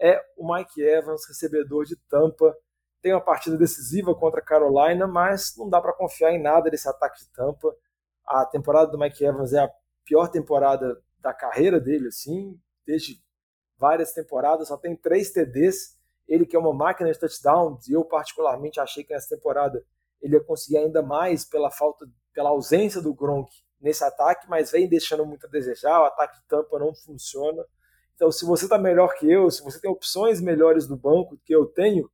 É 0.00 0.18
o 0.38 0.54
Mike 0.54 0.80
Evans, 0.80 1.26
recebedor 1.26 1.84
de 1.84 1.96
Tampa. 2.08 2.56
Tem 3.02 3.12
uma 3.12 3.20
partida 3.20 3.56
decisiva 3.56 4.14
contra 4.14 4.40
a 4.40 4.44
Carolina, 4.44 5.08
mas 5.08 5.56
não 5.58 5.68
dá 5.68 5.80
para 5.80 5.92
confiar 5.92 6.32
em 6.32 6.40
nada 6.40 6.70
desse 6.70 6.88
ataque 6.88 7.18
de 7.18 7.28
Tampa 7.32 7.74
a 8.30 8.46
temporada 8.46 8.90
do 8.90 8.98
Mike 8.98 9.24
Evans 9.24 9.52
é 9.52 9.58
a 9.58 9.70
pior 10.04 10.28
temporada 10.28 11.02
da 11.18 11.34
carreira 11.34 11.80
dele, 11.80 12.08
assim, 12.08 12.58
desde 12.86 13.20
várias 13.80 14.12
temporadas, 14.12 14.68
só 14.68 14.76
tem 14.76 14.94
três 14.94 15.30
TDs. 15.30 15.98
Ele 16.28 16.44
que 16.44 16.54
é 16.54 16.58
uma 16.58 16.72
máquina 16.72 17.10
de 17.10 17.18
touchdowns, 17.18 17.88
e 17.88 17.94
eu 17.94 18.04
particularmente 18.04 18.78
achei 18.78 19.02
que 19.02 19.12
nessa 19.12 19.34
temporada 19.34 19.82
ele 20.20 20.34
ia 20.36 20.44
conseguir 20.44 20.76
ainda 20.76 21.02
mais 21.02 21.44
pela 21.44 21.70
falta, 21.70 22.06
pela 22.32 22.50
ausência 22.50 23.00
do 23.00 23.14
Gronk 23.14 23.50
nesse 23.80 24.04
ataque, 24.04 24.48
mas 24.48 24.70
vem 24.70 24.86
deixando 24.86 25.24
muito 25.24 25.46
a 25.46 25.50
desejar, 25.50 26.00
o 26.00 26.04
ataque 26.04 26.36
de 26.36 26.46
tampa 26.46 26.78
não 26.78 26.94
funciona. 26.94 27.64
Então, 28.14 28.30
se 28.30 28.44
você 28.44 28.66
está 28.66 28.76
melhor 28.76 29.14
que 29.14 29.28
eu, 29.28 29.50
se 29.50 29.64
você 29.64 29.80
tem 29.80 29.90
opções 29.90 30.40
melhores 30.40 30.86
do 30.86 30.94
banco 30.94 31.40
que 31.42 31.54
eu 31.54 31.64
tenho, 31.64 32.08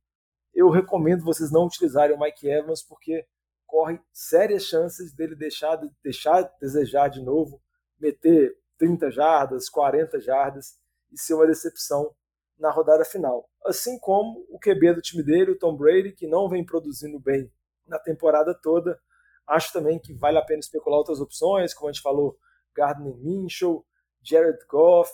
eu 0.55 0.69
recomendo 0.69 1.25
vocês 1.25 1.51
não 1.51 1.65
utilizarem 1.65 2.15
o 2.15 2.19
Mike 2.19 2.47
Evans, 2.47 2.81
porque 2.81 3.27
corre 3.67 3.99
sérias 4.13 4.63
chances 4.63 5.13
dele 5.13 5.35
deixar, 5.35 5.77
deixar 6.01 6.43
de 6.43 6.49
desejar 6.61 7.09
de 7.09 7.21
novo, 7.21 7.61
meter 7.99 8.57
30 8.77 9.11
jardas, 9.11 9.69
40 9.69 10.19
jardas 10.21 10.77
e 11.11 11.19
ser 11.19 11.33
uma 11.33 11.47
decepção 11.47 12.13
na 12.57 12.71
rodada 12.71 13.05
final. 13.05 13.49
Assim 13.65 13.99
como 13.99 14.45
o 14.49 14.59
QB 14.59 14.95
do 14.95 15.01
time 15.01 15.23
dele, 15.23 15.51
o 15.51 15.57
Tom 15.57 15.75
Brady, 15.75 16.11
que 16.11 16.27
não 16.27 16.49
vem 16.49 16.65
produzindo 16.65 17.19
bem 17.19 17.51
na 17.85 17.99
temporada 17.99 18.53
toda. 18.53 18.99
Acho 19.45 19.71
também 19.71 19.99
que 19.99 20.13
vale 20.13 20.37
a 20.37 20.45
pena 20.45 20.59
especular 20.59 20.97
outras 20.97 21.21
opções, 21.21 21.73
como 21.73 21.89
a 21.89 21.91
gente 21.91 22.01
falou, 22.01 22.37
Gardner 22.75 23.15
Minshew, 23.17 23.85
Jared 24.21 24.59
Goff. 24.69 25.11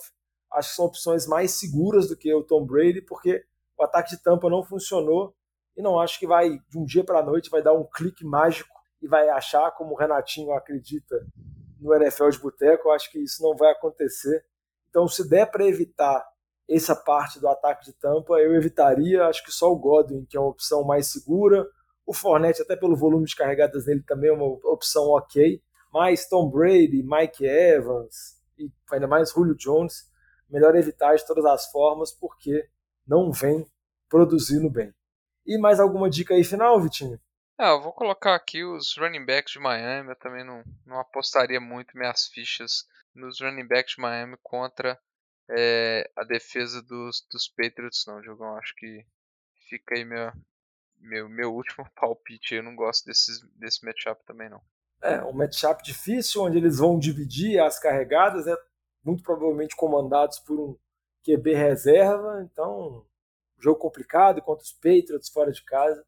Acho 0.51 0.69
que 0.69 0.75
são 0.75 0.85
opções 0.85 1.27
mais 1.27 1.51
seguras 1.51 2.07
do 2.07 2.17
que 2.17 2.33
o 2.33 2.43
Tom 2.43 2.65
Brady, 2.65 3.01
porque 3.01 3.45
o 3.77 3.83
ataque 3.83 4.11
de 4.11 4.23
tampa 4.23 4.49
não 4.49 4.63
funcionou 4.63 5.35
e 5.75 5.81
não 5.81 5.99
acho 5.99 6.19
que 6.19 6.27
vai, 6.27 6.59
de 6.69 6.77
um 6.77 6.85
dia 6.85 7.03
para 7.03 7.19
a 7.19 7.23
noite, 7.23 7.49
vai 7.49 7.61
dar 7.61 7.73
um 7.73 7.83
clique 7.83 8.23
mágico 8.23 8.73
e 9.01 9.07
vai 9.07 9.29
achar, 9.29 9.71
como 9.71 9.93
o 9.93 9.97
Renatinho 9.97 10.53
acredita 10.53 11.15
no 11.79 11.93
NFL 11.93 12.29
de 12.29 12.39
boteco, 12.39 12.91
acho 12.91 13.11
que 13.11 13.19
isso 13.19 13.43
não 13.43 13.55
vai 13.55 13.71
acontecer. 13.71 14.45
Então, 14.93 15.07
se 15.07 15.27
der 15.27 15.49
para 15.49 15.65
evitar 15.65 16.23
essa 16.69 16.95
parte 16.95 17.39
do 17.39 17.47
ataque 17.47 17.85
de 17.85 17.93
tampa 17.93 18.39
eu 18.39 18.55
evitaria. 18.55 19.25
Acho 19.25 19.43
que 19.43 19.51
só 19.51 19.71
o 19.71 19.75
Godwin, 19.75 20.23
que 20.25 20.37
é 20.37 20.39
uma 20.39 20.49
opção 20.49 20.83
mais 20.83 21.07
segura. 21.07 21.67
O 22.05 22.13
Fournette, 22.13 22.61
até 22.61 22.75
pelo 22.75 22.95
volume 22.95 23.25
de 23.25 23.35
carregadas 23.35 23.85
dele, 23.85 24.03
também 24.05 24.29
é 24.29 24.33
uma 24.33 24.45
opção 24.45 25.05
ok. 25.09 25.61
Mas 25.91 26.27
Tom 26.27 26.49
Brady, 26.49 27.03
Mike 27.03 27.43
Evans 27.43 28.41
e 28.57 28.71
ainda 28.91 29.07
mais 29.07 29.31
Julio 29.31 29.55
Jones, 29.55 30.09
melhor 30.47 30.75
evitar 30.75 31.15
de 31.15 31.25
todas 31.25 31.45
as 31.45 31.71
formas, 31.71 32.11
porque 32.11 32.67
não 33.07 33.31
vem 33.31 33.65
produzindo 34.07 34.69
bem. 34.69 34.93
E 35.45 35.57
mais 35.57 35.79
alguma 35.79 36.09
dica 36.09 36.35
aí 36.35 36.43
final, 36.43 36.79
Vitinho? 36.79 37.19
Ah, 37.57 37.69
eu 37.69 37.81
vou 37.81 37.93
colocar 37.93 38.35
aqui 38.35 38.63
os 38.63 38.95
running 38.97 39.25
backs 39.25 39.53
de 39.53 39.59
Miami. 39.59 40.09
Eu 40.09 40.15
também 40.15 40.43
não, 40.43 40.63
não 40.85 40.99
apostaria 40.99 41.59
muito 41.59 41.97
minhas 41.97 42.27
fichas 42.27 42.87
nos 43.13 43.39
running 43.39 43.67
backs 43.67 43.95
de 43.95 44.01
Miami 44.01 44.37
contra 44.41 44.99
é, 45.49 46.09
a 46.15 46.23
defesa 46.23 46.81
dos, 46.81 47.25
dos 47.31 47.47
Patriots, 47.47 48.05
não, 48.07 48.21
Diogão. 48.21 48.55
Acho 48.57 48.75
que 48.75 49.05
fica 49.69 49.95
aí 49.95 50.03
meu, 50.03 50.31
meu, 50.99 51.29
meu 51.29 51.53
último 51.53 51.87
palpite. 51.95 52.55
Eu 52.55 52.63
não 52.63 52.75
gosto 52.75 53.05
desses, 53.05 53.39
desse 53.55 53.85
matchup 53.85 54.23
também, 54.25 54.49
não. 54.49 54.61
É, 55.01 55.21
um 55.23 55.33
matchup 55.33 55.83
difícil, 55.83 56.41
onde 56.43 56.57
eles 56.57 56.77
vão 56.77 56.97
dividir 56.97 57.59
as 57.59 57.77
carregadas, 57.77 58.45
né? 58.45 58.55
muito 59.03 59.21
provavelmente 59.21 59.75
comandados 59.75 60.39
por 60.39 60.59
um 60.59 60.77
QB 61.23 61.53
reserva. 61.53 62.41
Então, 62.43 63.05
jogo 63.59 63.79
complicado 63.79 64.41
contra 64.41 64.63
os 64.63 64.71
Patriots 64.71 65.29
fora 65.29 65.51
de 65.51 65.63
casa. 65.63 66.03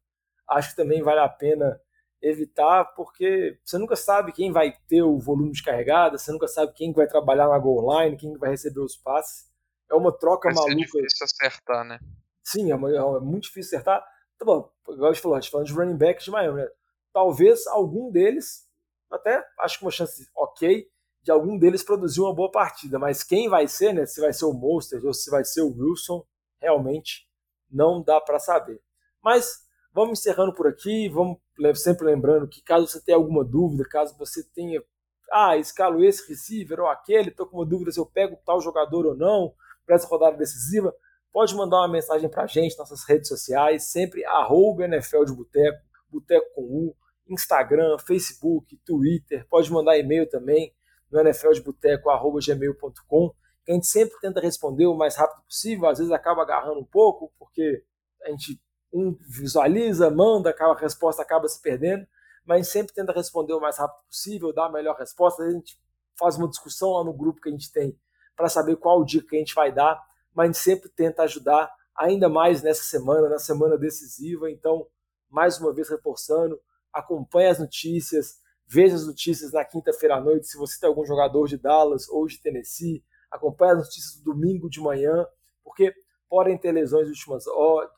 Acho 0.48 0.70
que 0.70 0.76
também 0.76 1.02
vale 1.02 1.20
a 1.20 1.28
pena 1.28 1.80
evitar, 2.20 2.84
porque 2.94 3.58
você 3.64 3.78
nunca 3.78 3.94
sabe 3.94 4.32
quem 4.32 4.50
vai 4.50 4.72
ter 4.88 5.02
o 5.02 5.18
volume 5.18 5.52
de 5.52 5.62
carregada, 5.62 6.18
você 6.18 6.32
nunca 6.32 6.48
sabe 6.48 6.72
quem 6.72 6.92
vai 6.92 7.06
trabalhar 7.06 7.48
na 7.48 7.58
goal 7.58 8.02
line, 8.02 8.16
quem 8.16 8.36
vai 8.36 8.50
receber 8.50 8.80
os 8.80 8.96
passes. 8.96 9.50
É 9.90 9.94
uma 9.94 10.16
troca 10.16 10.48
vai 10.48 10.54
maluca. 10.54 10.72
É 10.72 11.02
difícil 11.02 11.24
acertar, 11.24 11.84
né? 11.84 12.00
Sim, 12.42 12.70
é, 12.70 12.74
uma, 12.74 12.90
é, 12.90 13.20
muito 13.20 13.44
difícil 13.44 13.76
acertar. 13.76 14.04
Tá 14.38 14.44
bom, 14.44 14.70
igual 14.88 15.10
a 15.10 15.12
gente 15.12 15.22
falou, 15.22 15.36
a 15.36 15.40
gente 15.40 15.50
falando 15.50 15.66
de 15.66 15.72
running 15.72 15.96
backs 15.96 16.24
de 16.24 16.30
Miami, 16.30 16.62
né? 16.62 16.68
Talvez 17.12 17.66
algum 17.66 18.10
deles, 18.10 18.68
até 19.10 19.44
acho 19.60 19.78
que 19.78 19.84
uma 19.84 19.90
chance 19.90 20.28
ok, 20.34 20.86
de 21.22 21.30
algum 21.30 21.58
deles 21.58 21.82
produzir 21.82 22.20
uma 22.20 22.34
boa 22.34 22.50
partida, 22.50 22.98
mas 22.98 23.22
quem 23.22 23.48
vai 23.48 23.66
ser, 23.66 23.92
né? 23.92 24.06
Se 24.06 24.20
vai 24.20 24.32
ser 24.32 24.44
o 24.44 24.52
Monster 24.52 25.04
ou 25.04 25.12
se 25.12 25.30
vai 25.30 25.44
ser 25.44 25.62
o 25.62 25.74
Wilson, 25.76 26.24
realmente 26.60 27.28
não 27.70 28.02
dá 28.02 28.20
para 28.20 28.38
saber. 28.38 28.80
Mas 29.22 29.65
Vamos 29.96 30.18
encerrando 30.18 30.52
por 30.52 30.66
aqui, 30.66 31.08
vamos 31.08 31.38
sempre 31.76 32.04
lembrando 32.04 32.46
que 32.46 32.62
caso 32.62 32.86
você 32.86 33.02
tenha 33.02 33.16
alguma 33.16 33.42
dúvida, 33.42 33.82
caso 33.88 34.14
você 34.18 34.44
tenha, 34.52 34.84
ah, 35.32 35.56
escalo 35.56 36.04
esse 36.04 36.28
receiver 36.28 36.80
ou 36.80 36.88
aquele, 36.88 37.30
estou 37.30 37.46
com 37.46 37.56
uma 37.56 37.64
dúvida 37.64 37.90
se 37.90 37.98
eu 37.98 38.04
pego 38.04 38.38
tal 38.44 38.60
jogador 38.60 39.06
ou 39.06 39.16
não 39.16 39.54
para 39.86 39.94
essa 39.94 40.06
rodada 40.06 40.36
decisiva, 40.36 40.94
pode 41.32 41.54
mandar 41.54 41.78
uma 41.78 41.88
mensagem 41.88 42.28
para 42.28 42.42
a 42.42 42.46
gente, 42.46 42.76
nossas 42.76 43.08
redes 43.08 43.26
sociais, 43.26 43.84
sempre 43.84 44.22
arroba 44.26 44.84
NFL 44.84 45.24
de 45.24 45.32
Boteco, 45.32 45.82
Boteco 46.10 46.46
com 46.54 46.60
U, 46.60 46.94
Instagram, 47.26 47.96
Facebook, 48.06 48.78
Twitter, 48.84 49.46
pode 49.48 49.72
mandar 49.72 49.96
e-mail 49.96 50.28
também 50.28 50.74
no 51.10 51.20
nfldeboteco.gmail.com, 51.20 53.30
que 53.64 53.72
a 53.72 53.74
gente 53.74 53.86
sempre 53.86 54.20
tenta 54.20 54.42
responder 54.42 54.84
o 54.84 54.94
mais 54.94 55.16
rápido 55.16 55.42
possível, 55.44 55.88
às 55.88 55.96
vezes 55.96 56.12
acaba 56.12 56.42
agarrando 56.42 56.80
um 56.80 56.84
pouco, 56.84 57.32
porque 57.38 57.82
a 58.22 58.28
gente 58.28 58.60
um 58.96 59.16
visualiza, 59.20 60.10
manda, 60.10 60.54
a 60.58 60.74
resposta 60.74 61.20
acaba 61.20 61.46
se 61.48 61.60
perdendo, 61.60 62.06
mas 62.44 62.68
sempre 62.68 62.94
tenta 62.94 63.12
responder 63.12 63.52
o 63.52 63.60
mais 63.60 63.76
rápido 63.76 64.06
possível, 64.06 64.52
dar 64.52 64.66
a 64.66 64.72
melhor 64.72 64.96
resposta. 64.96 65.42
A 65.42 65.50
gente 65.50 65.78
faz 66.18 66.36
uma 66.36 66.48
discussão 66.48 66.92
lá 66.92 67.04
no 67.04 67.12
grupo 67.12 67.40
que 67.40 67.48
a 67.48 67.52
gente 67.52 67.70
tem 67.70 67.98
para 68.34 68.48
saber 68.48 68.76
qual 68.76 69.04
dica 69.04 69.28
que 69.28 69.36
a 69.36 69.38
gente 69.38 69.54
vai 69.54 69.72
dar, 69.72 70.02
mas 70.34 70.44
a 70.44 70.46
gente 70.52 70.62
sempre 70.62 70.88
tenta 70.88 71.22
ajudar 71.24 71.70
ainda 71.94 72.28
mais 72.28 72.62
nessa 72.62 72.84
semana, 72.84 73.28
na 73.28 73.38
semana 73.38 73.76
decisiva. 73.76 74.50
Então, 74.50 74.86
mais 75.28 75.58
uma 75.58 75.72
vez 75.72 75.88
reforçando, 75.88 76.60
acompanhe 76.92 77.48
as 77.48 77.58
notícias, 77.58 78.38
veja 78.66 78.94
as 78.94 79.06
notícias 79.06 79.52
na 79.52 79.64
quinta-feira 79.64 80.16
à 80.16 80.20
noite, 80.20 80.46
se 80.46 80.56
você 80.56 80.78
tem 80.78 80.88
algum 80.88 81.04
jogador 81.04 81.46
de 81.46 81.56
Dallas 81.56 82.08
ou 82.08 82.26
de 82.26 82.40
Tennessee, 82.40 83.04
acompanhe 83.30 83.72
as 83.72 83.78
notícias 83.78 84.16
do 84.16 84.32
domingo 84.32 84.70
de 84.70 84.80
manhã, 84.80 85.26
porque 85.64 85.94
podem 86.28 86.56
ter 86.58 86.72
lesões 86.72 87.06
de, 87.06 87.12
últimas 87.12 87.44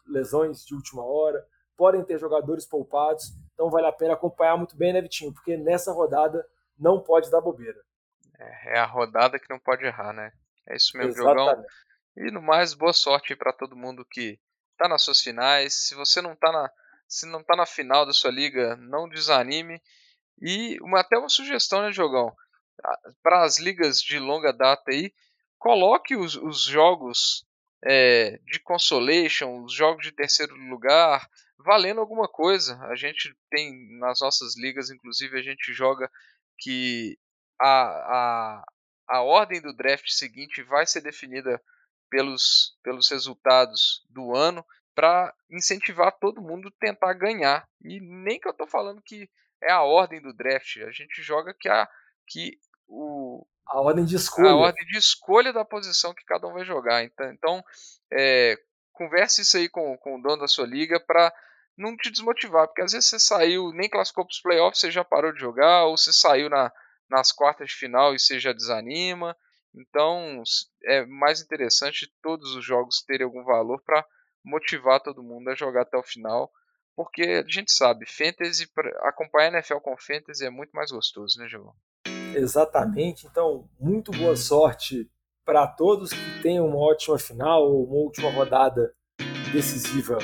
lesões 0.07 0.65
de 0.65 0.75
última 0.75 1.05
hora, 1.05 1.45
podem 1.77 2.05
ter 2.05 2.19
jogadores 2.19 2.67
poupados, 2.67 3.33
então 3.55 3.71
vale 3.71 3.87
a 3.87 3.93
pena 3.93 4.15
acompanhar 4.15 4.57
muito 4.57 4.77
bem, 4.77 4.93
né, 4.93 5.01
Vitinho? 5.01 5.33
Porque 5.33 5.57
nessa 5.57 5.93
rodada 5.93 6.47
não 6.79 7.01
pode 7.03 7.31
dar 7.31 7.41
bobeira. 7.41 7.81
É, 8.39 8.77
é 8.77 8.79
a 8.79 8.85
rodada 8.85 9.39
que 9.39 9.49
não 9.51 9.59
pode 9.59 9.85
errar, 9.85 10.13
né? 10.13 10.33
É 10.67 10.77
isso 10.77 10.97
mesmo, 10.97 11.13
Exatamente. 11.13 11.49
jogão. 11.49 11.65
E 12.17 12.31
no 12.31 12.43
mais, 12.43 12.75
boa 12.75 12.93
sorte 12.93 13.35
para 13.37 13.53
todo 13.53 13.77
mundo 13.77 14.05
que 14.05 14.39
tá 14.77 14.89
nas 14.89 15.03
suas 15.03 15.21
finais. 15.21 15.87
Se 15.87 15.95
você 15.95 16.21
não 16.21 16.37
tá 16.37 16.53
na, 16.53 16.71
se 17.07 17.27
não 17.27 17.43
tá 17.43 17.57
na 17.57 17.67
final 17.67 18.05
da 18.05 18.13
sua 18.13 18.31
liga, 18.31 18.77
não 18.77 19.09
desanime. 19.09 19.81
E 20.41 20.79
uma, 20.83 21.01
até 21.01 21.17
uma 21.17 21.29
sugestão, 21.29 21.83
né, 21.83 21.93
jogão? 21.93 22.35
Para 23.23 23.43
as 23.45 23.59
ligas 23.59 24.01
de 24.01 24.19
longa 24.19 24.53
data 24.53 24.91
aí, 24.91 25.13
coloque 25.59 26.15
os, 26.15 26.37
os 26.37 26.63
jogos 26.63 27.45
é, 27.85 28.39
de 28.45 28.59
consolation, 28.61 29.65
os 29.65 29.73
jogos 29.73 30.05
de 30.05 30.13
terceiro 30.13 30.55
lugar, 30.55 31.29
valendo 31.59 32.01
alguma 32.01 32.29
coisa. 32.29 32.79
A 32.85 32.95
gente 32.95 33.37
tem 33.51 33.99
nas 33.99 34.21
nossas 34.21 34.57
ligas, 34.57 34.91
inclusive, 34.91 35.39
a 35.39 35.43
gente 35.43 35.73
joga 35.73 36.11
que 36.59 37.19
a, 37.61 37.83
a, 37.83 38.65
a 39.09 39.23
ordem 39.23 39.61
do 39.61 39.75
draft 39.75 40.09
seguinte 40.09 40.63
vai 40.63 40.87
ser 40.87 41.01
definida 41.01 41.61
pelos, 42.11 42.77
pelos 42.83 43.09
resultados 43.11 44.05
do 44.09 44.35
ano 44.35 44.65
para 44.95 45.33
incentivar 45.51 46.11
todo 46.19 46.43
mundo 46.43 46.69
a 46.69 46.81
tentar 46.81 47.13
ganhar. 47.13 47.69
E 47.83 48.01
nem 48.01 48.41
que 48.41 48.49
eu 48.49 48.53
estou 48.53 48.67
falando 48.67 49.03
que 49.03 49.29
é 49.63 49.71
a 49.71 49.83
ordem 49.83 50.21
do 50.21 50.33
draft, 50.33 50.77
a 50.79 50.91
gente 50.91 51.23
joga 51.23 51.55
que, 51.55 51.69
a, 51.69 51.89
que 52.27 52.59
o, 52.87 53.47
a 53.69 53.81
ordem 53.81 54.05
de 54.05 54.17
escolha. 54.17 54.51
A 54.51 54.57
ordem 54.57 54.87
de 54.87 54.97
escolha 54.97 55.53
da 55.53 55.65
posição 55.65 56.15
que 56.15 56.25
cada 56.25 56.47
um 56.47 56.55
vai 56.55 56.65
jogar. 56.65 57.05
Então, 57.05 57.31
então 57.33 57.65
é, 58.13 58.59
converse 58.93 59.43
isso 59.43 59.57
aí 59.57 59.69
com, 59.69 59.97
com 59.99 60.17
o 60.17 60.23
dono 60.23 60.41
da 60.41 60.49
sua 60.49 60.67
liga 60.67 60.99
para 60.99 61.33
não 61.77 61.97
te 61.97 62.11
desmotivar, 62.11 62.67
porque 62.67 62.83
às 62.83 62.93
vezes 62.93 63.09
você 63.09 63.21
saiu, 63.21 63.71
nem 63.73 63.89
classificou 63.89 64.25
para 64.25 64.33
os 64.33 64.41
playoffs, 64.41 64.81
você 64.81 64.91
já 64.91 65.05
parou 65.05 65.33
de 65.33 65.39
jogar, 65.39 65.85
ou 65.85 65.97
você 65.97 66.13
saiu 66.13 66.51
na, 66.51 66.73
nas 67.09 67.31
quartas 67.31 67.69
de 67.69 67.77
final 67.77 68.15
e 68.15 68.19
você 68.19 68.41
já 68.41 68.53
desanima. 68.53 69.37
Então 69.75 70.43
é 70.85 71.05
mais 71.07 71.41
interessante 71.41 72.13
todos 72.23 72.55
os 72.57 72.65
jogos 72.65 73.03
terem 73.03 73.25
algum 73.25 73.45
valor 73.45 73.81
para 73.83 74.05
motivar 74.45 75.01
todo 75.01 75.23
mundo 75.23 75.51
a 75.51 75.55
jogar 75.55 75.83
até 75.83 75.97
o 75.97 76.03
final. 76.03 76.51
Porque 76.97 77.23
a 77.23 77.49
gente 77.49 77.71
sabe, 77.71 78.07
fantasy, 78.07 78.69
acompanhar 79.03 79.55
a 79.55 79.59
NFL 79.59 79.77
com 79.77 79.97
fantasy 79.97 80.45
é 80.45 80.51
muito 80.51 80.73
mais 80.73 80.91
gostoso, 80.91 81.39
né, 81.39 81.49
João? 81.49 81.73
Exatamente. 82.35 83.27
Então, 83.27 83.69
muito 83.79 84.11
boa 84.13 84.37
sorte 84.37 85.11
para 85.45 85.67
todos 85.67 86.13
que 86.13 86.43
tenham 86.43 86.67
uma 86.67 86.79
ótima 86.79 87.19
final 87.19 87.63
ou 87.65 87.85
uma 87.85 87.97
última 87.97 88.31
rodada 88.31 88.93
decisiva 89.53 90.19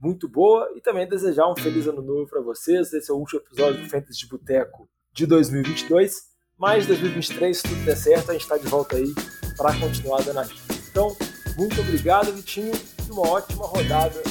muito 0.00 0.26
boa 0.26 0.72
e 0.74 0.80
também 0.80 1.06
desejar 1.06 1.50
um 1.50 1.56
feliz 1.56 1.86
ano 1.86 2.00
novo 2.00 2.26
para 2.26 2.40
vocês. 2.40 2.92
Esse 2.92 3.10
é 3.10 3.14
o 3.14 3.18
último 3.18 3.40
episódio 3.40 3.82
do 3.82 3.88
Fantasy 3.88 4.20
de 4.20 4.28
Boteco 4.28 4.88
de 5.12 5.26
2022. 5.26 6.30
Mas 6.58 6.86
2023, 6.86 7.56
se 7.56 7.62
tudo 7.62 7.84
der 7.84 7.96
certo, 7.96 8.30
a 8.30 8.32
gente 8.32 8.42
está 8.42 8.56
de 8.58 8.66
volta 8.66 8.96
aí 8.96 9.14
para 9.56 9.78
continuar 9.78 10.22
dando 10.22 10.40
a. 10.40 10.46
Então, 10.90 11.16
muito 11.56 11.80
obrigado, 11.80 12.32
Vitinho, 12.32 12.72
e 13.06 13.10
uma 13.10 13.28
ótima 13.28 13.66
rodada 13.66 14.22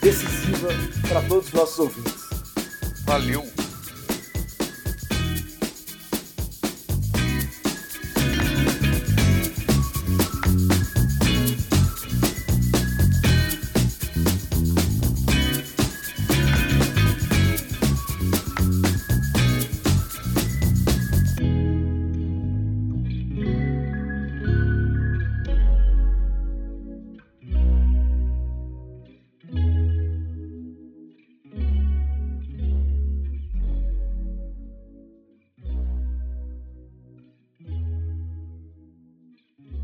decisiva 0.00 0.68
para 1.08 1.22
todos 1.28 1.46
os 1.48 1.52
nossos 1.52 1.78
ouvintes. 1.78 2.26
Valeu! 3.04 3.55